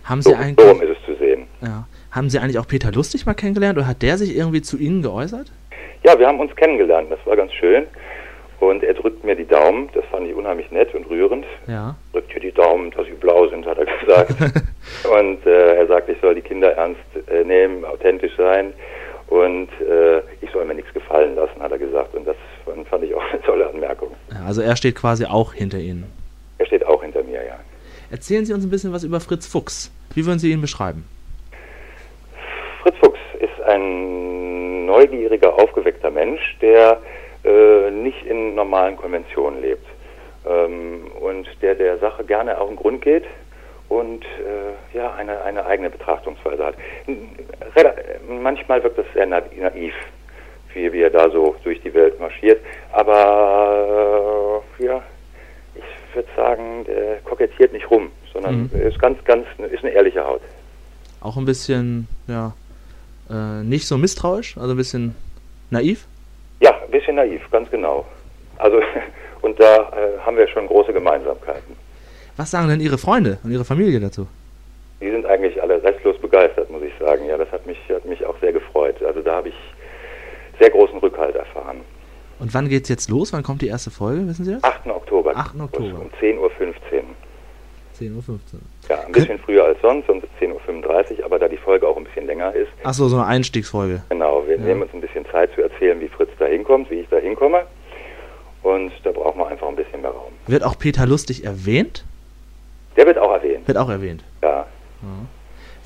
Haben 0.05 0.23
Sie 0.23 0.31
So, 0.31 0.37
eigentlich, 0.37 0.66
so 0.66 0.83
ist 0.83 0.99
es 0.99 1.05
zu 1.05 1.14
sehen. 1.16 1.47
ja, 1.61 1.87
haben 2.12 2.31
Sie 2.31 2.38
eigentlich 2.38 2.59
auch 2.59 2.66
Peter 2.68 2.92
Lustig 2.92 3.27
mal 3.27 3.35
kennengelernt 3.35 3.77
oder 3.77 3.87
hat 3.88 4.03
der 4.03 4.16
sich 4.16 4.37
irgendwie 4.37 4.62
zu 4.62 4.79
Ihnen 4.79 5.03
geäußert? 5.03 5.51
Ja, 6.05 6.18
wir 6.18 6.29
haben 6.29 6.38
uns 6.40 6.55
kennengelernt, 6.55 7.11
das 7.11 7.18
war 7.27 7.37
ganz 7.37 7.53
schön. 7.53 7.85
Und 8.61 8.83
er 8.83 8.94
drückt 8.94 9.23
mir 9.25 9.37
die 9.37 9.47
Daumen, 9.47 9.88
das 9.94 10.05
fand 10.07 10.27
ich 10.27 10.35
unheimlich 10.35 10.71
nett 10.73 10.92
und 10.94 11.09
rührend. 11.09 11.44
Ja. 11.68 11.94
Drückt 12.12 12.35
dir 12.35 12.40
die 12.40 12.53
Daumen, 12.53 12.90
dass 12.92 13.07
sie 13.07 13.12
blau 13.12 13.47
sind, 13.49 13.64
hat 13.66 13.79
er 13.79 13.87
gesagt. 13.87 14.31
und 15.21 15.47
äh, 15.47 15.77
er 15.77 15.87
sagt, 15.87 16.09
ich 16.09 16.18
soll 16.21 16.35
die 16.35 16.40
Kinder 16.40 16.73
ernst 16.73 17.01
äh, 17.31 17.44
nehmen, 17.44 17.85
authentisch 17.85 18.33
sein. 18.37 18.73
Und 19.28 19.68
äh, 19.80 20.18
ich 20.40 20.50
soll 20.52 20.64
mir 20.64 20.74
nichts 20.74 20.92
gefallen 20.94 21.34
lassen, 21.34 21.60
hat 21.60 21.70
er 21.70 21.78
gesagt. 21.78 22.14
Und 22.14 22.26
das 22.26 22.36
fand 22.88 23.04
ich 23.04 23.14
auch 23.14 23.22
eine 23.32 23.42
tolle 23.42 23.68
Anmerkung. 23.68 24.10
Also 24.46 24.62
er 24.62 24.76
steht 24.76 24.94
quasi 24.94 25.26
auch 25.26 25.52
hinter 25.52 25.78
Ihnen. 25.78 26.10
Er 26.58 26.66
steht 26.66 26.84
auch 26.86 27.02
hinter 27.02 27.22
mir, 27.22 27.44
ja. 27.44 27.58
Erzählen 28.10 28.44
Sie 28.46 28.54
uns 28.54 28.64
ein 28.64 28.70
bisschen 28.70 28.92
was 28.92 29.04
über 29.04 29.20
Fritz 29.20 29.46
Fuchs. 29.46 29.92
Wie 30.14 30.24
würden 30.24 30.38
Sie 30.38 30.50
ihn 30.50 30.62
beschreiben? 30.62 31.04
Fritz 32.82 32.96
Fuchs 33.02 33.18
ist 33.38 33.60
ein 33.66 34.86
neugieriger, 34.86 35.54
aufgeweckter 35.54 36.10
Mensch, 36.10 36.56
der 36.62 36.98
äh, 37.44 37.90
nicht 37.90 38.24
in 38.24 38.54
normalen 38.54 38.96
Konventionen 38.96 39.60
lebt 39.60 39.86
ähm, 40.48 41.10
und 41.20 41.46
der 41.60 41.74
der 41.74 41.98
Sache 41.98 42.24
gerne 42.24 42.58
auf 42.58 42.68
den 42.68 42.76
Grund 42.76 43.02
geht 43.02 43.24
und 43.88 44.24
äh, 44.24 44.96
ja 44.96 45.12
eine, 45.14 45.42
eine 45.42 45.64
eigene 45.64 45.90
Betrachtungsweise 45.90 46.66
hat. 46.66 46.74
Manchmal 48.29 48.83
wirkt 48.83 48.98
das 48.98 49.07
sehr 49.14 49.27
na 49.27 49.42
naiv, 49.57 49.94
wie, 50.74 50.92
wie 50.92 51.03
er 51.03 51.11
da 51.11 51.31
so 51.31 51.57
durch 51.64 51.81
die 51.83 51.92
Welt 51.94 52.18
marschiert, 52.20 52.61
aber 52.92 54.62
äh, 54.79 54.85
ja, 54.85 55.03
ich 55.74 56.14
würde 56.14 56.29
sagen, 56.37 56.85
der 56.87 57.18
kokettiert 57.20 57.72
nicht 57.72 57.90
rum, 57.90 58.11
sondern 58.33 58.70
Mhm. 58.72 58.81
ist 58.87 58.98
ganz, 58.98 59.22
ganz, 59.24 59.46
ist 59.70 59.83
eine 59.85 59.92
ehrliche 59.92 60.24
Haut. 60.24 60.42
Auch 61.20 61.37
ein 61.37 61.44
bisschen, 61.44 62.09
ja, 62.27 62.53
äh, 63.31 63.62
nicht 63.64 63.87
so 63.87 63.98
misstrauisch, 63.98 64.57
also 64.57 64.72
ein 64.72 64.77
bisschen 64.77 65.14
naiv? 65.70 66.07
Ja, 66.61 66.70
ein 66.83 66.90
bisschen 66.90 67.16
naiv, 67.16 67.42
ganz 67.51 67.70
genau. 67.70 68.07
Also, 68.59 68.81
und 69.42 69.59
da 69.61 69.77
äh, 69.77 70.18
haben 70.24 70.37
wir 70.37 70.48
schon 70.48 70.66
große 70.66 70.92
Gemeinsamkeiten. 70.92 71.77
Was 72.38 72.51
sagen 72.53 72.68
denn 72.68 72.81
Ihre 72.81 72.96
Freunde 72.98 73.38
und 73.44 73.51
Ihre 73.51 73.64
Familie 73.64 74.01
dazu? 74.01 74.27
Die 75.01 75.11
sind 75.11 75.27
eigentlich 75.27 75.61
alle 75.62 75.83
restlos 75.83 76.16
begeistert, 76.18 76.70
muss 76.70 76.83
ich 76.83 76.92
sagen. 76.98 77.27
Ja, 77.27 77.37
das 77.37 77.51
hat 77.53 77.66
mich, 77.66 77.77
hat 77.90 78.05
mich 78.07 78.24
auch 78.24 78.38
sehr 78.40 78.53
gefreut. 78.53 79.03
Also 79.03 79.20
da 79.20 79.37
habe 79.37 79.48
ich 79.51 79.55
sehr 80.59 80.70
großen 80.70 80.98
Rückhalt 80.98 81.35
erfahren. 81.37 81.81
Und 82.38 82.55
wann 82.55 82.68
geht's 82.68 82.88
jetzt 82.88 83.11
los? 83.11 83.33
Wann 83.33 83.42
kommt 83.42 83.61
die 83.62 83.66
erste 83.68 83.90
Folge? 83.90 84.27
Wissen 84.29 84.44
Sie 84.44 84.53
das? 84.55 84.62
8. 84.64 84.87
Oktober. 84.87 85.37
8. 85.37 85.61
Oktober. 85.61 86.01
Um 86.01 86.11
10.15 86.20 86.38
Uhr. 86.38 86.51
10.15 87.98 88.29
Uhr. 88.29 88.38
Ja, 88.88 89.01
ein 89.05 89.11
bisschen 89.12 89.38
früher 89.40 89.64
als 89.64 89.81
sonst, 89.83 90.07
sonst 90.07 90.22
ist 90.22 90.31
10.35 90.40 91.18
Uhr, 91.18 91.24
aber 91.24 91.40
da 91.40 91.48
die 91.48 91.57
Folge 91.57 91.87
auch 91.88 91.96
ein 91.96 92.05
bisschen 92.05 92.27
länger 92.27 92.55
ist, 92.55 92.68
Achso, 92.85 93.09
so 93.09 93.16
eine 93.16 93.27
Einstiegsfolge. 93.27 94.03
genau, 94.09 94.44
wir 94.46 94.57
Ja. 94.57 94.62
nehmen 94.62 94.83
uns 94.83 94.94
ein 94.94 95.01
bisschen 95.01 95.27
Zeit 95.33 95.53
zu 95.57 95.62
erzählen, 95.62 96.01
wie 96.01 96.07
Fritz 96.07 96.31
da 96.38 96.46
hinkommt, 96.46 96.88
wie 96.90 97.01
ich 97.01 97.09
da 97.09 97.16
hinkomme. 97.16 97.62
Und 98.62 98.92
da 99.03 99.11
brauchen 99.11 99.38
wir 99.40 99.48
einfach 99.48 99.66
ein 99.68 99.74
bisschen 99.77 100.01
mehr 100.03 100.11
Raum. 100.12 100.31
Wird 100.46 100.62
auch 100.62 100.79
Peter 100.79 101.07
Lustig 101.07 101.44
erwähnt? 101.44 102.05
Der 102.98 103.06
wird 103.06 103.16
auch 103.16 103.32
erwähnt, 103.32 103.66
Wird 103.66 103.78
auch 103.78 103.88
erwähnt. 103.88 104.22
ja. 104.42 104.66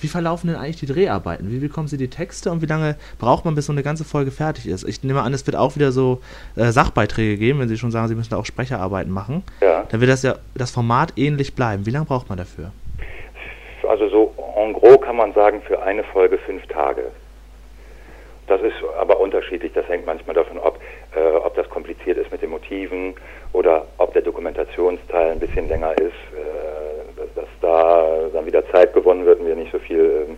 Wie 0.00 0.08
verlaufen 0.08 0.48
denn 0.48 0.56
eigentlich 0.56 0.80
die 0.80 0.86
Dreharbeiten? 0.86 1.52
Wie 1.52 1.60
bekommen 1.60 1.86
Sie 1.86 1.96
die 1.96 2.08
Texte 2.10 2.50
und 2.50 2.60
wie 2.60 2.66
lange 2.66 2.96
braucht 3.20 3.44
man, 3.44 3.54
bis 3.54 3.66
so 3.66 3.72
eine 3.72 3.84
ganze 3.84 4.04
Folge 4.04 4.32
fertig 4.32 4.66
ist? 4.66 4.82
Ich 4.88 5.04
nehme 5.04 5.22
an, 5.22 5.32
es 5.32 5.46
wird 5.46 5.54
auch 5.56 5.76
wieder 5.76 5.92
so 5.92 6.20
äh, 6.56 6.72
Sachbeiträge 6.72 7.36
geben, 7.36 7.60
wenn 7.60 7.68
Sie 7.68 7.78
schon 7.78 7.92
sagen, 7.92 8.08
Sie 8.08 8.16
müssen 8.16 8.30
da 8.30 8.36
auch 8.36 8.44
Sprecherarbeiten 8.44 9.12
machen. 9.12 9.44
Ja. 9.60 9.84
Dann 9.88 10.00
wird 10.00 10.10
das 10.10 10.24
ja 10.24 10.34
das 10.56 10.72
Format 10.72 11.12
ähnlich 11.16 11.54
bleiben. 11.54 11.86
Wie 11.86 11.90
lange 11.90 12.06
braucht 12.06 12.28
man 12.28 12.36
dafür? 12.36 12.72
Also 13.88 14.08
so 14.08 14.34
en 14.56 14.72
gros 14.72 15.00
kann 15.02 15.14
man 15.14 15.32
sagen, 15.34 15.62
für 15.62 15.80
eine 15.80 16.02
Folge 16.02 16.36
fünf 16.38 16.66
Tage. 16.66 17.04
Das 18.48 18.60
ist 18.60 18.74
aber 19.00 19.20
unterschiedlich. 19.20 19.72
Das 19.72 19.86
hängt 19.88 20.04
manchmal 20.04 20.34
davon 20.34 20.58
ab, 20.58 20.78
äh, 21.14 21.36
ob 21.36 21.54
das 21.54 21.68
kompliziert 21.70 22.18
ist 22.18 22.32
mit 22.32 22.42
den 22.42 22.50
Motiven 22.50 23.14
oder 23.52 23.86
ob 23.98 24.12
der 24.14 24.22
Dokumentationsteil 24.22 25.30
ein 25.30 25.38
bisschen 25.38 25.68
länger 25.68 25.92
ist, 25.92 26.06
äh, 26.34 26.81
da 27.72 28.28
dann 28.32 28.46
wieder 28.46 28.66
Zeit 28.70 28.92
gewonnen 28.92 29.24
wird 29.24 29.40
und 29.40 29.46
wir 29.46 29.56
nicht 29.56 29.72
so 29.72 29.78
viel 29.78 30.26
ähm, 30.28 30.36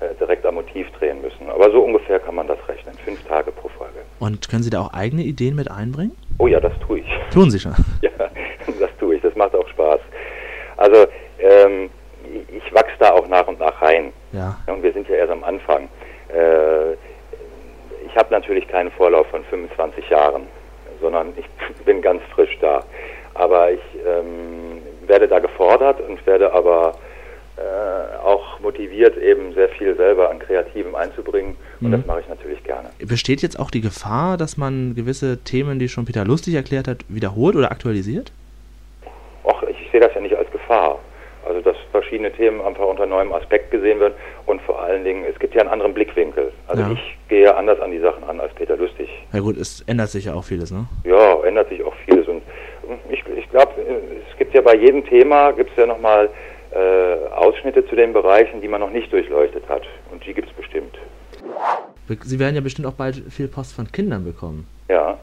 äh, 0.00 0.14
direkt 0.20 0.46
am 0.46 0.54
Motiv 0.54 0.86
drehen 0.98 1.20
müssen. 1.22 1.48
Aber 1.50 1.70
so 1.70 1.80
ungefähr 1.82 2.18
kann 2.20 2.34
man 2.34 2.46
das 2.46 2.58
rechnen. 2.68 2.94
Fünf 3.04 3.22
Tage 3.24 3.50
pro 3.52 3.68
Folge. 3.68 3.98
Und 4.20 4.48
können 4.48 4.62
Sie 4.62 4.70
da 4.70 4.80
auch 4.80 4.92
eigene 4.92 5.22
Ideen 5.22 5.56
mit 5.56 5.70
einbringen? 5.70 6.16
Oh 6.38 6.46
ja, 6.46 6.60
das 6.60 6.72
tue 6.86 7.00
ich. 7.00 7.06
Tun 7.32 7.50
Sie 7.50 7.58
schon. 7.58 7.74
Ja, 8.02 8.10
das 8.78 8.90
tue 9.00 9.16
ich. 9.16 9.22
Das 9.22 9.34
macht 9.34 9.54
auch 9.54 9.68
Spaß. 9.68 10.00
Also 10.76 11.06
ähm, 11.40 11.90
ich 12.48 12.74
wachse 12.74 12.94
da 12.98 13.10
auch 13.12 13.26
nach 13.28 13.46
und 13.48 13.58
nach 13.58 13.80
rein. 13.82 14.12
Ja. 14.32 14.56
Und 14.66 14.82
wir 14.82 14.92
sind 14.92 15.08
ja 15.08 15.16
erst 15.16 15.32
am 15.32 15.42
Anfang. 15.44 15.88
Äh, 16.28 16.92
ich 18.06 18.16
habe 18.16 18.30
natürlich 18.30 18.68
keinen 18.68 18.90
Vorlauf 18.92 19.26
von 19.28 19.42
25 19.44 20.08
Jahren, 20.10 20.46
sondern 21.00 21.32
ich 21.36 21.46
bin 21.84 22.02
ganz 22.02 22.22
frisch 22.34 22.56
da. 22.60 22.84
Aber 23.34 23.72
ich 23.72 23.80
ähm, 24.06 24.77
werde 25.08 25.26
da 25.28 25.38
gefordert 25.38 26.00
und 26.08 26.24
werde 26.26 26.52
aber 26.52 26.94
äh, 27.56 28.16
auch 28.24 28.60
motiviert, 28.60 29.16
eben 29.16 29.52
sehr 29.54 29.68
viel 29.70 29.96
selber 29.96 30.30
an 30.30 30.38
Kreativem 30.38 30.94
einzubringen. 30.94 31.56
Und 31.80 31.88
Mhm. 31.88 31.92
das 31.92 32.06
mache 32.06 32.20
ich 32.20 32.28
natürlich 32.28 32.62
gerne. 32.62 32.90
Besteht 33.00 33.42
jetzt 33.42 33.58
auch 33.58 33.70
die 33.70 33.80
Gefahr, 33.80 34.36
dass 34.36 34.56
man 34.56 34.94
gewisse 34.94 35.38
Themen, 35.42 35.78
die 35.80 35.88
schon 35.88 36.04
Peter 36.04 36.24
Lustig 36.24 36.54
erklärt 36.54 36.86
hat, 36.86 36.98
wiederholt 37.08 37.56
oder 37.56 37.72
aktualisiert? 37.72 38.30
Och, 39.44 39.62
ich 39.64 39.90
sehe 39.90 40.00
das 40.00 40.14
ja 40.14 40.20
nicht 40.20 40.36
als 40.36 40.50
Gefahr. 40.52 40.98
Also, 41.46 41.60
dass 41.62 41.76
verschiedene 41.92 42.30
Themen 42.30 42.60
einfach 42.60 42.84
unter 42.84 43.06
neuem 43.06 43.32
Aspekt 43.32 43.70
gesehen 43.70 43.98
werden 44.00 44.12
und 44.46 44.60
vor 44.62 44.82
allen 44.82 45.02
Dingen, 45.02 45.24
es 45.24 45.38
gibt 45.38 45.54
ja 45.54 45.62
einen 45.62 45.70
anderen 45.70 45.94
Blickwinkel. 45.94 46.52
Also, 46.66 46.82
Ja. 46.82 46.90
ich 46.92 47.16
gehe 47.28 47.56
anders 47.56 47.80
an 47.80 47.90
die 47.90 48.00
Sachen 48.00 48.22
an 48.24 48.38
als 48.38 48.52
Peter 48.54 48.76
Lustig. 48.76 49.08
Ja 49.32 49.40
gut, 49.40 49.56
es 49.56 49.82
ändert 49.86 50.10
sich 50.10 50.26
ja 50.26 50.34
auch 50.34 50.44
vieles, 50.44 50.70
ne? 50.70 50.84
Ja, 51.04 51.42
ändert 51.44 51.70
sich 51.70 51.82
auch 51.82 51.94
vieles. 52.04 52.17
Glaube, 53.58 53.72
es 54.30 54.38
gibt 54.38 54.54
ja 54.54 54.60
bei 54.60 54.76
jedem 54.76 55.04
Thema, 55.04 55.50
gibt 55.50 55.70
es 55.72 55.76
ja 55.76 55.86
nochmal 55.86 56.28
äh, 56.70 57.28
Ausschnitte 57.34 57.84
zu 57.88 57.96
den 57.96 58.12
Bereichen, 58.12 58.60
die 58.60 58.68
man 58.68 58.80
noch 58.80 58.90
nicht 58.90 59.12
durchleuchtet 59.12 59.68
hat. 59.68 59.82
Und 60.12 60.24
die 60.24 60.32
gibt 60.32 60.48
es 60.48 60.54
bestimmt. 60.54 60.96
Be- 62.06 62.18
Sie 62.22 62.38
werden 62.38 62.54
ja 62.54 62.60
bestimmt 62.60 62.86
auch 62.86 62.92
bald 62.92 63.16
viel 63.30 63.48
Post 63.48 63.72
von 63.74 63.90
Kindern 63.90 64.22
bekommen. 64.24 64.68
Ja. 64.88 65.18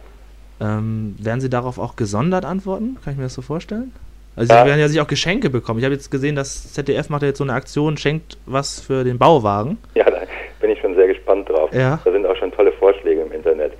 Ähm, 0.59 1.15
werden 1.17 1.39
Sie 1.39 1.49
darauf 1.49 1.77
auch 1.79 1.95
gesondert 1.95 2.43
antworten? 2.43 2.97
Kann 3.05 3.13
ich 3.13 3.17
mir 3.17 3.23
das 3.23 3.33
so 3.35 3.41
vorstellen? 3.41 3.93
Also 4.35 4.53
Ja. 4.53 4.63
Sie 4.63 4.67
werden 4.69 4.79
ja 4.81 4.87
sich 4.89 4.99
auch 4.99 5.07
Geschenke 5.07 5.49
bekommen. 5.49 5.79
Ich 5.79 5.85
habe 5.85 5.95
jetzt 5.95 6.11
gesehen, 6.11 6.35
das 6.35 6.73
ZDF 6.73 7.07
macht 7.09 7.21
ja 7.21 7.29
jetzt 7.29 7.37
so 7.37 7.45
eine 7.45 7.53
Aktion, 7.53 7.95
schenkt 7.95 8.37
was 8.45 8.81
für 8.81 9.05
den 9.05 9.17
Bauwagen. 9.17 9.77
Ja, 9.93 10.03
da 10.11 10.23
bin 10.59 10.71
ich 10.71 10.79
schon 10.81 10.93
sehr 10.95 11.07
gespannt 11.07 11.47
drauf. 11.47 11.69
Ja. 11.73 12.01
Da 12.03 12.11
sind 12.11 12.25
auch 12.25 12.35
schon 12.35 12.51
tolle 12.51 12.73
Vorschläge 12.73 13.21
im 13.21 13.31
Internet. 13.31 13.71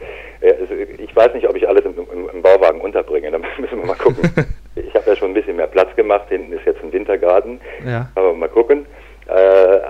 Äh, 0.46 0.88
Ich 1.00 1.16
weiß 1.16 1.34
nicht, 1.34 1.48
ob 1.48 1.56
ich 1.56 1.68
alles 1.68 1.86
im, 1.86 1.94
im, 1.98 2.30
im 2.30 2.42
Bauwagen 2.42 2.82
unterbringe. 2.82 3.32
Da 3.32 3.38
müssen 3.60 3.80
wir 3.80 3.86
mal 3.86 3.96
gucken. 3.96 4.30
ich 4.76 4.94
habe 4.94 5.10
ja 5.10 5.16
schon 5.16 5.32
ein 5.32 5.34
bisschen 5.34 5.56
mehr 5.56 5.68
Platz 5.68 5.96
gemacht. 5.96 6.28
Hinten 6.30 6.54
ist 6.54 6.66
jetzt 6.66 6.84
ein 6.84 6.92
Wintergarten. 6.92 7.60
Ja. 7.86 8.10
Aber 8.16 8.34
mal 8.34 8.50
gucken. 8.50 8.86
Äh, 9.28 9.32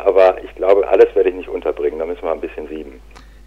aber 0.05 0.43
ich 0.43 0.53
glaube, 0.55 0.87
alles 0.87 1.13
werde 1.15 1.29
ich 1.29 1.35
nicht 1.35 1.49
unterbringen. 1.49 1.99
Da 1.99 2.05
müssen 2.05 2.23
wir 2.23 2.31
ein 2.31 2.41
bisschen 2.41 2.67
sieben. 2.67 3.01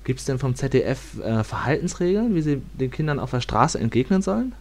Gibt 0.04 0.20
es 0.20 0.26
denn 0.26 0.38
vom 0.38 0.54
ZDF 0.54 1.18
äh, 1.22 1.44
Verhaltensregeln, 1.44 2.34
wie 2.34 2.40
Sie 2.40 2.62
den 2.74 2.90
Kindern 2.90 3.18
auf 3.20 3.30
der 3.30 3.40
Straße 3.40 3.78
entgegnen 3.78 4.22
sollen? 4.22 4.54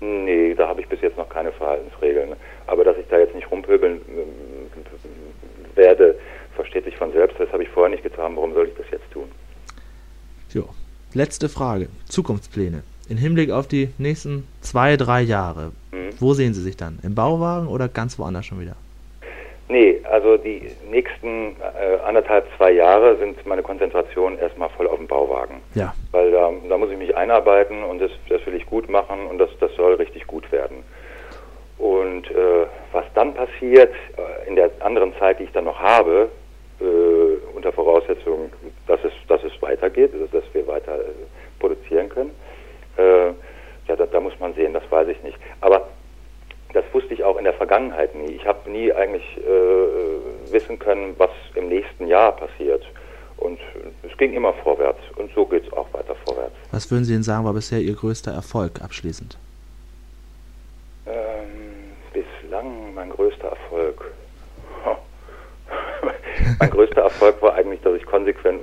Nee, 0.00 0.54
da 0.54 0.68
habe 0.68 0.80
ich 0.80 0.88
bis 0.88 1.00
jetzt 1.00 1.16
noch 1.16 1.28
keine 1.28 1.52
Verhaltensregeln. 1.52 2.34
Aber 2.66 2.84
dass 2.84 2.96
ich 2.98 3.06
da 3.08 3.18
jetzt 3.18 3.34
nicht 3.34 3.50
rumpöbeln 3.50 4.00
ähm, 4.08 4.28
werde, 5.74 6.16
versteht 6.54 6.84
sich 6.84 6.96
von 6.96 7.12
selbst. 7.12 7.38
Das 7.38 7.50
habe 7.52 7.62
ich 7.62 7.68
vorher 7.68 7.90
nicht 7.90 8.02
getan. 8.02 8.36
Warum 8.36 8.54
soll 8.54 8.68
ich 8.68 8.74
das 8.76 8.86
jetzt 8.90 9.10
tun? 9.12 9.28
Letzte 11.18 11.48
Frage. 11.48 11.88
Zukunftspläne. 12.08 12.84
In 13.08 13.16
Hinblick 13.16 13.50
auf 13.50 13.66
die 13.66 13.88
nächsten 13.98 14.46
zwei, 14.60 14.96
drei 14.96 15.20
Jahre. 15.22 15.72
Mhm. 15.90 16.10
Wo 16.20 16.32
sehen 16.32 16.54
Sie 16.54 16.62
sich 16.62 16.76
dann? 16.76 17.00
Im 17.02 17.16
Bauwagen 17.16 17.66
oder 17.66 17.88
ganz 17.88 18.20
woanders 18.20 18.46
schon 18.46 18.60
wieder? 18.60 18.76
Nee, 19.68 19.98
also 20.08 20.36
die 20.36 20.70
nächsten 20.88 21.56
äh, 21.56 21.98
anderthalb, 22.06 22.46
zwei 22.56 22.70
Jahre 22.70 23.16
sind 23.16 23.44
meine 23.48 23.64
Konzentration 23.64 24.38
erstmal 24.38 24.68
voll 24.68 24.86
auf 24.86 24.98
dem 24.98 25.08
Bauwagen. 25.08 25.56
Ja. 25.74 25.92
Weil 26.12 26.30
da, 26.30 26.52
da 26.68 26.78
muss 26.78 26.92
ich 26.92 26.98
mich 26.98 27.16
einarbeiten 27.16 27.82
und 27.82 27.98
das, 27.98 28.12
das 28.28 28.46
will 28.46 28.54
ich 28.54 28.66
gut 28.66 28.88
machen 28.88 29.26
und 29.26 29.38
das, 29.38 29.50
das 29.58 29.74
soll 29.74 29.94
richtig 29.94 30.24
gut 30.28 30.52
werden. 30.52 30.84
Und 31.78 32.30
äh, 32.30 32.66
was 32.92 33.06
dann 33.16 33.34
passiert 33.34 33.92
äh, 34.16 34.48
in 34.48 34.54
der 34.54 34.70
anderen 34.78 35.12
Zeit, 35.18 35.40
die 35.40 35.44
ich 35.44 35.52
dann 35.52 35.64
noch 35.64 35.80
habe, 35.80 36.28
äh, 36.80 37.54
unter 37.54 37.72
Voraussetzung, 37.72 38.50
dass 38.86 39.00
es, 39.04 39.12
dass 39.28 39.42
es 39.44 39.52
weitergeht, 39.60 40.12
also 40.12 40.26
dass 40.26 40.44
wir 40.52 40.66
weiter 40.66 40.98
äh, 40.98 41.04
produzieren 41.58 42.08
können, 42.08 42.30
äh, 42.96 43.28
ja, 43.88 43.96
da, 43.96 44.06
da 44.06 44.20
muss 44.20 44.38
man 44.38 44.54
sehen, 44.54 44.74
das 44.74 44.82
weiß 44.90 45.08
ich 45.08 45.22
nicht. 45.22 45.38
Aber 45.60 45.88
das 46.74 46.84
wusste 46.92 47.14
ich 47.14 47.24
auch 47.24 47.38
in 47.38 47.44
der 47.44 47.54
Vergangenheit 47.54 48.14
nie. 48.14 48.32
Ich 48.32 48.46
habe 48.46 48.70
nie 48.70 48.92
eigentlich 48.92 49.24
äh, 49.38 50.52
wissen 50.52 50.78
können, 50.78 51.14
was 51.16 51.30
im 51.54 51.68
nächsten 51.68 52.06
Jahr 52.06 52.32
passiert. 52.32 52.84
Und 53.38 53.58
es 54.02 54.16
ging 54.18 54.34
immer 54.34 54.52
vorwärts 54.52 55.00
und 55.16 55.32
so 55.32 55.46
geht 55.46 55.64
es 55.64 55.72
auch 55.72 55.86
weiter 55.94 56.16
vorwärts. 56.26 56.54
Was 56.72 56.90
würden 56.90 57.04
Sie 57.04 57.12
denn 57.12 57.22
sagen, 57.22 57.44
war 57.44 57.54
bisher 57.54 57.78
Ihr 57.78 57.94
größter 57.94 58.32
Erfolg 58.32 58.82
abschließend? 58.82 59.38
mein 62.98 63.10
größter 63.10 63.48
Erfolg. 63.48 64.12
mein 66.58 66.70
größter 66.70 67.02
Erfolg 67.02 67.40
war 67.40 67.54
eigentlich, 67.54 67.80
dass 67.82 67.94
ich 67.94 68.04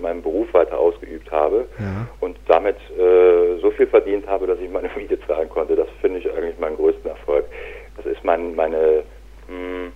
meinen 0.01 0.21
Beruf 0.21 0.53
weiter 0.53 0.77
ausgeübt 0.77 1.31
habe 1.31 1.65
ja. 1.79 2.07
und 2.19 2.37
damit 2.47 2.77
äh, 2.97 3.59
so 3.61 3.71
viel 3.71 3.87
verdient 3.87 4.27
habe, 4.27 4.47
dass 4.47 4.59
ich 4.59 4.69
meine 4.69 4.89
Miete 4.95 5.19
zahlen 5.27 5.49
konnte. 5.49 5.75
Das 5.75 5.87
finde 6.01 6.19
ich 6.19 6.31
eigentlich 6.31 6.57
meinen 6.59 6.75
größten 6.75 7.09
Erfolg. 7.09 7.45
Das 7.97 8.05
ist 8.05 8.23
mein, 8.23 8.55
meine 8.55 9.03
mh, 9.47 9.55
hm, 9.55 9.91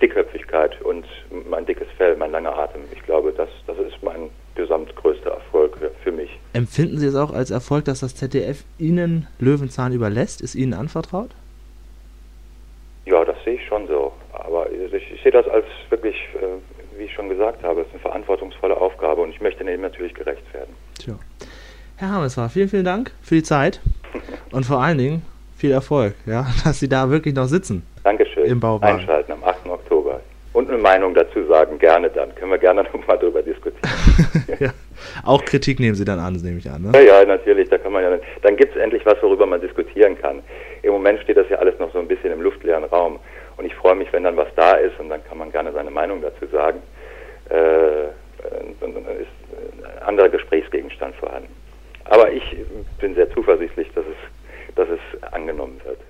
Dickköpfigkeit 0.00 0.80
und 0.82 1.06
mein 1.48 1.64
dickes 1.66 1.88
Fell, 1.96 2.16
mein 2.16 2.30
langer 2.30 2.56
Atem. 2.56 2.82
Ich 2.92 3.02
glaube, 3.02 3.32
das, 3.32 3.48
das 3.66 3.78
ist 3.78 4.02
mein 4.02 4.30
gesamtgrößter 4.54 5.30
Erfolg 5.30 5.78
für 6.02 6.12
mich. 6.12 6.30
Empfinden 6.52 6.98
Sie 6.98 7.06
es 7.06 7.14
auch 7.14 7.32
als 7.32 7.50
Erfolg, 7.50 7.84
dass 7.86 8.00
das 8.00 8.14
ZDF 8.14 8.64
Ihnen 8.78 9.26
Löwenzahn 9.38 9.92
überlässt? 9.92 10.40
Ist 10.40 10.54
Ihnen 10.54 10.74
anvertraut? 10.74 11.30
Ja, 13.06 13.24
das 13.24 13.36
sehe 13.44 13.54
ich 13.54 13.66
schon 13.66 13.86
so. 13.86 14.12
Aber 14.32 14.70
ich, 14.70 14.92
ich 14.92 15.22
sehe 15.22 15.32
das 15.32 15.48
als 15.48 15.64
wirklich, 15.88 16.16
äh, 16.34 16.98
wie 16.98 17.04
ich 17.04 17.12
schon 17.14 17.28
gesagt 17.28 17.62
habe, 17.62 17.80
es 17.80 17.86
ist 17.86 17.94
eine 17.94 18.00
verantwortungsvolle 18.00 18.76
Aufgabe 18.76 19.22
und 19.22 19.30
ich 19.30 19.40
möchte 19.40 19.64
dem 19.64 19.80
natürlich 19.80 20.12
gerecht 20.12 20.42
werden. 20.52 20.74
Tja. 20.98 21.14
Herr 22.00 22.10
Hameswar, 22.10 22.48
vielen, 22.48 22.68
vielen 22.68 22.84
Dank 22.84 23.10
für 23.22 23.34
die 23.34 23.42
Zeit 23.42 23.80
und 24.52 24.64
vor 24.64 24.80
allen 24.80 24.98
Dingen 24.98 25.22
viel 25.56 25.72
Erfolg, 25.72 26.14
ja, 26.26 26.46
dass 26.64 26.78
Sie 26.78 26.88
da 26.88 27.10
wirklich 27.10 27.34
noch 27.34 27.46
sitzen. 27.46 27.84
Dankeschön. 28.04 28.44
Im 28.44 28.60
Bauwagen. 28.60 29.00
Einschalten 29.00 29.32
am 29.32 29.42
8. 29.42 29.68
Oktober. 29.68 30.20
Und 30.52 30.70
eine 30.70 30.78
Meinung 30.78 31.12
dazu 31.12 31.44
sagen, 31.46 31.76
gerne 31.80 32.08
dann. 32.08 32.32
Können 32.36 32.52
wir 32.52 32.58
gerne 32.58 32.84
nochmal 32.92 33.18
drüber 33.18 33.42
diskutieren. 33.42 33.82
ja. 34.60 34.70
Auch 35.24 35.44
Kritik 35.44 35.80
nehmen 35.80 35.96
Sie 35.96 36.04
dann 36.04 36.20
an, 36.20 36.34
nehme 36.34 36.58
ich 36.58 36.70
an. 36.70 36.82
Ne? 36.82 36.92
Ja, 36.94 37.18
ja, 37.18 37.24
natürlich. 37.24 37.68
Da 37.68 37.78
kann 37.78 37.90
man 37.90 38.04
ja, 38.04 38.16
dann 38.42 38.56
gibt 38.56 38.76
es 38.76 38.80
endlich 38.80 39.04
was, 39.04 39.20
worüber 39.20 39.46
man 39.46 39.60
diskutieren 39.60 40.16
kann. 40.20 40.40
Im 40.82 40.92
Moment 40.92 41.18
steht 41.22 41.36
das 41.36 41.48
ja 41.48 41.58
alles 41.58 41.76
noch 41.80 41.92
so 41.92 41.98
ein 41.98 42.06
bisschen 42.06 42.30
im 42.30 42.42
luftleeren 42.42 42.84
Raum. 42.84 43.18
Und 43.56 43.64
ich 43.64 43.74
freue 43.74 43.96
mich, 43.96 44.12
wenn 44.12 44.22
dann 44.22 44.36
was 44.36 44.54
da 44.54 44.74
ist 44.74 44.98
und 45.00 45.08
dann 45.08 45.24
kann 45.24 45.38
man 45.38 45.50
gerne 45.50 45.72
seine 45.72 45.90
Meinung 45.90 46.22
dazu 46.22 46.46
sagen. 46.52 46.80
Äh, 47.48 48.84
und 48.84 48.94
dann 48.94 49.04
ist 49.18 49.26
ein 49.52 50.02
anderer 50.06 50.28
Gesprächsgegenstand 50.28 51.16
vorhanden. 51.16 51.57
Aber 52.08 52.30
ich 52.32 52.42
bin 53.00 53.14
sehr 53.14 53.30
zuversichtlich, 53.32 53.88
dass 53.94 54.04
es, 54.06 54.74
dass 54.74 54.88
es 54.88 55.22
angenommen 55.32 55.80
wird. 55.84 56.00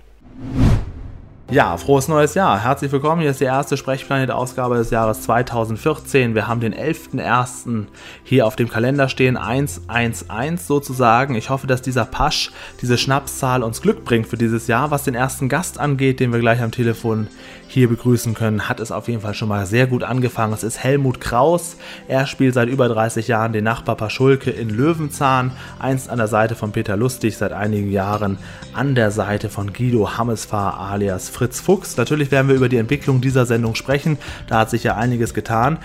Ja, 1.51 1.79
frohes 1.79 2.09
neues 2.09 2.35
Jahr. 2.35 2.63
Herzlich 2.63 2.93
willkommen. 2.93 3.23
Hier 3.23 3.31
ist 3.31 3.41
die 3.41 3.45
erste 3.45 3.79
Sprechplanet-Ausgabe 3.79 4.77
des 4.77 4.91
Jahres 4.91 5.23
2014. 5.23 6.35
Wir 6.35 6.47
haben 6.47 6.61
den 6.61 6.75
11.01. 6.75 7.87
hier 8.23 8.47
auf 8.47 8.55
dem 8.55 8.69
Kalender 8.69 9.09
stehen, 9.09 9.39
111 9.39 10.61
sozusagen. 10.61 11.37
Ich 11.37 11.49
hoffe, 11.49 11.67
dass 11.67 11.81
dieser 11.81 12.05
Pasch, 12.05 12.51
diese 12.83 12.99
Schnapszahl 12.99 13.63
uns 13.63 13.81
Glück 13.81 14.05
bringt 14.05 14.27
für 14.27 14.37
dieses 14.37 14.67
Jahr. 14.67 14.91
Was 14.91 15.05
den 15.05 15.15
ersten 15.15 15.49
Gast 15.49 15.81
angeht, 15.81 16.21
den 16.21 16.35
wir 16.35 16.41
gleich 16.41 16.61
am 16.61 16.71
Telefon 16.71 17.29
hier 17.67 17.89
begrüßen 17.89 18.35
können, 18.35 18.69
hat 18.69 18.81
es 18.81 18.93
auf 18.93 19.09
jeden 19.09 19.23
Fall 19.23 19.35
schon 19.35 19.49
mal 19.49 19.65
sehr 19.65 19.87
gut 19.87 20.03
angefangen. 20.03 20.53
Es 20.53 20.63
ist 20.63 20.83
Helmut 20.83 21.19
Kraus. 21.21 21.77
Er 22.09 22.27
spielt 22.27 22.55
seit 22.55 22.69
über 22.69 22.89
30 22.89 23.27
Jahren 23.27 23.55
den 23.55 23.65
Nachbar 23.65 23.97
Paschulke 23.97 24.51
in 24.51 24.69
Löwenzahn, 24.69 25.53
einst 25.79 26.11
an 26.11 26.19
der 26.19 26.29
Seite 26.29 26.55
von 26.55 26.73
Peter 26.73 26.97
Lustig, 26.97 27.39
seit 27.39 27.53
einigen 27.53 27.91
Jahren 27.91 28.39
an 28.75 28.95
der 28.95 29.11
Seite 29.11 29.49
von 29.49 29.73
Guido 29.73 30.17
Hammesfahr 30.17 30.79
alias 30.79 31.29
Fritz 31.39 31.61
Fuchs. 31.61 31.97
Natürlich 31.97 32.33
werden 32.33 32.49
wir 32.49 32.57
über 32.57 32.69
die 32.69 32.79
Entwicklung 32.79 33.21
dieser 33.21 33.47
Sendung 33.47 33.77
sprechen. 33.77 34.19
Da 34.49 34.59
hat 34.59 34.71
sich 34.71 34.83
ja 34.83 34.97
einiges 34.97 35.35
getan. 35.35 35.79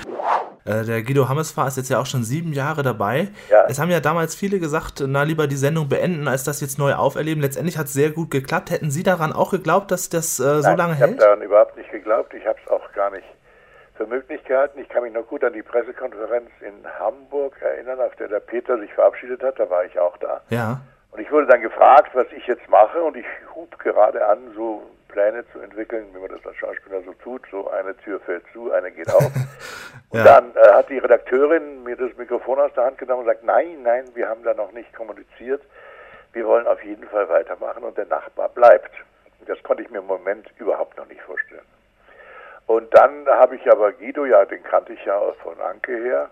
Äh, 0.65 0.83
der 0.83 1.03
Guido 1.03 1.29
Hammesfahr 1.29 1.67
ist 1.67 1.77
jetzt 1.77 1.89
ja 1.91 1.99
auch 1.99 2.07
schon 2.07 2.23
sieben 2.23 2.53
Jahre 2.53 2.81
dabei. 2.81 3.27
Ja. 3.51 3.65
Es 3.67 3.79
haben 3.79 3.91
ja 3.91 3.99
damals 3.99 4.33
viele 4.33 4.59
gesagt, 4.59 5.03
na 5.05 5.21
lieber 5.21 5.45
die 5.45 5.55
Sendung 5.55 5.89
beenden, 5.89 6.27
als 6.27 6.43
das 6.43 6.59
jetzt 6.59 6.79
neu 6.79 6.93
auferleben. 6.93 7.43
Letztendlich 7.43 7.77
hat 7.77 7.85
es 7.85 7.93
sehr 7.93 8.09
gut 8.09 8.31
geklappt. 8.31 8.71
Hätten 8.71 8.89
Sie 8.89 9.03
daran 9.03 9.31
auch 9.31 9.51
geglaubt, 9.51 9.91
dass 9.91 10.09
das 10.09 10.39
äh, 10.39 10.61
so 10.61 10.69
Nein, 10.69 10.77
lange 10.77 10.93
ich 10.93 10.99
hält? 10.99 11.11
Ich 11.11 11.17
habe 11.17 11.25
daran 11.25 11.41
überhaupt 11.43 11.77
nicht 11.77 11.91
geglaubt. 11.91 12.33
Ich 12.33 12.47
habe 12.47 12.57
es 12.65 12.71
auch 12.71 12.91
gar 12.93 13.11
nicht 13.11 13.27
für 13.95 14.07
möglich 14.07 14.43
gehalten. 14.45 14.79
Ich 14.79 14.89
kann 14.89 15.03
mich 15.03 15.13
noch 15.13 15.27
gut 15.27 15.43
an 15.43 15.53
die 15.53 15.61
Pressekonferenz 15.61 16.49
in 16.61 16.73
Hamburg 16.99 17.61
erinnern, 17.61 17.99
auf 17.99 18.15
der 18.15 18.27
der 18.27 18.39
Peter 18.39 18.79
sich 18.79 18.91
verabschiedet 18.93 19.43
hat. 19.43 19.59
Da 19.59 19.69
war 19.69 19.85
ich 19.85 19.99
auch 19.99 20.17
da. 20.17 20.41
Ja. 20.49 20.81
Und 21.11 21.19
ich 21.19 21.31
wurde 21.31 21.45
dann 21.45 21.61
gefragt, 21.61 22.09
was 22.13 22.25
ich 22.35 22.47
jetzt 22.47 22.67
mache. 22.69 22.99
Und 23.03 23.15
ich 23.17 23.25
hub 23.53 23.77
gerade 23.77 24.25
an, 24.25 24.39
so 24.55 24.81
Pläne 25.13 25.45
zu 25.53 25.59
entwickeln, 25.59 26.07
wie 26.13 26.19
man 26.19 26.29
das 26.29 26.45
als 26.45 26.57
Schauspieler 26.57 27.01
so 27.03 27.13
tut. 27.13 27.43
So 27.51 27.69
eine 27.69 27.95
Tür 27.97 28.19
fällt 28.19 28.43
zu, 28.51 28.71
eine 28.71 28.91
geht 28.91 29.09
auf. 29.13 29.23
und 30.09 30.19
ja. 30.19 30.23
dann 30.23 30.55
äh, 30.55 30.73
hat 30.73 30.89
die 30.89 30.97
Redakteurin 30.97 31.83
mir 31.83 31.95
das 31.95 32.17
Mikrofon 32.17 32.59
aus 32.59 32.73
der 32.73 32.85
Hand 32.85 32.97
genommen 32.97 33.21
und 33.21 33.27
sagt, 33.27 33.43
nein, 33.43 33.83
nein, 33.83 34.05
wir 34.15 34.27
haben 34.27 34.43
da 34.43 34.53
noch 34.53 34.71
nicht 34.71 34.91
kommuniziert. 34.93 35.61
Wir 36.33 36.45
wollen 36.45 36.65
auf 36.65 36.83
jeden 36.83 37.07
Fall 37.07 37.29
weitermachen 37.29 37.83
und 37.83 37.95
der 37.97 38.07
Nachbar 38.07 38.49
bleibt. 38.49 38.91
Das 39.45 39.61
konnte 39.61 39.83
ich 39.83 39.91
mir 39.91 39.99
im 39.99 40.07
Moment 40.07 40.49
überhaupt 40.57 40.97
noch 40.97 41.07
nicht 41.07 41.21
vorstellen. 41.21 41.61
Und 42.65 42.91
dann 42.93 43.27
habe 43.27 43.55
ich 43.55 43.71
aber 43.71 43.91
Guido, 43.91 44.25
ja, 44.25 44.45
den 44.45 44.63
kannte 44.63 44.93
ich 44.93 45.05
ja 45.05 45.19
von 45.43 45.59
Anke 45.61 45.95
her, 45.95 46.29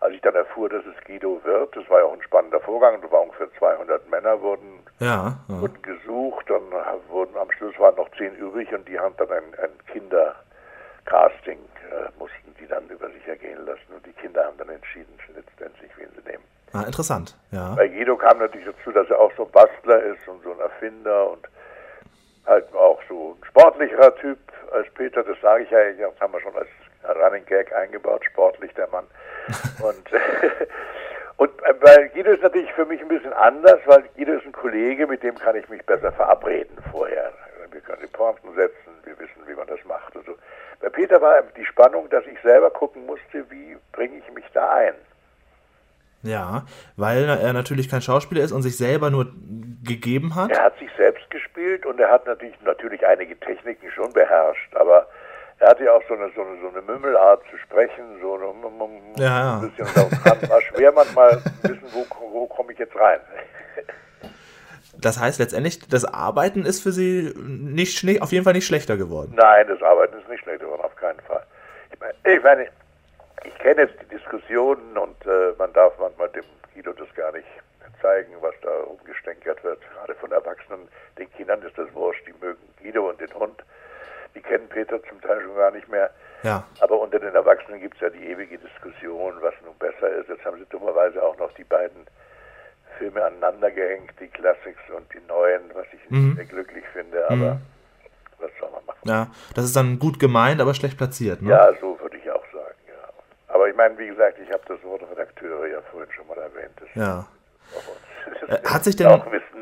als 0.00 0.14
ich 0.14 0.20
dann 0.20 0.34
erfuhr, 0.34 0.68
dass 0.68 0.84
es 0.86 1.04
Guido 1.04 1.40
wird, 1.44 1.76
das 1.76 1.88
war 1.90 2.00
ja 2.00 2.04
auch 2.04 2.12
ein 2.12 2.22
spannender 2.22 2.60
Vorgang, 2.60 3.00
da 3.00 3.10
waren 3.10 3.24
ungefähr 3.24 3.48
200 3.58 4.08
Männer 4.10 4.40
wurden, 4.40 4.80
ja, 5.00 5.36
ja. 5.48 5.60
wurden 5.60 5.82
gesucht, 5.82 6.48
dann 6.48 6.62
wurden 7.08 7.36
am 7.36 7.50
Schluss 7.52 7.78
waren 7.78 7.96
noch 7.96 8.08
zehn 8.16 8.34
übrig 8.36 8.72
und 8.72 8.86
die 8.88 8.98
haben 8.98 9.14
dann 9.16 9.30
ein, 9.30 9.54
ein 9.62 9.86
Kindercasting, 9.92 11.58
äh, 11.90 12.18
mussten 12.18 12.54
die 12.60 12.66
dann 12.66 12.88
über 12.88 13.08
sich 13.10 13.26
ergehen 13.26 13.64
lassen 13.66 13.92
und 13.94 14.04
die 14.06 14.12
Kinder 14.12 14.44
haben 14.44 14.56
dann 14.58 14.68
entschieden 14.68 15.18
letztendlich, 15.34 15.90
wen 15.96 16.08
sie 16.16 16.30
nehmen. 16.30 16.44
Ah, 16.72 16.82
interessant, 16.82 17.36
ja. 17.50 17.74
Bei 17.74 17.88
Guido 17.88 18.16
kam 18.16 18.38
natürlich 18.38 18.66
dazu, 18.66 18.92
dass 18.92 19.08
er 19.10 19.18
auch 19.18 19.32
so 19.36 19.46
ein 19.46 19.50
Bastler 19.50 20.02
ist 20.02 20.28
und 20.28 20.42
so 20.42 20.52
ein 20.52 20.60
Erfinder 20.60 21.30
und 21.30 21.48
halt 22.46 22.72
auch 22.74 23.00
so 23.08 23.36
ein 23.38 23.44
sportlicherer 23.46 24.14
Typ 24.16 24.38
als 24.72 24.88
Peter, 24.94 25.22
das 25.22 25.40
sage 25.40 25.64
ich 25.64 25.70
ja, 25.70 25.78
das 25.92 26.20
haben 26.20 26.32
wir 26.32 26.40
schon 26.40 26.54
als 26.56 26.68
Running 27.16 27.44
Gag 27.46 27.74
eingebaut, 27.74 28.24
sportlich 28.24 28.72
der 28.74 28.88
Mann. 28.88 29.04
und, 29.80 30.10
und 31.36 31.50
weil 31.80 32.08
Guido 32.10 32.32
ist 32.32 32.42
natürlich 32.42 32.72
für 32.72 32.84
mich 32.84 33.00
ein 33.00 33.08
bisschen 33.08 33.32
anders, 33.32 33.80
weil 33.86 34.04
Guido 34.16 34.32
ist 34.34 34.46
ein 34.46 34.52
Kollege, 34.52 35.06
mit 35.06 35.22
dem 35.22 35.36
kann 35.36 35.56
ich 35.56 35.68
mich 35.68 35.84
besser 35.86 36.12
verabreden 36.12 36.76
vorher. 36.90 37.32
Wir 37.70 37.80
können 37.80 38.02
die 38.02 38.08
Pointen 38.08 38.54
setzen, 38.54 38.90
wir 39.04 39.18
wissen, 39.18 39.46
wie 39.46 39.54
man 39.54 39.66
das 39.66 39.84
macht 39.84 40.16
und 40.16 40.26
so. 40.26 40.34
Bei 40.80 40.88
Peter 40.88 41.20
war 41.20 41.42
die 41.56 41.64
Spannung, 41.64 42.08
dass 42.10 42.24
ich 42.26 42.40
selber 42.42 42.70
gucken 42.70 43.04
musste, 43.06 43.50
wie 43.50 43.76
bringe 43.92 44.18
ich 44.18 44.32
mich 44.32 44.44
da 44.52 44.70
ein. 44.70 44.94
Ja, 46.22 46.66
weil 46.96 47.24
er 47.24 47.52
natürlich 47.52 47.88
kein 47.88 48.02
Schauspieler 48.02 48.42
ist 48.42 48.52
und 48.52 48.62
sich 48.62 48.76
selber 48.76 49.10
nur 49.10 49.32
gegeben 49.84 50.34
hat. 50.34 50.50
Er 50.50 50.64
hat 50.64 50.78
sich 50.78 50.90
selbst 50.96 51.30
gespielt 51.30 51.86
und 51.86 52.00
er 52.00 52.10
hat 52.10 52.26
natürlich, 52.26 52.60
natürlich 52.64 53.06
einige 53.06 53.38
Techniken 53.38 53.90
schon 53.92 54.12
beherrscht, 54.12 54.74
aber 54.74 55.06
er 55.60 55.68
hatte 55.70 55.84
ja 55.84 55.92
auch 55.92 56.02
so 56.08 56.14
eine, 56.14 56.30
so 56.34 56.42
eine, 56.42 56.60
so 56.60 56.68
eine 56.68 56.82
Mümmelart 56.82 57.42
zu 57.50 57.58
sprechen, 57.58 58.20
so 58.20 58.34
eine, 58.34 58.46
ja, 59.16 59.24
ja. 59.24 59.60
ein 59.60 59.70
bisschen, 59.70 59.86
das 59.94 60.50
war 60.50 60.60
schwer 60.62 60.92
manchmal 60.92 61.42
wissen, 61.62 61.84
wo, 61.92 62.06
wo 62.32 62.46
komme 62.46 62.72
ich 62.72 62.78
jetzt 62.78 62.94
rein. 62.96 63.20
Das 65.00 65.20
heißt 65.20 65.38
letztendlich, 65.38 65.80
das 65.88 66.04
Arbeiten 66.04 66.64
ist 66.64 66.82
für 66.82 66.90
Sie 66.90 67.32
nicht, 67.36 68.04
auf 68.20 68.32
jeden 68.32 68.44
Fall 68.44 68.52
nicht 68.52 68.66
schlechter 68.66 68.96
geworden. 68.96 69.34
Nein, 69.36 69.66
das 69.68 69.80
Arbeiten 69.82 70.18
ist 70.18 70.28
nicht 70.28 70.42
schlechter 70.42 70.64
geworden, 70.64 70.82
auf 70.82 70.96
keinen 70.96 71.20
Fall. 71.20 71.44
Ich 71.92 72.00
meine, 72.00 72.14
ich, 72.24 72.42
meine, 72.42 72.68
ich 73.44 73.54
kenne 73.58 73.82
jetzt 73.82 73.94
die 74.02 74.16
Diskussionen 74.16 74.96
und 74.98 75.24
äh, 75.26 75.52
man 75.56 75.72
darf 75.72 75.92
manchmal 76.00 76.28
dem 76.30 76.44
Guido 76.74 76.92
das 76.92 77.12
gar 77.14 77.32
nicht 77.32 77.46
zeigen, 78.02 78.32
was 78.40 78.54
da 78.62 78.70
umgestänkert 78.70 79.62
wird. 79.62 79.80
Gerade 79.94 80.14
von 80.16 80.32
Erwachsenen, 80.32 80.88
den 81.16 81.30
Kindern 81.32 81.62
ist 81.62 81.76
das 81.76 81.92
wurscht, 81.94 82.26
die 82.26 82.34
mögen 82.44 82.62
Guido 82.82 83.08
und 83.08 83.20
den 83.20 83.32
Hund 83.34 83.62
die 84.38 84.42
kennen 84.42 84.68
Peter 84.68 85.02
zum 85.04 85.20
Teil 85.20 85.42
schon 85.42 85.56
gar 85.56 85.70
nicht 85.72 85.88
mehr. 85.88 86.10
Ja. 86.42 86.64
Aber 86.80 87.00
unter 87.00 87.18
den 87.18 87.34
Erwachsenen 87.34 87.80
gibt 87.80 87.96
es 87.96 88.00
ja 88.00 88.10
die 88.10 88.24
ewige 88.24 88.58
Diskussion, 88.58 89.34
was 89.40 89.54
nun 89.64 89.74
besser 89.78 90.08
ist. 90.16 90.28
Jetzt 90.28 90.44
haben 90.44 90.58
sie 90.58 90.66
dummerweise 90.66 91.22
auch 91.22 91.36
noch 91.38 91.52
die 91.54 91.64
beiden 91.64 92.06
Filme 92.98 93.24
aneinander 93.24 93.70
gehängt, 93.70 94.12
die 94.20 94.28
Classics 94.28 94.80
und 94.96 95.12
die 95.12 95.20
neuen, 95.26 95.62
was 95.74 95.86
ich 95.92 96.10
mhm. 96.10 96.36
sehr 96.36 96.44
glücklich 96.44 96.84
finde, 96.92 97.24
aber 97.26 97.54
mhm. 97.54 97.60
was 98.38 98.50
soll 98.60 98.70
man 98.70 98.84
machen? 98.86 99.00
Ja, 99.04 99.28
das 99.54 99.64
ist 99.64 99.76
dann 99.76 99.98
gut 99.98 100.18
gemeint, 100.18 100.60
aber 100.60 100.74
schlecht 100.74 100.96
platziert, 100.96 101.42
ne? 101.42 101.50
Ja, 101.50 101.72
so 101.80 101.98
würde 102.00 102.16
ich 102.16 102.30
auch 102.30 102.44
sagen, 102.52 102.78
ja. 102.86 103.54
Aber 103.54 103.68
ich 103.68 103.76
meine, 103.76 103.98
wie 103.98 104.06
gesagt, 104.06 104.38
ich 104.38 104.52
habe 104.52 104.62
das 104.66 104.82
Wort 104.84 105.02
Redakteure 105.10 105.66
ja 105.66 105.80
vorhin 105.90 106.10
schon 106.12 106.26
mal 106.28 106.38
erwähnt. 106.38 106.72
Das 106.76 106.88
ja. 106.94 107.20
Äh, 107.20 108.07
hat 108.64 108.84
sich 108.84 108.96
denn 108.96 109.08
wissen. 109.08 109.58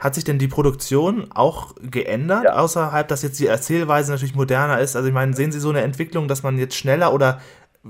Hat 0.00 0.14
sich 0.14 0.24
denn 0.24 0.38
die 0.38 0.48
Produktion 0.48 1.30
auch 1.34 1.74
geändert, 1.80 2.44
ja. 2.44 2.52
außerhalb, 2.52 3.08
dass 3.08 3.22
jetzt 3.22 3.40
die 3.40 3.46
Erzählweise 3.46 4.12
natürlich 4.12 4.34
moderner 4.34 4.78
ist? 4.78 4.94
Also 4.94 5.08
ich 5.08 5.14
meine, 5.14 5.32
sehen 5.32 5.52
Sie 5.52 5.58
so 5.58 5.70
eine 5.70 5.80
Entwicklung, 5.80 6.28
dass 6.28 6.42
man 6.42 6.58
jetzt 6.58 6.76
schneller 6.76 7.14
oder... 7.14 7.40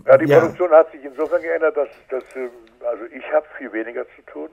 Ja, 0.07 0.17
die 0.17 0.27
ja. 0.27 0.39
Produktion 0.39 0.71
hat 0.71 0.91
sich 0.93 1.05
insofern 1.05 1.43
geändert, 1.43 1.77
dass, 1.77 1.89
dass 2.09 2.23
ähm, 2.37 2.51
also 2.89 3.05
ich 3.07 3.25
habe 3.33 3.47
viel 3.59 3.73
weniger 3.73 4.05
zu 4.15 4.23
tun, 4.33 4.49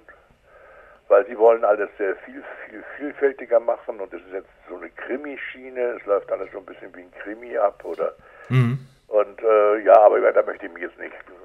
weil 1.10 1.26
sie 1.28 1.38
wollen 1.38 1.64
alles 1.64 1.90
sehr 1.98 2.16
viel, 2.26 2.44
viel 2.68 2.84
vielfältiger 2.98 3.60
machen 3.60 4.00
und 4.00 4.12
es 4.14 4.22
ist 4.22 4.34
jetzt 4.34 4.50
so 4.68 4.78
eine 4.78 4.90
Krimi-Schiene, 4.90 5.98
es 6.00 6.06
läuft 6.06 6.32
alles 6.32 6.52
so 6.52 6.58
ein 6.58 6.66
bisschen 6.66 6.94
wie 6.96 7.02
ein 7.02 7.12
Krimi 7.24 7.58
ab 7.58 7.84
oder... 7.86 8.14
Mhm. 8.50 8.80
Und 9.08 9.42
äh, 9.44 9.84
ja, 9.84 10.02
aber 10.02 10.20
da 10.32 10.42
möchte 10.42 10.66
ich 10.66 10.74
mich 10.74 10.82
jetzt 10.82 10.98
nicht 10.98 11.14
äh, 11.14 11.43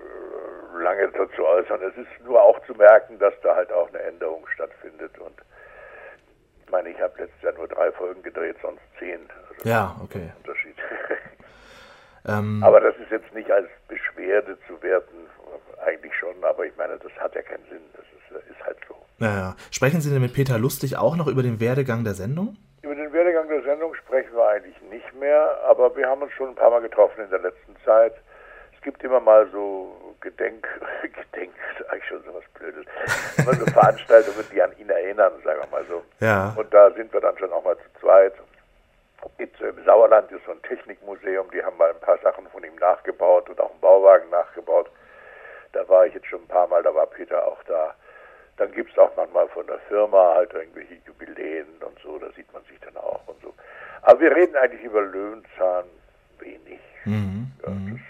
lange 0.80 1.08
dazu 1.08 1.44
äußern. 1.44 1.80
Es 1.82 1.96
ist 1.96 2.24
nur 2.24 2.42
auch 2.42 2.58
zu 2.66 2.74
merken, 2.74 3.18
dass 3.18 3.34
da 3.42 3.54
halt 3.54 3.72
auch 3.72 3.88
eine 3.88 4.00
Änderung 4.02 4.46
stattfindet 4.54 5.18
und 5.18 5.34
Ich 6.64 6.70
meine, 6.70 6.90
ich 6.90 7.00
habe 7.00 7.18
letztes 7.18 7.42
Jahr 7.42 7.54
nur 7.54 7.68
drei 7.68 7.90
Folgen 7.92 8.22
gedreht, 8.22 8.56
sonst 8.62 8.82
zehn. 8.98 9.20
Also 9.48 9.68
ja, 9.68 9.96
okay. 10.02 10.32
Unterschied. 10.38 10.76
ähm, 12.28 12.62
aber 12.62 12.80
das 12.80 12.94
ist 12.96 13.10
jetzt 13.10 13.32
nicht 13.34 13.50
als 13.50 13.68
Beschwerde 13.88 14.58
zu 14.66 14.80
werten, 14.82 15.28
eigentlich 15.84 16.14
schon, 16.14 16.42
aber 16.42 16.66
ich 16.66 16.76
meine, 16.76 16.98
das 16.98 17.12
hat 17.18 17.34
ja 17.34 17.42
keinen 17.42 17.64
Sinn. 17.70 17.82
Das 17.94 18.04
ist, 18.04 18.50
ist 18.50 18.64
halt 18.64 18.76
so. 18.86 18.94
Naja. 19.18 19.56
Sprechen 19.70 20.00
Sie 20.00 20.10
denn 20.10 20.20
mit 20.20 20.34
Peter 20.34 20.58
Lustig 20.58 20.96
auch 20.96 21.16
noch 21.16 21.26
über 21.26 21.42
den 21.42 21.60
Werdegang 21.60 22.04
der 22.04 22.14
Sendung? 22.14 22.56
Über 22.82 22.94
den 22.94 23.12
Werdegang 23.12 23.48
der 23.48 23.62
Sendung 23.62 23.94
sprechen 23.94 24.34
wir 24.34 24.46
eigentlich 24.46 24.80
nicht 24.82 25.14
mehr, 25.14 25.58
aber 25.66 25.96
wir 25.96 26.06
haben 26.08 26.22
uns 26.22 26.32
schon 26.32 26.50
ein 26.50 26.54
paar 26.54 26.70
Mal 26.70 26.80
getroffen 26.80 27.24
in 27.24 27.30
der 27.30 27.40
letzten 27.40 27.76
Zeit. 27.84 28.14
Es 28.78 28.84
gibt 28.84 29.02
immer 29.02 29.18
mal 29.18 29.48
so 29.50 30.14
Gedenk, 30.20 30.66
Gedenk 31.02 31.52
ist 31.76 31.90
eigentlich 31.90 32.06
schon 32.06 32.22
so 32.22 32.32
was 32.32 32.44
Blödes, 32.54 32.86
immer 33.36 33.54
so 33.54 33.66
Veranstaltungen, 33.66 34.44
die 34.52 34.62
an 34.62 34.72
ihn 34.78 34.88
erinnern, 34.88 35.32
sagen 35.44 35.60
wir 35.62 35.68
mal 35.68 35.84
so. 35.88 36.02
Ja. 36.20 36.54
Und 36.56 36.72
da 36.72 36.90
sind 36.92 37.12
wir 37.12 37.20
dann 37.20 37.36
schon 37.38 37.52
auch 37.52 37.64
mal 37.64 37.76
zu 37.76 38.00
zweit. 38.00 38.34
Jetzt 39.38 39.60
im 39.60 39.84
Sauerland 39.84 40.30
ist 40.30 40.44
so 40.46 40.52
ein 40.52 40.62
Technikmuseum, 40.62 41.50
die 41.50 41.62
haben 41.62 41.76
mal 41.76 41.90
ein 41.90 42.00
paar 42.00 42.18
Sachen 42.18 42.46
von 42.48 42.62
ihm 42.62 42.76
nachgebaut 42.76 43.50
und 43.50 43.60
auch 43.60 43.70
einen 43.70 43.80
Bauwagen 43.80 44.30
nachgebaut. 44.30 44.88
Da 45.72 45.86
war 45.88 46.06
ich 46.06 46.14
jetzt 46.14 46.26
schon 46.26 46.42
ein 46.42 46.48
paar 46.48 46.68
Mal, 46.68 46.82
da 46.82 46.94
war 46.94 47.06
Peter 47.06 47.44
auch 47.46 47.62
da. 47.64 47.94
Dann 48.58 48.72
gibt 48.72 48.92
es 48.92 48.98
auch 48.98 49.10
manchmal 49.16 49.48
von 49.48 49.66
der 49.66 49.78
Firma 49.88 50.34
halt 50.34 50.52
irgendwelche 50.52 50.94
Jubiläen 51.04 51.66
und 51.80 51.98
so, 52.00 52.18
da 52.18 52.30
sieht 52.32 52.52
man 52.52 52.62
sich 52.64 52.78
dann 52.80 52.96
auch 52.96 53.26
und 53.26 53.40
so. 53.42 53.54
Aber 54.02 54.20
wir 54.20 54.34
reden 54.34 54.56
eigentlich 54.56 54.82
über 54.82 55.02
Löwenzahn 55.02 55.84
wenig. 56.38 56.80
Mhm. 57.04 57.52
Ja, 57.62 57.70
mhm. 57.70 58.00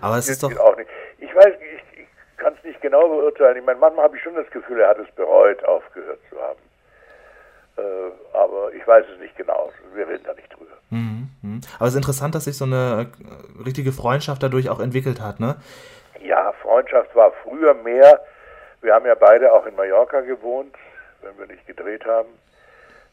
Aber 0.00 0.18
es 0.18 0.28
ist 0.28 0.42
doch. 0.42 0.56
Auch 0.58 0.76
nicht. 0.76 0.90
Ich 1.18 1.34
weiß, 1.34 1.54
ich, 1.60 2.00
ich 2.00 2.36
kann 2.36 2.54
es 2.58 2.64
nicht 2.64 2.80
genau 2.80 3.08
beurteilen. 3.08 3.56
Ich 3.56 3.64
meine, 3.64 3.78
manchmal 3.78 4.04
habe 4.04 4.16
ich 4.16 4.22
schon 4.22 4.34
das 4.34 4.48
Gefühl, 4.50 4.80
er 4.80 4.90
hat 4.90 4.98
es 4.98 5.10
bereut, 5.14 5.64
aufgehört 5.64 6.20
zu 6.30 6.40
haben. 6.40 6.60
Äh, 7.76 8.36
aber 8.36 8.72
ich 8.72 8.86
weiß 8.86 9.04
es 9.12 9.20
nicht 9.20 9.36
genau. 9.36 9.72
Wir 9.94 10.06
reden 10.06 10.24
da 10.24 10.34
nicht 10.34 10.52
drüber. 10.52 10.72
Mhm. 10.90 11.28
mhm. 11.42 11.60
Aber 11.78 11.86
es 11.86 11.94
ist 11.94 11.98
interessant, 11.98 12.34
dass 12.34 12.44
sich 12.44 12.56
so 12.56 12.64
eine 12.64 13.10
äh, 13.10 13.62
richtige 13.64 13.92
Freundschaft 13.92 14.42
dadurch 14.42 14.68
auch 14.70 14.80
entwickelt 14.80 15.20
hat, 15.20 15.40
ne? 15.40 15.56
Ja, 16.20 16.52
Freundschaft 16.62 17.14
war 17.14 17.32
früher 17.42 17.74
mehr. 17.74 18.20
Wir 18.80 18.94
haben 18.94 19.06
ja 19.06 19.14
beide 19.14 19.52
auch 19.52 19.66
in 19.66 19.74
Mallorca 19.74 20.20
gewohnt, 20.20 20.74
wenn 21.22 21.36
wir 21.38 21.46
nicht 21.46 21.66
gedreht 21.66 22.04
haben. 22.04 22.28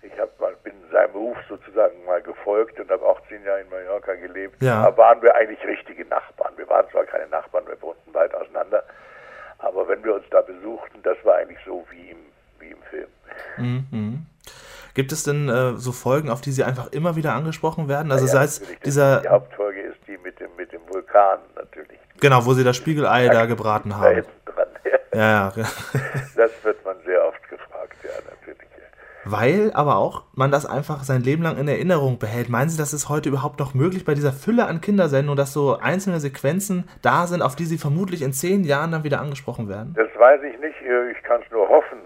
Ich 0.03 0.19
hab 0.19 0.39
mal, 0.39 0.55
bin 0.63 0.73
seinem 0.91 1.13
Ruf 1.13 1.37
sozusagen 1.47 2.05
mal 2.05 2.21
gefolgt 2.21 2.79
und 2.79 2.89
habe 2.89 3.05
auch 3.05 3.19
zehn 3.27 3.43
Jahre 3.43 3.61
in 3.61 3.69
Mallorca 3.69 4.13
gelebt. 4.15 4.61
Ja. 4.61 4.83
Da 4.83 4.97
waren 4.97 5.21
wir 5.21 5.33
eigentlich 5.35 5.63
richtige 5.63 6.05
Nachbarn. 6.05 6.53
Wir 6.57 6.67
waren 6.69 6.89
zwar 6.91 7.05
keine 7.05 7.27
Nachbarn, 7.27 7.65
wir 7.67 7.81
wohnten 7.81 8.13
weit 8.13 8.33
auseinander, 8.35 8.83
aber 9.59 9.87
wenn 9.87 10.03
wir 10.03 10.15
uns 10.15 10.25
da 10.31 10.41
besuchten, 10.41 11.01
das 11.03 11.17
war 11.23 11.35
eigentlich 11.35 11.59
so 11.65 11.85
wie 11.91 12.11
im, 12.11 12.17
wie 12.59 12.71
im 12.71 12.81
Film. 12.89 13.07
Mhm. 13.57 14.25
Gibt 14.93 15.11
es 15.11 15.23
denn 15.23 15.47
äh, 15.47 15.73
so 15.77 15.91
Folgen, 15.91 16.29
auf 16.29 16.41
die 16.41 16.51
Sie 16.51 16.63
einfach 16.63 16.91
immer 16.91 17.15
wieder 17.15 17.33
angesprochen 17.33 17.87
werden? 17.87 18.11
Also 18.11 18.25
ja, 18.25 18.31
sei 18.31 18.43
es 18.43 18.61
dieser. 18.83 19.21
Die 19.21 19.29
Hauptfolge 19.29 19.81
ist 19.81 19.99
die 20.07 20.17
mit 20.17 20.39
dem, 20.39 20.49
mit 20.57 20.71
dem 20.73 20.81
Vulkan 20.89 21.39
natürlich. 21.55 21.99
Genau, 22.19 22.45
wo 22.45 22.53
Sie 22.53 22.63
das 22.63 22.75
Spiegelei 22.75 23.29
da 23.29 23.45
gebraten 23.45 23.95
haben. 23.95 24.23
Da 24.45 24.61
ja. 25.13 25.53
ja. 25.55 25.63
das 26.35 26.51
wird 26.63 26.83
man 26.85 26.97
sehr 27.05 27.25
oft 27.25 27.41
gefragt, 27.49 27.95
ja, 28.03 28.11
natürlich. 28.29 28.67
Weil 29.31 29.71
aber 29.73 29.97
auch 29.97 30.23
man 30.33 30.51
das 30.51 30.65
einfach 30.65 31.03
sein 31.03 31.21
Leben 31.21 31.43
lang 31.43 31.57
in 31.57 31.67
Erinnerung 31.67 32.19
behält. 32.19 32.49
Meinen 32.49 32.69
Sie, 32.69 32.77
das 32.77 32.93
ist 32.93 33.07
heute 33.07 33.29
überhaupt 33.29 33.59
noch 33.59 33.73
möglich 33.73 34.03
bei 34.03 34.13
dieser 34.13 34.33
Fülle 34.33 34.65
an 34.65 34.81
Kindersendungen, 34.81 35.37
dass 35.37 35.53
so 35.53 35.77
einzelne 35.77 36.19
Sequenzen 36.19 36.89
da 37.01 37.27
sind, 37.27 37.41
auf 37.41 37.55
die 37.55 37.65
Sie 37.65 37.77
vermutlich 37.77 38.21
in 38.21 38.33
zehn 38.33 38.63
Jahren 38.63 38.91
dann 38.91 39.03
wieder 39.03 39.21
angesprochen 39.21 39.69
werden? 39.69 39.93
Das 39.95 40.09
weiß 40.17 40.41
ich 40.43 40.59
nicht. 40.59 40.75
Ich 41.11 41.23
kann 41.23 41.41
es 41.41 41.51
nur 41.51 41.67
hoffen. 41.69 41.99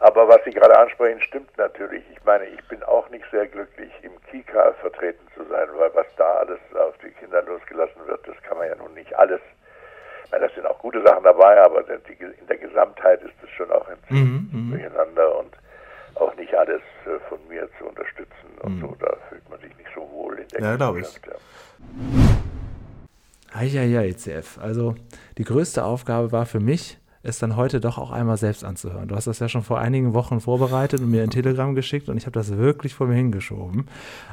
Aber 0.00 0.28
was 0.28 0.38
Sie 0.44 0.50
gerade 0.50 0.78
ansprechen, 0.78 1.20
stimmt 1.20 1.56
natürlich. 1.58 2.02
Ich 2.12 2.24
meine, 2.24 2.46
ich 2.46 2.62
bin 2.68 2.82
auch 2.84 3.08
nicht 3.10 3.24
sehr 3.30 3.46
glücklich, 3.46 3.92
im 4.02 4.12
Kika 4.30 4.72
vertreten 4.80 5.26
zu 5.34 5.44
sein, 5.44 5.68
weil 5.76 5.90
was 5.94 6.06
da 6.16 6.36
alles 6.40 6.58
auf 6.74 6.94
die 7.04 7.10
Kinder 7.10 7.42
losgelassen 7.42 8.00
wird, 8.06 8.26
das 8.26 8.36
kann 8.42 8.56
man 8.56 8.68
ja 8.68 8.76
nun 8.76 8.94
nicht 8.94 9.14
alles. 9.18 9.40
Meine, 10.30 10.46
das 10.46 10.54
sind 10.54 10.66
auch 10.66 10.78
gute 10.78 11.02
Sachen 11.02 11.24
dabei, 11.24 11.60
aber 11.62 11.80
in 11.90 12.46
der 12.48 12.56
Gesamtheit 12.56 13.22
ist 13.22 13.34
es 13.42 13.50
schon 13.50 13.70
auch 13.72 13.86
ein 13.88 13.98
mhm, 14.08 14.48
mhm, 14.52 14.70
Durcheinander 14.70 15.38
und 15.38 15.54
auch 16.20 16.34
nicht 16.36 16.54
alles 16.54 16.82
äh, 17.06 17.18
von 17.28 17.38
mir 17.48 17.68
zu 17.78 17.86
unterstützen 17.86 18.58
und 18.62 18.76
mhm. 18.76 18.80
so. 18.80 18.96
Da 18.98 19.16
fühlt 19.28 19.48
man 19.48 19.60
sich 19.60 19.76
nicht 19.76 19.90
so 19.94 20.02
wohl 20.12 20.38
in 20.38 20.48
der 20.48 20.60
Ja, 20.60 20.76
glaube 20.76 21.00
ich. 21.00 21.20
Ja. 21.26 21.32
ja, 23.84 24.02
ECF. 24.02 24.58
Also 24.58 24.94
die 25.38 25.44
größte 25.44 25.84
Aufgabe 25.84 26.30
war 26.32 26.46
für 26.46 26.60
mich, 26.60 26.99
es 27.22 27.38
dann 27.38 27.56
heute 27.56 27.80
doch 27.80 27.98
auch 27.98 28.10
einmal 28.10 28.38
selbst 28.38 28.64
anzuhören. 28.64 29.08
Du 29.08 29.14
hast 29.14 29.26
das 29.26 29.38
ja 29.40 29.48
schon 29.48 29.62
vor 29.62 29.78
einigen 29.78 30.14
Wochen 30.14 30.40
vorbereitet 30.40 31.00
und 31.00 31.10
mir 31.10 31.22
ein 31.22 31.30
Telegramm 31.30 31.74
geschickt 31.74 32.08
und 32.08 32.16
ich 32.16 32.24
habe 32.24 32.32
das 32.32 32.56
wirklich 32.56 32.94
vor 32.94 33.06
mir 33.06 33.14
hingeschoben. 33.14 33.86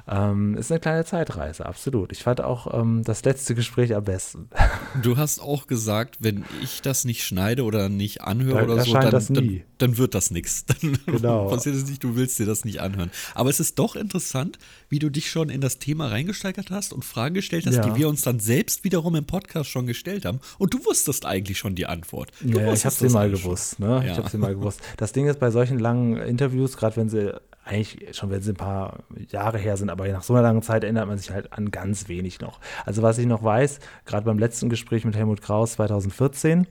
Ähm, 0.08 0.56
ist 0.56 0.72
eine 0.72 0.80
kleine 0.80 1.04
Zeitreise, 1.04 1.66
absolut. 1.66 2.14
Ich 2.14 2.24
fand 2.24 2.40
auch 2.40 2.80
ähm, 2.80 3.04
das 3.04 3.26
letzte 3.26 3.56
Gespräch 3.56 3.94
am 3.96 4.04
besten. 4.04 4.50
Du 5.04 5.18
hast 5.18 5.40
auch 5.40 5.68
gesagt, 5.68 6.18
wenn 6.22 6.44
ich 6.64 6.82
das 6.82 7.06
nicht 7.06 7.24
schneide 7.24 7.64
oder 7.64 7.88
nicht 7.88 8.22
anhöre 8.22 8.66
da, 8.66 8.74
oder 8.74 8.84
so, 8.84 8.94
dann, 8.94 9.12
dann, 9.12 9.62
dann, 9.78 9.98
wird 9.98 10.16
das 10.16 10.32
nichts. 10.32 10.66
Dann 10.82 10.98
genau. 11.06 11.48
passiert 11.48 11.76
es 11.76 11.88
nicht, 11.88 12.04
du 12.04 12.16
willst 12.16 12.40
dir 12.40 12.46
das 12.46 12.66
nicht 12.66 12.82
anhören. 12.82 13.12
Aber 13.36 13.50
es 13.50 13.60
ist 13.60 13.78
doch 13.78 13.96
interessant, 13.96 14.58
wie 14.90 15.00
du 15.00 15.10
dich 15.10 15.30
schon 15.30 15.50
in 15.50 15.62
das 15.62 15.78
Thema 15.78 16.08
reingesteigert 16.08 16.72
hast 16.72 16.94
und 16.94 17.06
Fragen 17.06 17.36
gestellt 17.36 17.68
hast, 17.68 17.76
ja. 17.76 17.82
die 17.88 18.00
wir 18.00 18.10
uns 18.10 18.22
dann 18.24 18.40
selbst 18.40 18.84
wiederum 18.84 19.16
im 19.16 19.26
Podcast 19.26 19.70
schon 19.70 19.86
gestellt 19.86 20.26
haben. 20.26 20.40
Und 20.58 20.74
du 20.74 20.84
wusstest 20.86 21.26
eigentlich 21.26 21.58
schon 21.60 21.76
die 21.76 21.86
Antwort. 21.86 22.32
Du 22.42 22.60
ja, 22.60 22.77
ich 22.78 22.86
habe 22.86 22.96
sie 22.96 23.10
mal 23.10 23.30
gewusst. 23.30 23.80
Ne? 23.80 24.04
Ja. 24.06 24.12
Ich 24.12 24.18
habe 24.18 24.30
sie 24.30 24.38
mal 24.38 24.56
gewusst. 24.56 24.82
Das 24.98 25.12
Ding 25.12 25.28
ist 25.28 25.40
bei 25.40 25.52
solchen 25.52 25.80
langen 25.80 26.18
Interviews, 26.18 26.78
gerade 26.78 26.96
wenn 26.96 27.10
sie 27.10 27.34
eigentlich 27.66 28.16
schon, 28.16 28.30
wenn 28.30 28.42
sie 28.42 28.52
ein 28.52 28.56
paar 28.56 29.00
Jahre 29.30 29.58
her 29.58 29.78
sind, 29.78 29.90
aber 29.90 30.08
nach 30.08 30.24
so 30.24 30.34
einer 30.34 30.42
langen 30.42 30.62
Zeit 30.62 30.84
erinnert 30.84 31.08
man 31.08 31.18
sich 31.18 31.32
halt 31.32 31.52
an 31.54 31.72
ganz 31.72 32.08
wenig 32.08 32.40
noch. 32.40 32.60
Also 32.86 33.02
was 33.02 33.18
ich 33.18 33.26
noch 33.26 33.44
weiß, 33.44 33.80
gerade 34.06 34.26
beim 34.26 34.40
letzten 34.40 34.70
Gespräch 34.70 35.06
mit 35.06 35.16
Helmut 35.16 35.42
Kraus 35.42 35.74
2014, 35.74 36.66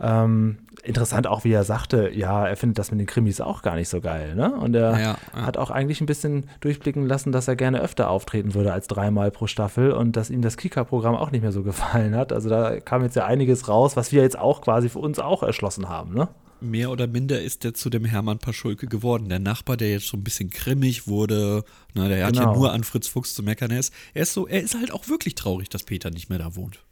ähm, 0.00 0.58
interessant 0.82 1.26
auch, 1.26 1.44
wie 1.44 1.52
er 1.52 1.64
sagte, 1.64 2.10
ja, 2.12 2.46
er 2.46 2.56
findet 2.56 2.78
das 2.78 2.90
mit 2.90 3.00
den 3.00 3.06
Krimis 3.06 3.40
auch 3.40 3.62
gar 3.62 3.76
nicht 3.76 3.88
so 3.88 4.00
geil. 4.00 4.34
Ne? 4.34 4.52
Und 4.54 4.74
er 4.74 4.92
ja, 4.92 4.98
ja. 4.98 5.46
hat 5.46 5.56
auch 5.56 5.70
eigentlich 5.70 6.00
ein 6.00 6.06
bisschen 6.06 6.48
durchblicken 6.60 7.06
lassen, 7.06 7.32
dass 7.32 7.48
er 7.48 7.56
gerne 7.56 7.80
öfter 7.80 8.08
auftreten 8.08 8.54
würde 8.54 8.72
als 8.72 8.88
dreimal 8.88 9.30
pro 9.30 9.46
Staffel 9.46 9.92
und 9.92 10.16
dass 10.16 10.30
ihm 10.30 10.42
das 10.42 10.56
Kika-Programm 10.56 11.14
auch 11.14 11.30
nicht 11.30 11.42
mehr 11.42 11.52
so 11.52 11.62
gefallen 11.62 12.16
hat. 12.16 12.32
Also 12.32 12.48
da 12.48 12.80
kam 12.80 13.02
jetzt 13.02 13.16
ja 13.16 13.26
einiges 13.26 13.68
raus, 13.68 13.96
was 13.96 14.12
wir 14.12 14.22
jetzt 14.22 14.38
auch 14.38 14.62
quasi 14.62 14.88
für 14.88 15.00
uns 15.00 15.18
auch 15.18 15.42
erschlossen 15.42 15.88
haben. 15.88 16.14
Ne? 16.14 16.28
mehr 16.62 16.90
oder 16.90 17.06
minder 17.06 17.40
ist 17.40 17.64
er 17.64 17.72
zu 17.72 17.88
dem 17.88 18.04
Hermann 18.04 18.38
Paschulke 18.38 18.86
geworden. 18.86 19.30
Der 19.30 19.38
Nachbar, 19.38 19.78
der 19.78 19.90
jetzt 19.90 20.08
so 20.08 20.16
ein 20.16 20.24
bisschen 20.24 20.50
grimmig 20.50 21.08
wurde, 21.08 21.64
ne, 21.94 22.08
der 22.08 22.18
genau. 22.18 22.26
hat 22.26 22.36
ja 22.36 22.42
genau. 22.42 22.54
nur 22.54 22.72
an 22.72 22.84
Fritz 22.84 23.08
Fuchs 23.08 23.34
zu 23.34 23.42
meckern. 23.42 23.70
Er 23.70 23.80
ist, 23.80 23.94
er 24.12 24.22
ist 24.22 24.34
so, 24.34 24.46
er 24.46 24.60
ist 24.60 24.74
halt 24.74 24.92
auch 24.92 25.08
wirklich 25.08 25.34
traurig, 25.34 25.70
dass 25.70 25.84
Peter 25.84 26.10
nicht 26.10 26.28
mehr 26.28 26.38
da 26.38 26.54
wohnt. 26.56 26.84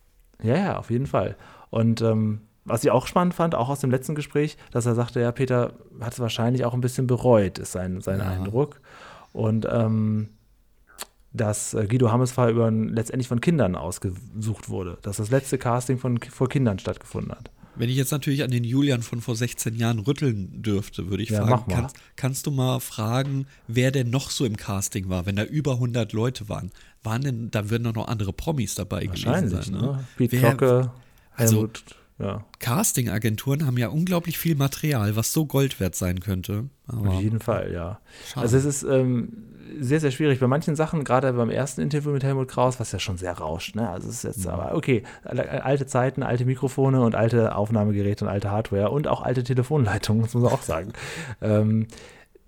Ja, 0.43 0.57
ja, 0.57 0.79
auf 0.79 0.91
jeden 0.91 1.07
Fall. 1.07 1.37
Und 1.71 2.01
ähm, 2.01 2.41
was 2.69 2.85
ich 2.85 2.91
auch 2.91 3.07
spannend 3.07 3.35
fand, 3.35 3.55
auch 3.55 3.69
aus 3.69 3.81
dem 3.81 3.91
letzten 3.91 4.14
Gespräch, 4.14 4.57
dass 4.71 4.87
er 4.87 4.95
sagte, 4.95 5.21
ja, 5.21 5.33
Peter 5.33 5.75
hat 6.01 6.12
es 6.12 6.21
wahrscheinlich 6.21 6.64
auch 6.64 6.75
ein 6.75 6.81
bisschen 6.81 7.07
bereut, 7.07 7.59
ist 7.59 7.73
sein, 7.73 8.01
sein 8.01 8.21
ja. 8.21 8.27
Eindruck. 8.27 8.81
Und 9.33 9.66
ähm, 9.71 10.29
dass 11.33 11.75
äh, 11.75 11.87
Guido 11.87 12.11
Hammesfahr 12.11 12.49
über 12.49 12.71
letztendlich 12.71 13.29
von 13.29 13.41
Kindern 13.41 13.75
ausgesucht 13.75 14.69
wurde, 14.69 14.99
dass 15.03 15.19
das 15.19 15.31
letzte 15.31 15.59
Casting 15.59 15.99
von, 15.99 16.19
vor 16.19 16.49
Kindern 16.49 16.79
stattgefunden 16.79 17.33
hat. 17.33 17.51
Wenn 17.77 17.91
ich 17.91 17.97
jetzt 17.97 18.11
natürlich 18.11 18.43
an 18.43 18.51
den 18.51 18.64
Julian 18.64 19.03
von 19.03 19.21
vor 19.21 19.37
16 19.37 19.77
Jahren 19.77 20.01
rütteln 20.01 20.62
dürfte, 20.62 21.11
würde 21.11 21.23
ich 21.23 21.29
ja, 21.29 21.47
fragen, 21.47 21.71
kannst, 21.71 21.97
kannst, 22.16 22.47
du 22.47 22.51
mal 22.51 22.81
fragen, 22.81 23.47
wer 23.69 23.93
denn 23.93 24.11
noch 24.11 24.31
so 24.31 24.45
im 24.45 24.57
Casting 24.57 25.09
war, 25.09 25.27
wenn 25.27 25.37
da 25.37 25.45
über 25.45 25.75
100 25.75 26.12
Leute 26.12 26.49
waren? 26.49 26.73
Waren 27.05 27.23
denn, 27.23 27.51
da 27.53 27.71
würden 27.71 27.85
doch 27.85 27.95
noch 27.95 28.09
andere 28.09 28.33
Promis 28.33 28.75
dabei 28.75 29.07
gewesen 29.07 29.49
sein. 29.49 29.71
Ne? 29.71 29.81
ne? 29.81 30.05
Pete 30.16 30.43
wer, 30.43 30.55
Glocke, 30.55 30.91
also, 31.37 31.57
Helmut 31.57 31.85
ja. 32.19 32.45
Casting-Agenturen 32.59 33.66
haben 33.66 33.79
ja 33.79 33.89
unglaublich 33.89 34.39
viel 34.39 34.57
Material, 34.57 35.14
was 35.14 35.33
so 35.33 35.47
Gold 35.47 35.79
wert 35.79 35.95
sein 35.95 36.21
könnte. 36.21 36.64
Aber 36.87 37.11
Auf 37.11 37.23
jeden 37.23 37.41
Fall, 37.41 37.73
ja. 37.73 38.01
Schade. 38.27 38.43
Also 38.43 38.57
es 38.57 38.64
ist 38.64 38.83
ähm, 38.83 39.33
sehr, 39.79 40.01
sehr 40.01 40.11
schwierig. 40.11 40.41
Bei 40.41 40.47
manchen 40.47 40.75
Sachen, 40.75 41.05
gerade 41.05 41.33
beim 41.33 41.51
ersten 41.51 41.81
Interview 41.81 42.11
mit 42.11 42.25
Helmut 42.25 42.49
Kraus, 42.49 42.81
was 42.81 42.91
ja 42.93 42.99
schon 42.99 43.19
sehr 43.19 43.35
rauscht, 43.35 43.77
ne? 43.77 43.89
Also 43.89 44.09
es 44.09 44.16
ist 44.16 44.23
jetzt 44.25 44.45
mhm. 44.47 44.53
aber, 44.53 44.75
okay, 44.75 45.03
alte 45.25 45.87
Zeiten, 45.87 46.23
alte 46.23 46.45
Mikrofone 46.45 47.03
und 47.03 47.14
alte 47.14 47.55
Aufnahmegeräte 47.55 48.25
und 48.25 48.31
alte 48.31 48.51
Hardware 48.51 48.91
und 48.91 49.07
auch 49.07 49.23
alte 49.23 49.45
Telefonleitungen, 49.45 50.23
muss 50.23 50.35
man 50.35 50.47
auch 50.47 50.62
sagen. 50.62 50.93
ähm, 51.41 51.87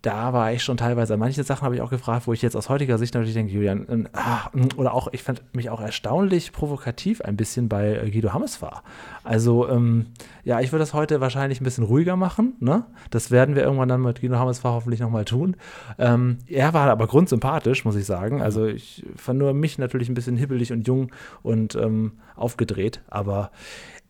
da 0.03 0.33
war 0.33 0.53
ich 0.53 0.63
schon 0.63 0.79
teilweise, 0.79 1.17
manche 1.17 1.45
Sachen 1.45 1.63
habe 1.63 1.75
ich 1.75 1.83
auch 1.83 1.91
gefragt, 1.91 2.27
wo 2.27 2.33
ich 2.33 2.41
jetzt 2.41 2.57
aus 2.57 2.71
heutiger 2.71 2.97
Sicht 2.97 3.13
natürlich 3.15 3.35
denke, 3.35 3.53
Julian, 3.53 3.87
äh, 3.89 4.09
ah, 4.15 4.51
oder 4.77 4.95
auch, 4.95 5.09
ich 5.13 5.23
fand 5.23 5.43
mich 5.55 5.69
auch 5.69 5.81
erstaunlich 5.81 6.53
provokativ 6.53 7.21
ein 7.21 7.37
bisschen 7.37 7.69
bei 7.69 7.97
äh, 7.97 8.11
Guido 8.11 8.33
Hammes 8.33 8.63
war. 8.63 8.83
Also, 9.25 9.69
ähm, 9.69 10.07
ja, 10.43 10.61
ich 10.61 10.73
würde 10.73 10.83
das 10.83 10.95
heute 10.95 11.21
wahrscheinlich 11.21 11.61
ein 11.61 11.65
bisschen 11.65 11.85
ruhiger 11.85 12.17
machen, 12.17 12.55
ne? 12.61 12.85
Das 13.11 13.31
werden 13.31 13.55
wir 13.55 13.63
irgendwann 13.63 13.91
dann 13.91 14.01
mit 14.01 14.23
Guido 14.23 14.39
Hammes 14.39 14.65
hoffentlich 14.65 15.01
nochmal 15.01 15.27
tun. 15.27 15.57
Ähm, 15.99 16.39
er 16.47 16.73
war 16.73 16.89
aber 16.89 17.07
grundsympathisch, 17.07 17.85
muss 17.85 17.97
ich 17.97 18.07
sagen. 18.07 18.41
Also, 18.41 18.67
ich 18.67 19.05
fand 19.17 19.39
nur 19.39 19.53
mich 19.53 19.77
natürlich 19.77 20.09
ein 20.09 20.15
bisschen 20.15 20.37
hibbelig 20.37 20.73
und 20.73 20.87
jung 20.87 21.13
und 21.43 21.75
ähm, 21.75 22.13
aufgedreht, 22.37 23.03
aber 23.09 23.51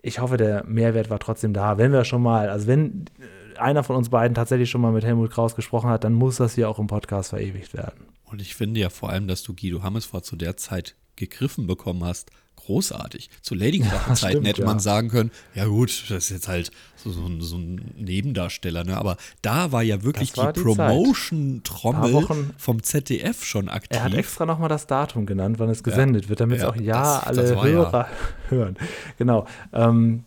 ich 0.03 0.21
hoffe, 0.21 0.37
der 0.37 0.65
Mehrwert 0.65 1.11
war 1.11 1.19
trotzdem 1.19 1.53
da. 1.53 1.77
Wenn 1.79 1.93
wir 1.93 2.05
schon 2.05 2.23
mal, 2.23 2.49
also 2.49 2.67
wenn 2.67 3.05
einer 3.61 3.85
von 3.85 3.97
uns 3.97 4.09
beiden 4.09 4.35
tatsächlich 4.35 4.71
schon 4.71 4.81
mal 4.81 4.93
mit 4.93 5.05
Helmut 5.05 5.31
Kraus 5.31 5.55
gesprochen 5.55 5.91
hat, 5.91 6.05
dann 6.05 6.15
muss 6.15 6.37
das 6.37 6.55
hier 6.55 6.69
auch 6.69 6.79
im 6.79 6.87
Podcast 6.87 7.31
verewigt 7.31 7.75
werden. 7.75 8.07
Und 8.25 8.41
ich 8.41 8.55
finde 8.55 8.81
ja 8.81 8.91
vor 8.91 9.11
allem, 9.11 9.27
dass 9.27 9.43
du 9.43 9.55
Guido 9.55 9.83
Hammesfort 9.83 10.25
zu 10.25 10.37
der 10.37 10.57
Zeit 10.57 10.95
gegriffen 11.17 11.67
bekommen 11.67 12.05
hast, 12.05 12.31
großartig. 12.57 13.31
Zu 13.43 13.55
Lady 13.55 13.83
Zeiten 14.15 14.45
ja, 14.45 14.49
hätte 14.49 14.65
man 14.65 14.77
ja. 14.77 14.81
sagen 14.81 15.09
können, 15.09 15.31
ja 15.55 15.67
gut, 15.67 16.05
das 16.09 16.25
ist 16.25 16.31
jetzt 16.31 16.49
halt 16.49 16.71
so, 16.97 17.11
so, 17.11 17.27
ein, 17.27 17.41
so 17.41 17.57
ein, 17.57 17.93
Nebendarsteller, 17.97 18.85
ne? 18.85 18.97
aber 18.97 19.17
da 19.43 19.73
war 19.73 19.83
ja 19.83 20.03
wirklich 20.03 20.37
war 20.37 20.53
die, 20.53 20.61
die 20.61 20.65
Promotion-Trommel 20.65 22.27
vom 22.57 22.83
ZDF 22.83 23.45
schon 23.45 23.69
aktiv. 23.69 23.99
Er 23.99 24.05
hat 24.05 24.15
extra 24.15 24.47
nochmal 24.47 24.69
das 24.69 24.87
Datum 24.87 25.27
genannt, 25.27 25.59
wann 25.59 25.71
es 25.71 25.83
gesendet 25.83 26.25
ja, 26.25 26.29
wird, 26.31 26.41
damit 26.41 26.59
es 26.59 26.65
auch 26.65 26.77
ja 26.77 27.01
das, 27.03 27.27
alle 27.27 27.43
das 27.43 27.63
Hörer 27.65 28.09
hören. 28.49 28.77
Genau. 29.19 29.47
Ähm, 29.73 30.25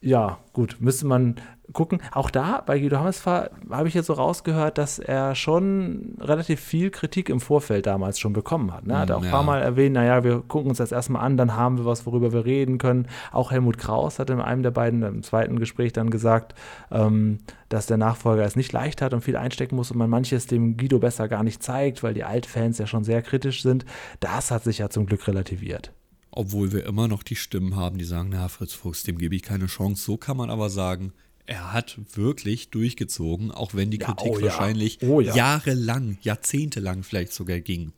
ja, 0.00 0.38
gut, 0.52 0.76
müsste 0.78 1.06
man 1.06 1.36
gucken. 1.72 2.00
Auch 2.12 2.30
da 2.30 2.62
bei 2.64 2.78
Guido 2.78 2.98
Hammesfahr 2.98 3.50
habe 3.70 3.88
ich 3.88 3.94
jetzt 3.94 4.06
so 4.06 4.12
rausgehört, 4.12 4.78
dass 4.78 4.98
er 4.98 5.34
schon 5.34 6.16
relativ 6.20 6.60
viel 6.60 6.90
Kritik 6.90 7.28
im 7.28 7.40
Vorfeld 7.40 7.86
damals 7.86 8.18
schon 8.18 8.32
bekommen 8.32 8.72
hat. 8.72 8.86
Ne? 8.86 8.94
Er 8.94 9.00
hat 9.00 9.10
auch 9.10 9.20
ja. 9.22 9.28
ein 9.28 9.30
paar 9.30 9.42
Mal 9.42 9.62
erwähnt, 9.62 9.94
naja, 9.94 10.24
wir 10.24 10.40
gucken 10.40 10.70
uns 10.70 10.78
das 10.78 10.92
erstmal 10.92 11.22
an, 11.22 11.36
dann 11.36 11.54
haben 11.54 11.78
wir 11.78 11.84
was, 11.84 12.06
worüber 12.06 12.32
wir 12.32 12.44
reden 12.44 12.78
können. 12.78 13.08
Auch 13.32 13.50
Helmut 13.50 13.78
Kraus 13.78 14.18
hat 14.18 14.30
in 14.30 14.40
einem 14.40 14.62
der 14.62 14.70
beiden, 14.70 15.02
im 15.02 15.22
zweiten 15.22 15.58
Gespräch 15.58 15.92
dann 15.92 16.10
gesagt, 16.10 16.54
ähm, 16.90 17.38
dass 17.68 17.86
der 17.86 17.96
Nachfolger 17.96 18.44
es 18.44 18.56
nicht 18.56 18.72
leicht 18.72 19.02
hat 19.02 19.12
und 19.12 19.22
viel 19.22 19.36
einstecken 19.36 19.76
muss 19.76 19.90
und 19.90 19.98
man 19.98 20.10
manches 20.10 20.46
dem 20.46 20.76
Guido 20.76 20.98
besser 20.98 21.28
gar 21.28 21.42
nicht 21.42 21.62
zeigt, 21.62 22.02
weil 22.02 22.14
die 22.14 22.24
Altfans 22.24 22.78
ja 22.78 22.86
schon 22.86 23.04
sehr 23.04 23.22
kritisch 23.22 23.62
sind. 23.62 23.84
Das 24.20 24.50
hat 24.50 24.64
sich 24.64 24.78
ja 24.78 24.88
zum 24.88 25.06
Glück 25.06 25.26
relativiert 25.26 25.92
obwohl 26.36 26.70
wir 26.70 26.84
immer 26.84 27.08
noch 27.08 27.22
die 27.22 27.34
Stimmen 27.34 27.76
haben, 27.76 27.96
die 27.96 28.04
sagen, 28.04 28.28
na, 28.30 28.48
Fritz 28.48 28.74
Fuchs, 28.74 29.02
dem 29.04 29.16
gebe 29.16 29.34
ich 29.34 29.42
keine 29.42 29.66
Chance. 29.66 30.04
So 30.04 30.16
kann 30.18 30.36
man 30.36 30.50
aber 30.50 30.68
sagen, 30.68 31.12
er 31.46 31.72
hat 31.72 31.98
wirklich 32.14 32.70
durchgezogen, 32.70 33.50
auch 33.50 33.74
wenn 33.74 33.90
die 33.90 33.98
Kritik 33.98 34.26
ja, 34.26 34.38
oh 34.38 34.42
wahrscheinlich 34.42 34.98
ja. 35.00 35.08
Oh 35.08 35.20
ja. 35.20 35.34
jahrelang, 35.34 36.18
jahrzehntelang 36.22 37.02
vielleicht 37.02 37.32
sogar 37.32 37.60
ging. 37.60 37.92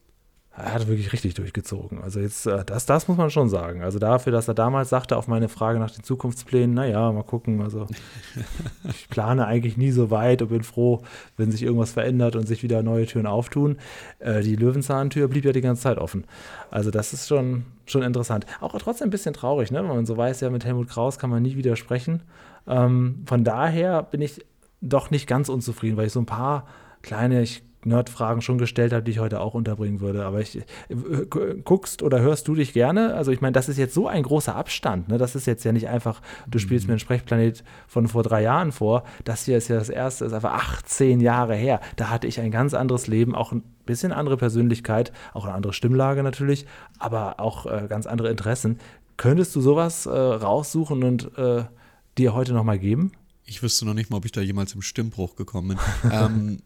Er 0.60 0.74
hat 0.74 0.88
wirklich 0.88 1.12
richtig 1.12 1.34
durchgezogen. 1.34 2.02
Also 2.02 2.18
jetzt, 2.18 2.44
äh, 2.46 2.64
das, 2.64 2.84
das 2.84 3.06
muss 3.06 3.16
man 3.16 3.30
schon 3.30 3.48
sagen. 3.48 3.82
Also 3.82 4.00
dafür, 4.00 4.32
dass 4.32 4.48
er 4.48 4.54
damals 4.54 4.88
sagte 4.88 5.16
auf 5.16 5.28
meine 5.28 5.48
Frage 5.48 5.78
nach 5.78 5.92
den 5.92 6.02
Zukunftsplänen, 6.02 6.74
naja, 6.74 7.12
mal 7.12 7.22
gucken. 7.22 7.62
Also 7.62 7.86
ich 8.88 9.08
plane 9.08 9.46
eigentlich 9.46 9.76
nie 9.76 9.92
so 9.92 10.10
weit 10.10 10.42
und 10.42 10.48
bin 10.48 10.64
froh, 10.64 11.02
wenn 11.36 11.52
sich 11.52 11.62
irgendwas 11.62 11.92
verändert 11.92 12.34
und 12.34 12.48
sich 12.48 12.64
wieder 12.64 12.82
neue 12.82 13.06
Türen 13.06 13.26
auftun. 13.26 13.76
Äh, 14.18 14.42
die 14.42 14.56
Löwenzahntür 14.56 15.28
blieb 15.28 15.44
ja 15.44 15.52
die 15.52 15.60
ganze 15.60 15.82
Zeit 15.82 15.98
offen. 15.98 16.24
Also 16.72 16.90
das 16.90 17.12
ist 17.12 17.28
schon, 17.28 17.64
schon 17.86 18.02
interessant. 18.02 18.44
Auch 18.60 18.76
trotzdem 18.80 19.08
ein 19.08 19.12
bisschen 19.12 19.34
traurig, 19.34 19.70
ne? 19.70 19.78
wenn 19.78 19.86
man 19.86 20.06
so 20.06 20.16
weiß, 20.16 20.40
ja, 20.40 20.50
mit 20.50 20.64
Helmut 20.64 20.88
Kraus 20.88 21.20
kann 21.20 21.30
man 21.30 21.42
nie 21.42 21.56
widersprechen. 21.56 22.22
Ähm, 22.66 23.22
von 23.26 23.44
daher 23.44 24.02
bin 24.02 24.22
ich 24.22 24.44
doch 24.80 25.12
nicht 25.12 25.28
ganz 25.28 25.48
unzufrieden, 25.48 25.96
weil 25.96 26.06
ich 26.06 26.12
so 26.12 26.20
ein 26.20 26.26
paar 26.26 26.66
kleine, 27.02 27.42
ich 27.42 27.62
Nerdfragen 27.84 28.42
schon 28.42 28.58
gestellt 28.58 28.92
habe, 28.92 29.02
die 29.02 29.12
ich 29.12 29.18
heute 29.18 29.40
auch 29.40 29.54
unterbringen 29.54 30.00
würde. 30.00 30.24
Aber 30.24 30.40
ich, 30.40 30.56
äh, 30.56 30.64
guckst 31.64 32.02
oder 32.02 32.20
hörst 32.20 32.48
du 32.48 32.54
dich 32.54 32.72
gerne? 32.72 33.14
Also 33.14 33.30
ich 33.30 33.40
meine, 33.40 33.52
das 33.52 33.68
ist 33.68 33.78
jetzt 33.78 33.94
so 33.94 34.08
ein 34.08 34.22
großer 34.22 34.54
Abstand. 34.54 35.08
Ne? 35.08 35.18
Das 35.18 35.34
ist 35.34 35.46
jetzt 35.46 35.64
ja 35.64 35.72
nicht 35.72 35.88
einfach, 35.88 36.20
du 36.48 36.58
spielst 36.58 36.86
mhm. 36.86 36.90
mir 36.90 36.92
einen 36.94 37.00
Sprechplanet 37.00 37.64
von 37.86 38.08
vor 38.08 38.22
drei 38.22 38.42
Jahren 38.42 38.72
vor. 38.72 39.04
Das 39.24 39.44
hier 39.44 39.56
ist 39.56 39.68
ja 39.68 39.76
das 39.76 39.88
erste, 39.88 40.24
ist 40.24 40.32
einfach 40.32 40.54
18 40.54 41.20
Jahre 41.20 41.54
her. 41.54 41.80
Da 41.96 42.10
hatte 42.10 42.26
ich 42.26 42.40
ein 42.40 42.50
ganz 42.50 42.74
anderes 42.74 43.06
Leben, 43.06 43.34
auch 43.34 43.52
ein 43.52 43.62
bisschen 43.86 44.12
andere 44.12 44.36
Persönlichkeit, 44.36 45.12
auch 45.32 45.44
eine 45.44 45.54
andere 45.54 45.72
Stimmlage 45.72 46.22
natürlich, 46.22 46.66
aber 46.98 47.40
auch 47.40 47.66
äh, 47.66 47.86
ganz 47.88 48.06
andere 48.06 48.30
Interessen. 48.30 48.78
Könntest 49.16 49.54
du 49.56 49.60
sowas 49.60 50.06
äh, 50.06 50.10
raussuchen 50.10 51.02
und 51.02 51.36
äh, 51.38 51.64
dir 52.18 52.34
heute 52.34 52.52
nochmal 52.52 52.78
geben? 52.78 53.12
Ich 53.44 53.62
wüsste 53.62 53.86
noch 53.86 53.94
nicht 53.94 54.10
mal, 54.10 54.18
ob 54.18 54.24
ich 54.26 54.32
da 54.32 54.42
jemals 54.42 54.74
im 54.74 54.82
Stimmbruch 54.82 55.34
gekommen 55.34 55.68
bin. 56.02 56.10
ähm, 56.12 56.62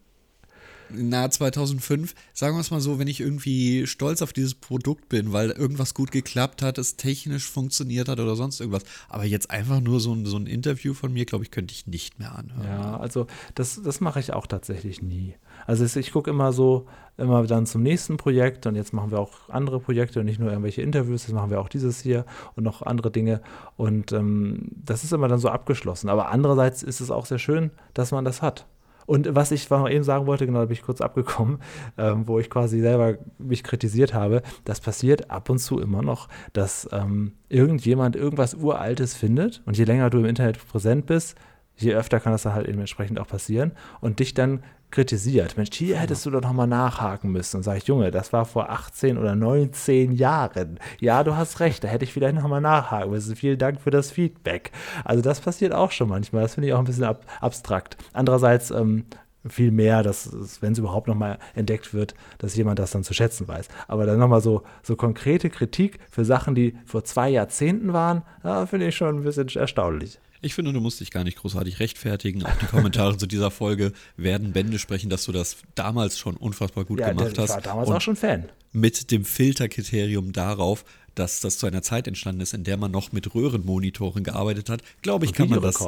na 0.89 1.29
2005, 1.29 2.13
sagen 2.33 2.55
wir 2.55 2.61
es 2.61 2.71
mal 2.71 2.81
so, 2.81 2.99
wenn 2.99 3.07
ich 3.07 3.19
irgendwie 3.19 3.87
stolz 3.87 4.21
auf 4.21 4.33
dieses 4.33 4.55
Produkt 4.55 5.09
bin, 5.09 5.33
weil 5.33 5.51
irgendwas 5.51 5.93
gut 5.93 6.11
geklappt 6.11 6.61
hat, 6.61 6.77
es 6.77 6.95
technisch 6.95 7.49
funktioniert 7.49 8.09
hat 8.09 8.19
oder 8.19 8.35
sonst 8.35 8.59
irgendwas. 8.59 8.83
Aber 9.09 9.25
jetzt 9.25 9.51
einfach 9.51 9.79
nur 9.79 9.99
so 9.99 10.13
ein, 10.13 10.25
so 10.25 10.37
ein 10.37 10.47
Interview 10.47 10.93
von 10.93 11.13
mir, 11.13 11.25
glaube 11.25 11.43
ich, 11.43 11.51
könnte 11.51 11.73
ich 11.73 11.87
nicht 11.87 12.19
mehr 12.19 12.35
anhören. 12.35 12.67
Ja, 12.67 12.97
also 12.97 13.27
das, 13.55 13.81
das 13.83 14.01
mache 14.01 14.19
ich 14.19 14.33
auch 14.33 14.47
tatsächlich 14.47 15.01
nie. 15.01 15.35
Also 15.65 15.85
ich 15.99 16.11
gucke 16.11 16.29
immer 16.29 16.51
so, 16.51 16.87
immer 17.17 17.43
dann 17.43 17.65
zum 17.65 17.83
nächsten 17.83 18.17
Projekt 18.17 18.65
und 18.65 18.75
jetzt 18.75 18.93
machen 18.93 19.11
wir 19.11 19.19
auch 19.19 19.49
andere 19.49 19.79
Projekte 19.79 20.19
und 20.19 20.25
nicht 20.25 20.39
nur 20.39 20.49
irgendwelche 20.49 20.81
Interviews, 20.81 21.25
das 21.25 21.31
machen 21.31 21.51
wir 21.51 21.61
auch 21.61 21.69
dieses 21.69 22.01
hier 22.01 22.25
und 22.55 22.63
noch 22.63 22.81
andere 22.81 23.11
Dinge 23.11 23.41
und 23.77 24.11
ähm, 24.11 24.69
das 24.71 25.03
ist 25.03 25.13
immer 25.13 25.27
dann 25.27 25.39
so 25.39 25.49
abgeschlossen. 25.49 26.09
Aber 26.09 26.29
andererseits 26.29 26.83
ist 26.83 27.01
es 27.01 27.11
auch 27.11 27.25
sehr 27.25 27.39
schön, 27.39 27.71
dass 27.93 28.11
man 28.11 28.25
das 28.25 28.41
hat. 28.41 28.65
Und 29.05 29.35
was 29.35 29.51
ich 29.51 29.69
noch 29.69 29.89
eben 29.89 30.03
sagen 30.03 30.27
wollte, 30.27 30.45
genau, 30.45 30.59
da 30.59 30.65
bin 30.65 30.73
ich 30.73 30.83
kurz 30.83 31.01
abgekommen, 31.01 31.59
ähm, 31.97 32.27
wo 32.27 32.39
ich 32.39 32.49
quasi 32.49 32.79
selber 32.79 33.17
mich 33.37 33.63
kritisiert 33.63 34.13
habe, 34.13 34.41
das 34.65 34.81
passiert 34.81 35.31
ab 35.31 35.49
und 35.49 35.59
zu 35.59 35.79
immer 35.79 36.01
noch, 36.01 36.27
dass 36.53 36.87
ähm, 36.91 37.33
irgendjemand 37.49 38.15
irgendwas 38.15 38.55
Uraltes 38.55 39.15
findet. 39.15 39.61
Und 39.65 39.77
je 39.77 39.85
länger 39.85 40.09
du 40.09 40.19
im 40.19 40.25
Internet 40.25 40.65
präsent 40.65 41.05
bist, 41.05 41.35
je 41.75 41.93
öfter 41.93 42.19
kann 42.19 42.31
das 42.31 42.43
dann 42.43 42.53
halt 42.53 42.67
eben 42.67 42.79
entsprechend 42.79 43.19
auch 43.19 43.27
passieren. 43.27 43.71
Und 43.99 44.19
dich 44.19 44.33
dann 44.33 44.63
kritisiert. 44.93 45.57
Mensch, 45.57 45.75
hier 45.75 45.97
hättest 45.97 46.25
du 46.25 46.29
doch 46.29 46.41
nochmal 46.41 46.67
nachhaken 46.67 47.31
müssen. 47.31 47.57
Und 47.57 47.63
sage 47.63 47.79
ich, 47.79 47.87
Junge, 47.87 48.11
das 48.11 48.31
war 48.31 48.45
vor 48.45 48.69
18 48.69 49.17
oder 49.17 49.35
19 49.35 50.11
Jahren. 50.13 50.79
Ja, 50.99 51.23
du 51.23 51.35
hast 51.35 51.59
recht, 51.59 51.83
da 51.83 51.87
hätte 51.87 52.05
ich 52.05 52.13
vielleicht 52.13 52.35
nochmal 52.35 52.61
nachhaken 52.61 53.11
müssen. 53.11 53.35
Vielen 53.35 53.57
Dank 53.57 53.81
für 53.81 53.89
das 53.89 54.11
Feedback. 54.11 54.71
Also 55.03 55.21
das 55.21 55.41
passiert 55.41 55.73
auch 55.73 55.91
schon 55.91 56.09
manchmal. 56.09 56.43
Das 56.43 56.53
finde 56.53 56.67
ich 56.67 56.73
auch 56.73 56.79
ein 56.79 56.85
bisschen 56.85 57.03
ab 57.03 57.25
abstrakt. 57.41 57.97
Andererseits 58.13 58.69
ähm, 58.69 59.05
viel 59.47 59.71
mehr, 59.71 60.03
dass, 60.03 60.61
wenn 60.61 60.73
es 60.73 60.79
überhaupt 60.79 61.07
nochmal 61.07 61.39
entdeckt 61.55 61.93
wird, 61.93 62.13
dass 62.37 62.55
jemand 62.55 62.79
das 62.79 62.91
dann 62.91 63.03
zu 63.03 63.13
schätzen 63.13 63.47
weiß. 63.47 63.67
Aber 63.87 64.05
dann 64.05 64.19
nochmal 64.19 64.41
so, 64.41 64.63
so 64.83 64.95
konkrete 64.95 65.49
Kritik 65.49 65.99
für 66.09 66.23
Sachen, 66.23 66.55
die 66.55 66.77
vor 66.85 67.03
zwei 67.03 67.29
Jahrzehnten 67.29 67.93
waren, 67.93 68.21
finde 68.67 68.87
ich 68.87 68.95
schon 68.95 69.17
ein 69.17 69.23
bisschen 69.23 69.47
erstaunlich. 69.49 70.19
Ich 70.43 70.55
finde, 70.55 70.73
du 70.73 70.81
musst 70.81 70.99
dich 70.99 71.09
gar 71.09 71.23
nicht 71.23 71.37
großartig 71.37 71.79
rechtfertigen. 71.79 72.43
Auch 72.43 72.55
die 72.61 72.65
Kommentare 72.65 73.17
zu 73.17 73.27
dieser 73.27 73.49
Folge 73.49 73.93
werden 74.17 74.51
Bände 74.51 74.77
sprechen, 74.77 75.09
dass 75.09 75.23
du 75.23 75.31
das 75.31 75.57
damals 75.73 76.19
schon 76.19 76.35
unfassbar 76.35 76.83
gut 76.83 76.99
ja, 76.99 77.09
gemacht 77.09 77.37
hast. 77.37 77.49
Ich 77.49 77.55
war 77.55 77.61
damals 77.61 77.89
auch 77.89 78.01
schon 78.01 78.17
Fan. 78.17 78.49
Mit 78.73 79.09
dem 79.11 79.23
Filterkriterium 79.23 80.33
darauf, 80.33 80.83
dass 81.15 81.39
das 81.39 81.59
zu 81.59 81.67
einer 81.67 81.81
Zeit 81.81 82.07
entstanden 82.07 82.41
ist, 82.41 82.53
in 82.53 82.65
der 82.65 82.75
man 82.75 82.91
noch 82.91 83.13
mit 83.13 83.33
Röhrenmonitoren 83.33 84.23
gearbeitet 84.23 84.69
hat, 84.69 84.81
glaube 85.01 85.25
ich, 85.25 85.31
und 85.31 85.37
kann 85.37 85.49
man 85.49 85.61
das. 85.61 85.79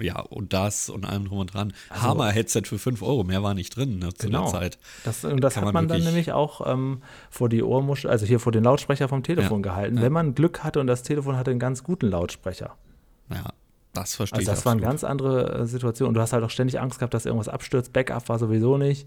Ja, 0.00 0.20
und 0.20 0.52
das 0.52 0.88
und 0.88 1.04
allem 1.04 1.24
drum 1.24 1.38
und 1.38 1.52
dran. 1.52 1.72
Also, 1.88 2.02
Hammer-Headset 2.02 2.62
für 2.66 2.78
5 2.78 3.02
Euro, 3.02 3.24
mehr 3.24 3.42
war 3.42 3.54
nicht 3.54 3.74
drin 3.74 3.98
ne, 3.98 4.14
zu 4.14 4.26
genau. 4.26 4.42
der 4.44 4.52
Zeit. 4.52 4.78
Das, 5.02 5.24
und 5.24 5.40
das 5.40 5.54
kann 5.54 5.64
hat 5.64 5.72
man, 5.72 5.86
man 5.86 5.88
dann 5.88 6.04
nämlich 6.04 6.32
auch 6.32 6.64
ähm, 6.70 7.02
vor 7.30 7.48
die 7.48 7.62
Ohrmuschel, 7.62 8.10
also 8.10 8.24
hier 8.24 8.38
vor 8.38 8.52
den 8.52 8.64
Lautsprecher 8.64 9.08
vom 9.08 9.22
Telefon 9.22 9.64
ja, 9.64 9.70
gehalten, 9.70 9.96
ja. 9.96 10.02
wenn 10.02 10.12
man 10.12 10.34
Glück 10.34 10.62
hatte 10.62 10.78
und 10.78 10.86
das 10.86 11.02
Telefon 11.02 11.36
hatte 11.36 11.50
einen 11.50 11.60
ganz 11.60 11.82
guten 11.82 12.08
Lautsprecher. 12.08 12.76
Ja, 13.30 13.52
das 14.00 14.14
verstehe 14.14 14.38
also 14.38 14.50
das 14.50 14.64
war 14.64 14.72
eine 14.72 14.80
ganz 14.80 15.04
andere 15.04 15.60
äh, 15.60 15.66
Situation. 15.66 16.08
Und 16.08 16.14
du 16.14 16.20
hast 16.20 16.32
halt 16.32 16.44
auch 16.44 16.50
ständig 16.50 16.80
Angst 16.80 16.98
gehabt, 16.98 17.14
dass 17.14 17.26
irgendwas 17.26 17.48
abstürzt. 17.48 17.92
Backup 17.92 18.28
war 18.28 18.38
sowieso 18.38 18.76
nicht. 18.76 19.06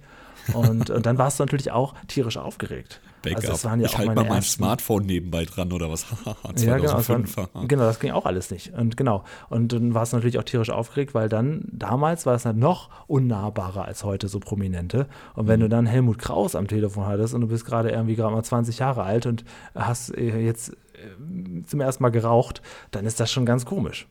Und, 0.54 0.90
und 0.90 1.06
dann 1.06 1.18
warst 1.18 1.40
du 1.40 1.44
natürlich 1.44 1.72
auch 1.72 1.94
tierisch 2.08 2.38
aufgeregt. 2.38 3.00
Backup. 3.22 3.50
Also 3.50 3.70
waren 3.70 3.80
ja 3.80 3.88
ich 3.88 3.98
halte 3.98 4.14
mal 4.14 4.26
mein 4.26 4.42
Smartphone 4.42 5.06
nebenbei 5.06 5.46
dran 5.46 5.72
oder 5.72 5.90
was? 5.90 6.06
2005. 6.56 7.36
Ja, 7.36 7.44
genau, 7.44 7.54
das 7.54 7.68
genau, 7.68 7.84
das 7.84 8.00
ging 8.00 8.12
auch 8.12 8.26
alles 8.26 8.52
nicht. 8.52 8.74
Und 8.74 8.98
genau. 8.98 9.24
Und 9.50 9.72
dann 9.72 9.94
warst 9.94 10.14
du 10.14 10.18
natürlich 10.18 10.38
auch 10.38 10.44
tierisch 10.44 10.70
aufgeregt, 10.70 11.14
weil 11.14 11.30
dann, 11.30 11.64
damals 11.72 12.26
war 12.26 12.36
es 12.36 12.46
halt 12.46 12.58
noch 12.58 12.90
unnahbarer 13.08 13.86
als 13.86 14.04
heute 14.04 14.28
so 14.28 14.40
Prominente. 14.40 15.08
Und 15.36 15.48
wenn 15.48 15.60
mhm. 15.60 15.64
du 15.64 15.70
dann 15.70 15.86
Helmut 15.86 16.20
Kraus 16.20 16.56
am 16.56 16.68
Telefon 16.68 17.06
hattest 17.06 17.34
und 17.34 17.42
du 17.42 17.48
bist 17.48 17.66
gerade 17.66 17.90
irgendwie 17.90 18.16
gerade 18.16 18.36
mal 18.36 18.44
20 18.44 18.80
Jahre 18.80 19.04
alt 19.04 19.26
und 19.26 19.46
hast 19.74 20.16
äh, 20.18 20.40
jetzt 20.40 20.72
äh, 20.72 21.64
zum 21.66 21.80
ersten 21.80 22.04
Mal 22.04 22.10
geraucht, 22.10 22.62
dann 22.92 23.06
ist 23.06 23.20
das 23.20 23.32
schon 23.32 23.46
ganz 23.46 23.66
komisch. 23.66 24.08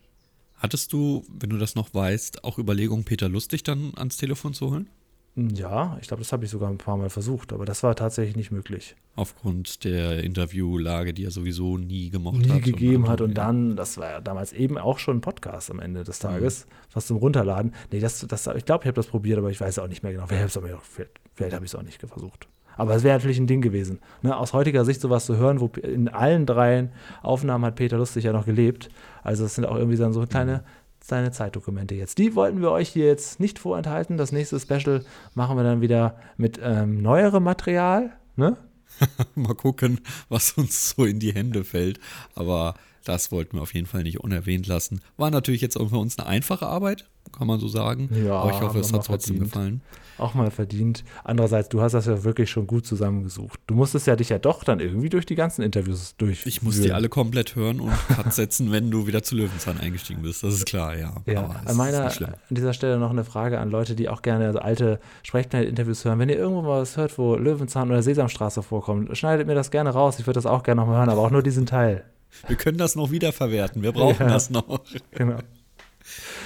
Hattest 0.62 0.92
du, 0.92 1.24
wenn 1.28 1.50
du 1.50 1.58
das 1.58 1.74
noch 1.74 1.92
weißt, 1.92 2.44
auch 2.44 2.56
Überlegungen, 2.56 3.04
Peter 3.04 3.28
Lustig 3.28 3.64
dann 3.64 3.94
ans 3.96 4.16
Telefon 4.16 4.54
zu 4.54 4.70
holen? 4.70 4.88
Ja, 5.34 5.98
ich 6.00 6.06
glaube, 6.06 6.22
das 6.22 6.30
habe 6.30 6.44
ich 6.44 6.52
sogar 6.52 6.70
ein 6.70 6.78
paar 6.78 6.96
Mal 6.96 7.10
versucht, 7.10 7.52
aber 7.52 7.64
das 7.64 7.82
war 7.82 7.96
tatsächlich 7.96 8.36
nicht 8.36 8.52
möglich. 8.52 8.94
Aufgrund 9.16 9.82
der 9.82 10.22
Interviewlage, 10.22 11.14
die 11.14 11.24
er 11.24 11.32
sowieso 11.32 11.78
nie 11.78 12.10
gemocht 12.10 12.36
nie 12.36 12.48
hat. 12.48 12.56
Nie 12.56 12.60
gegeben 12.60 13.04
und 13.04 13.08
hat 13.08 13.20
und 13.22 13.34
dann, 13.34 13.74
das 13.74 13.98
war 13.98 14.08
ja 14.08 14.20
damals 14.20 14.52
eben 14.52 14.78
auch 14.78 15.00
schon 15.00 15.16
ein 15.16 15.20
Podcast 15.20 15.68
am 15.68 15.80
Ende 15.80 16.04
des 16.04 16.20
Tages, 16.20 16.66
mhm. 16.66 16.70
was 16.92 17.06
zum 17.08 17.16
Runterladen. 17.16 17.74
Nee, 17.90 17.98
das, 17.98 18.20
das, 18.20 18.46
ich 18.46 18.64
glaube, 18.64 18.84
ich 18.84 18.86
habe 18.86 18.92
das 18.92 19.08
probiert, 19.08 19.38
aber 19.38 19.50
ich 19.50 19.60
weiß 19.60 19.80
auch 19.80 19.88
nicht 19.88 20.04
mehr 20.04 20.12
genau. 20.12 20.28
Vielleicht, 20.28 20.52
vielleicht, 20.52 21.20
vielleicht 21.34 21.54
habe 21.56 21.64
ich 21.64 21.72
es 21.72 21.74
auch 21.74 21.82
nicht 21.82 21.98
versucht. 21.98 22.46
Aber 22.76 22.94
es 22.94 23.02
wäre 23.02 23.16
natürlich 23.16 23.38
ein 23.38 23.46
Ding 23.46 23.60
gewesen. 23.60 24.00
Ne? 24.22 24.36
Aus 24.36 24.52
heutiger 24.52 24.84
Sicht 24.84 25.00
sowas 25.00 25.26
zu 25.26 25.36
hören, 25.36 25.60
wo 25.60 25.66
in 25.82 26.08
allen 26.08 26.46
drei 26.46 26.88
Aufnahmen 27.22 27.64
hat 27.64 27.76
Peter 27.76 27.98
Lustig 27.98 28.24
ja 28.24 28.32
noch 28.32 28.46
gelebt. 28.46 28.90
Also 29.22 29.44
es 29.44 29.54
sind 29.54 29.66
auch 29.66 29.76
irgendwie 29.76 29.96
so 29.96 30.26
kleine, 30.26 30.64
kleine 31.06 31.30
Zeitdokumente 31.30 31.94
jetzt. 31.94 32.18
Die 32.18 32.34
wollten 32.34 32.60
wir 32.60 32.70
euch 32.70 32.88
hier 32.88 33.06
jetzt 33.06 33.40
nicht 33.40 33.58
vorenthalten. 33.58 34.16
Das 34.16 34.32
nächste 34.32 34.58
Special 34.58 35.04
machen 35.34 35.56
wir 35.56 35.64
dann 35.64 35.80
wieder 35.80 36.16
mit 36.36 36.60
ähm, 36.62 37.02
neuerem 37.02 37.44
Material. 37.44 38.12
Ne? 38.36 38.56
Mal 39.34 39.54
gucken, 39.54 40.00
was 40.28 40.52
uns 40.52 40.90
so 40.90 41.04
in 41.04 41.18
die 41.18 41.34
Hände 41.34 41.64
fällt. 41.64 42.00
Aber 42.34 42.74
das 43.04 43.32
wollten 43.32 43.56
wir 43.56 43.62
auf 43.62 43.74
jeden 43.74 43.86
Fall 43.86 44.02
nicht 44.04 44.20
unerwähnt 44.20 44.66
lassen. 44.66 45.00
War 45.16 45.30
natürlich 45.30 45.60
jetzt 45.60 45.76
auch 45.76 45.90
für 45.90 45.98
uns 45.98 46.18
eine 46.18 46.28
einfache 46.28 46.66
Arbeit. 46.66 47.08
Kann 47.36 47.46
man 47.46 47.58
so 47.60 47.68
sagen. 47.68 48.08
Ja, 48.24 48.34
Aber 48.40 48.50
ich 48.50 48.60
hoffe, 48.60 48.78
es 48.78 48.92
hat 48.92 49.06
trotzdem 49.06 49.36
verdient. 49.36 49.52
gefallen. 49.52 49.80
Auch 50.18 50.34
mal 50.34 50.50
verdient. 50.50 51.02
Andererseits, 51.24 51.70
du 51.70 51.80
hast 51.80 51.92
das 51.92 52.06
ja 52.06 52.22
wirklich 52.22 52.50
schon 52.50 52.66
gut 52.66 52.86
zusammengesucht. 52.86 53.58
Du 53.66 53.74
musstest 53.74 54.06
ja 54.06 54.14
dich 54.14 54.28
ja 54.28 54.38
doch 54.38 54.62
dann 54.62 54.78
irgendwie 54.78 55.08
durch 55.08 55.24
die 55.26 55.34
ganzen 55.34 55.62
Interviews 55.62 56.14
durch. 56.18 56.44
Ich 56.46 56.62
muss 56.62 56.80
die 56.80 56.92
alle 56.92 57.08
komplett 57.08 57.56
hören 57.56 57.80
und 57.80 57.92
Cut 58.08 58.32
setzen, 58.32 58.70
wenn 58.70 58.90
du 58.90 59.06
wieder 59.06 59.22
zu 59.22 59.34
Löwenzahn 59.34 59.78
eingestiegen 59.80 60.22
bist. 60.22 60.44
Das 60.44 60.54
ist 60.54 60.66
klar, 60.66 60.96
ja. 60.96 61.14
Ja, 61.26 61.48
an, 61.64 61.76
meiner, 61.76 62.04
an 62.04 62.34
dieser 62.50 62.74
Stelle 62.74 62.98
noch 62.98 63.10
eine 63.10 63.24
Frage 63.24 63.58
an 63.58 63.70
Leute, 63.70 63.96
die 63.96 64.08
auch 64.10 64.22
gerne 64.22 64.62
alte 64.62 65.00
Sprechplanet-Interviews 65.24 66.04
hören. 66.04 66.18
Wenn 66.18 66.28
ihr 66.28 66.36
irgendwo 66.36 66.62
mal 66.62 66.82
was 66.82 66.96
hört, 66.98 67.16
wo 67.18 67.34
Löwenzahn 67.36 67.90
oder 67.90 68.02
Sesamstraße 68.02 68.62
vorkommt, 68.62 69.16
schneidet 69.16 69.46
mir 69.46 69.54
das 69.54 69.70
gerne 69.70 69.90
raus. 69.90 70.18
Ich 70.20 70.26
würde 70.26 70.38
das 70.38 70.46
auch 70.46 70.62
gerne 70.62 70.82
noch 70.82 70.88
mal 70.88 70.98
hören, 70.98 71.08
aber 71.08 71.22
auch 71.22 71.30
nur 71.30 71.42
diesen 71.42 71.66
Teil. 71.66 72.04
Wir 72.48 72.56
können 72.56 72.78
das 72.78 72.96
noch 72.96 73.10
wiederverwerten. 73.10 73.82
Wir 73.82 73.92
brauchen 73.92 74.26
Ja. 74.26 74.32
das 74.32 74.50
noch. 74.50 74.80
Genau. 75.12 75.38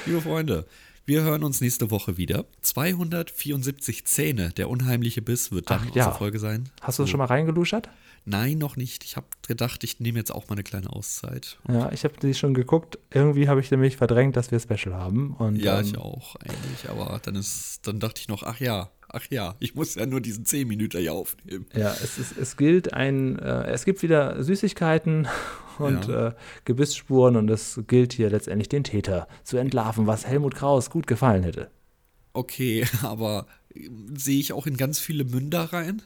Liebe 0.07 0.21
Freunde, 0.21 0.67
wir 1.05 1.23
hören 1.23 1.45
uns 1.45 1.61
nächste 1.61 1.91
Woche 1.91 2.17
wieder. 2.17 2.45
274 2.63 4.05
Zähne, 4.07 4.51
der 4.51 4.69
unheimliche 4.69 5.23
Biss 5.23 5.53
wird 5.53 5.71
dann 5.71 5.81
Ach, 5.83 5.95
ja. 5.95 6.05
unsere 6.05 6.19
Folge 6.19 6.39
sein. 6.39 6.69
Hast 6.81 6.99
du 6.99 7.07
schon 7.07 7.19
mal 7.19 7.27
reingeluschert? 7.27 7.89
Nein, 8.25 8.59
noch 8.59 8.75
nicht. 8.77 9.05
Ich 9.05 9.17
habe 9.17 9.27
gedacht, 9.47 9.85
ich 9.85 10.01
nehme 10.01 10.19
jetzt 10.19 10.35
auch 10.35 10.49
mal 10.49 10.55
eine 10.55 10.65
kleine 10.65 10.91
Auszeit. 10.91 11.59
Ja, 11.69 11.93
ich 11.93 12.03
habe 12.03 12.15
die 12.21 12.35
schon 12.35 12.55
geguckt. 12.55 12.99
Irgendwie 13.11 13.49
habe 13.49 13.61
ich 13.61 13.71
nämlich 13.71 13.97
verdrängt, 13.97 14.35
dass 14.35 14.51
wir 14.51 14.59
Special 14.59 14.95
haben. 14.97 15.35
Und, 15.35 15.55
Ja, 15.57 15.79
ähm, 15.79 15.87
ich 15.87 15.97
auch 15.97 16.35
eigentlich. 16.37 16.91
Aber 16.91 17.21
dann 17.23 17.37
ist, 17.37 17.87
dann 17.87 18.01
dachte 18.01 18.21
ich 18.21 18.27
noch, 18.27 18.43
ach 18.43 18.59
ja, 18.59 18.91
ach 19.17 19.27
ja, 19.31 19.55
ich 19.59 19.75
muss 19.75 19.95
ja 19.95 20.07
nur 20.07 20.21
diesen 20.21 20.45
10 20.45 20.69
Minuten 20.69 20.99
hier 21.01 21.13
aufnehmen. 21.13 21.67
Ja, 21.75 21.91
es, 21.93 22.19
ist, 22.19 22.37
es 22.37 22.57
gilt 22.57 22.93
ein, 22.93 23.39
äh, 23.39 23.65
es 23.69 23.85
gibt 23.85 24.03
wieder 24.03 24.43
Süßigkeiten 24.43 25.27
und 25.79 26.07
Ja. 26.09 26.29
äh, 26.29 26.33
Gebissspuren 26.65 27.37
und 27.37 27.49
es 27.51 27.81
gilt 27.87 28.13
hier 28.13 28.31
letztendlich 28.31 28.69
den 28.69 28.85
Täter 28.85 29.27
zu 29.45 29.57
entlarven, 29.57 30.07
was 30.07 30.27
Helmut 30.27 30.55
Kraus 30.55 30.91
gut 30.91 31.07
gefallen 31.07 31.43
hätte. 31.45 31.71
Okay, 32.33 32.85
aber 33.03 33.47
äh, 33.75 33.89
sehe 34.17 34.39
ich 34.41 34.53
auch 34.53 34.67
in 34.67 34.77
ganz 34.77 34.99
viele 34.99 35.25
Münder 35.25 35.65
rein? 35.73 36.03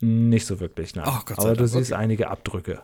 Nicht 0.00 0.46
so 0.46 0.60
wirklich, 0.60 0.94
nein. 0.94 1.04
Ach, 1.08 1.24
Gott 1.24 1.36
sei 1.36 1.42
Aber 1.44 1.52
du 1.54 1.64
Dank, 1.64 1.70
siehst 1.70 1.92
okay. 1.92 2.00
einige 2.02 2.28
Abdrücke. 2.30 2.82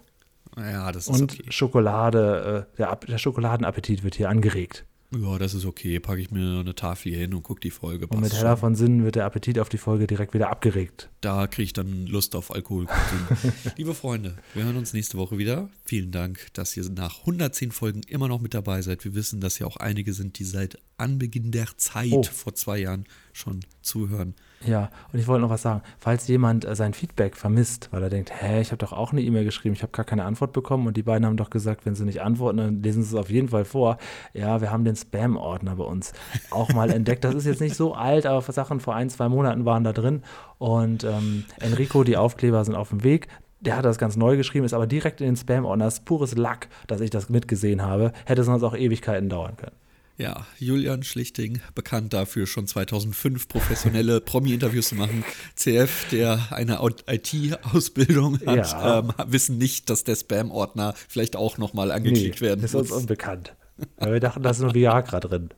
Ja, 0.56 0.90
das 0.90 1.06
ist 1.06 1.20
Und 1.20 1.32
okay. 1.34 1.44
Schokolade, 1.50 2.66
äh, 2.72 2.76
der, 2.76 2.96
der 2.96 3.18
Schokoladenappetit 3.18 4.02
wird 4.02 4.16
hier 4.16 4.28
angeregt. 4.28 4.84
Ja, 5.12 5.38
das 5.38 5.54
ist 5.54 5.64
okay. 5.64 5.98
Packe 5.98 6.20
ich 6.20 6.30
mir 6.30 6.60
eine 6.60 6.74
Tafel 6.74 7.10
hier 7.10 7.20
hin 7.20 7.34
und 7.34 7.42
gucke 7.42 7.60
die 7.60 7.72
Folge. 7.72 8.06
Und 8.06 8.20
mit 8.20 8.32
heller 8.32 8.56
von 8.56 8.76
Sinnen 8.76 9.02
wird 9.04 9.16
der 9.16 9.24
Appetit 9.24 9.58
auf 9.58 9.68
die 9.68 9.76
Folge 9.78 10.06
direkt 10.06 10.34
wieder 10.34 10.50
abgeregt. 10.50 11.10
Da 11.20 11.48
kriege 11.48 11.64
ich 11.64 11.72
dann 11.72 12.06
Lust 12.06 12.36
auf 12.36 12.54
Alkoholkonsum. 12.54 13.26
Liebe 13.76 13.94
Freunde, 13.94 14.36
wir 14.54 14.62
hören 14.64 14.76
uns 14.76 14.92
nächste 14.92 15.18
Woche 15.18 15.36
wieder. 15.36 15.68
Vielen 15.84 16.12
Dank, 16.12 16.46
dass 16.52 16.76
ihr 16.76 16.88
nach 16.90 17.20
110 17.20 17.72
Folgen 17.72 18.02
immer 18.06 18.28
noch 18.28 18.40
mit 18.40 18.54
dabei 18.54 18.82
seid. 18.82 19.04
Wir 19.04 19.14
wissen, 19.14 19.40
dass 19.40 19.58
ja 19.58 19.66
auch 19.66 19.78
einige 19.78 20.12
sind, 20.12 20.38
die 20.38 20.44
seit 20.44 20.78
Anbeginn 20.96 21.50
der 21.50 21.66
Zeit 21.76 22.12
Oh. 22.12 22.22
vor 22.22 22.54
zwei 22.54 22.78
Jahren 22.78 23.04
schon 23.32 23.60
zuhören. 23.82 24.34
Ja, 24.66 24.90
und 25.10 25.18
ich 25.18 25.26
wollte 25.26 25.40
noch 25.40 25.48
was 25.48 25.62
sagen. 25.62 25.80
Falls 25.98 26.28
jemand 26.28 26.66
äh, 26.66 26.76
sein 26.76 26.92
Feedback 26.92 27.34
vermisst, 27.34 27.88
weil 27.92 28.02
er 28.02 28.10
denkt, 28.10 28.30
hä, 28.42 28.60
ich 28.60 28.72
habe 28.72 28.76
doch 28.76 28.92
auch 28.92 29.10
eine 29.10 29.22
E-Mail 29.22 29.44
geschrieben, 29.44 29.74
ich 29.74 29.82
habe 29.82 29.92
gar 29.92 30.04
keine 30.04 30.24
Antwort 30.24 30.52
bekommen 30.52 30.86
und 30.86 30.98
die 30.98 31.02
beiden 31.02 31.24
haben 31.24 31.38
doch 31.38 31.48
gesagt, 31.48 31.86
wenn 31.86 31.94
sie 31.94 32.04
nicht 32.04 32.20
antworten, 32.20 32.58
dann 32.58 32.82
lesen 32.82 33.02
sie 33.02 33.16
es 33.16 33.20
auf 33.20 33.30
jeden 33.30 33.48
Fall 33.48 33.64
vor. 33.64 33.96
Ja, 34.34 34.60
wir 34.60 34.70
haben 34.70 34.84
den 34.84 34.96
Spam-Ordner 34.96 35.76
bei 35.76 35.84
uns 35.84 36.12
auch 36.50 36.74
mal 36.74 36.90
entdeckt. 36.90 37.24
Das 37.24 37.34
ist 37.34 37.46
jetzt 37.46 37.62
nicht 37.62 37.74
so 37.74 37.94
alt, 37.94 38.26
aber 38.26 38.42
Sachen 38.52 38.80
vor 38.80 38.94
ein, 38.94 39.08
zwei 39.08 39.30
Monaten 39.30 39.64
waren 39.64 39.82
da 39.82 39.94
drin. 39.94 40.22
Und 40.58 41.04
ähm, 41.04 41.44
Enrico, 41.60 42.04
die 42.04 42.18
Aufkleber 42.18 42.62
sind 42.62 42.74
auf 42.74 42.90
dem 42.90 43.02
Weg. 43.02 43.28
Der 43.60 43.76
hat 43.76 43.86
das 43.86 43.96
ganz 43.96 44.16
neu 44.16 44.36
geschrieben, 44.36 44.66
ist 44.66 44.74
aber 44.74 44.86
direkt 44.86 45.22
in 45.22 45.26
den 45.28 45.36
Spam-Ordner. 45.36 45.86
Das 45.86 45.94
ist 45.94 46.04
pures 46.04 46.36
Lack, 46.36 46.68
dass 46.86 47.00
ich 47.00 47.08
das 47.08 47.30
mitgesehen 47.30 47.80
habe. 47.80 48.12
Hätte 48.26 48.44
sonst 48.44 48.62
auch 48.62 48.76
Ewigkeiten 48.76 49.30
dauern 49.30 49.56
können. 49.56 49.76
Ja, 50.20 50.46
Julian 50.58 51.02
Schlichting, 51.02 51.60
bekannt 51.74 52.12
dafür, 52.12 52.46
schon 52.46 52.66
2005 52.66 53.48
professionelle 53.48 54.20
Promi-Interviews 54.20 54.88
zu 54.90 54.94
machen. 54.94 55.24
CF, 55.56 56.08
der 56.10 56.48
eine 56.50 56.78
IT-Ausbildung 57.06 58.38
hat, 58.44 58.56
Ja. 58.72 58.98
ähm, 58.98 59.12
wissen 59.28 59.56
nicht, 59.56 59.88
dass 59.88 60.04
der 60.04 60.16
Spam-Ordner 60.16 60.94
vielleicht 61.08 61.36
auch 61.36 61.56
nochmal 61.58 61.90
angeklickt 61.90 62.40
werden 62.42 62.62
ist 62.64 62.74
uns 62.74 62.90
muss. 62.90 62.98
unbekannt. 63.00 63.54
Weil 63.96 64.12
wir 64.12 64.20
dachten, 64.20 64.42
da 64.42 64.50
ist 64.50 64.60
nur 64.60 64.74
Viagra 64.74 65.20
drin. 65.20 65.48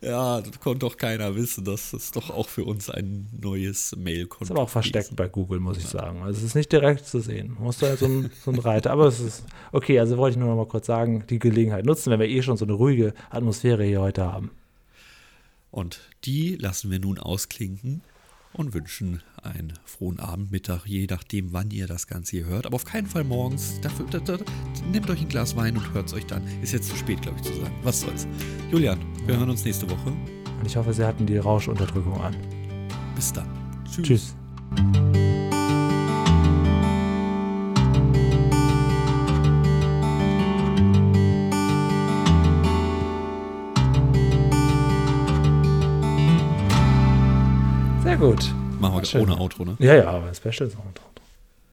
Ja, 0.00 0.40
das 0.40 0.60
konnte 0.60 0.80
doch 0.80 0.96
keiner 0.96 1.34
wissen. 1.36 1.64
Das 1.64 1.92
ist 1.92 2.16
doch 2.16 2.30
auch 2.30 2.48
für 2.48 2.64
uns 2.64 2.90
ein 2.90 3.28
neues 3.40 3.94
Mail-Konto. 3.96 4.44
Ist 4.44 4.50
aber 4.50 4.62
auch 4.62 4.68
versteckt 4.68 5.14
bei 5.16 5.28
Google, 5.28 5.60
muss 5.60 5.78
ich 5.78 5.86
sagen. 5.86 6.22
Also 6.22 6.38
es 6.38 6.44
ist 6.44 6.54
nicht 6.54 6.72
direkt 6.72 7.06
zu 7.06 7.20
sehen. 7.20 7.54
Man 7.54 7.64
muss 7.64 7.78
da 7.78 7.96
so 7.96 8.06
ein, 8.06 8.30
so 8.44 8.50
ein 8.50 8.58
Reiter. 8.58 8.90
Aber 8.90 9.06
es 9.06 9.20
ist 9.20 9.44
okay, 9.72 9.98
also 9.98 10.16
wollte 10.16 10.34
ich 10.34 10.38
nur 10.38 10.48
noch 10.48 10.56
mal 10.56 10.66
kurz 10.66 10.86
sagen, 10.86 11.24
die 11.28 11.38
Gelegenheit 11.38 11.84
nutzen, 11.84 12.10
wenn 12.10 12.20
wir 12.20 12.28
eh 12.28 12.42
schon 12.42 12.56
so 12.56 12.64
eine 12.64 12.74
ruhige 12.74 13.14
Atmosphäre 13.30 13.84
hier 13.84 14.00
heute 14.00 14.24
haben. 14.24 14.50
Und 15.70 16.00
die 16.24 16.56
lassen 16.56 16.90
wir 16.90 16.98
nun 16.98 17.18
ausklinken 17.18 18.02
und 18.52 18.74
wünschen 18.74 19.22
einen 19.42 19.74
frohen 19.84 20.18
Abend, 20.18 20.50
Mittag, 20.50 20.86
je 20.86 21.06
nachdem, 21.08 21.52
wann 21.52 21.70
ihr 21.70 21.86
das 21.86 22.06
Ganze 22.06 22.36
hier 22.36 22.46
hört. 22.46 22.66
Aber 22.66 22.74
auf 22.76 22.84
keinen 22.84 23.06
Fall 23.06 23.24
morgens. 23.24 23.80
Dafür, 23.80 24.06
da, 24.10 24.18
da, 24.18 24.38
nehmt 24.90 25.08
euch 25.10 25.20
ein 25.20 25.28
Glas 25.28 25.56
Wein 25.56 25.76
und 25.76 25.92
hört 25.94 26.08
es 26.08 26.14
euch 26.14 26.26
dann. 26.26 26.42
Ist 26.62 26.72
jetzt 26.72 26.88
zu 26.88 26.96
spät, 26.96 27.22
glaube 27.22 27.38
ich, 27.38 27.44
zu 27.44 27.54
sagen. 27.54 27.74
Was 27.82 28.00
soll's. 28.00 28.26
Julian, 28.70 28.98
wir 29.26 29.36
hören 29.36 29.50
uns 29.50 29.64
nächste 29.64 29.88
Woche. 29.88 30.10
Und 30.10 30.66
ich 30.66 30.76
hoffe, 30.76 30.92
Sie 30.92 31.04
hatten 31.04 31.26
die 31.26 31.38
Rauschunterdrückung 31.38 32.20
an. 32.20 32.36
Bis 33.14 33.32
dann. 33.32 33.48
Tschüss. 34.02 34.34
Sehr 34.76 35.47
gut. 48.18 48.52
Machen 48.80 49.02
wir 49.02 49.20
ohne 49.22 49.38
Outro, 49.38 49.64
ne? 49.64 49.76
Ja, 49.78 49.94
ja, 49.94 50.10
aber 50.10 50.34
Special 50.34 50.68
Sound. 50.70 51.00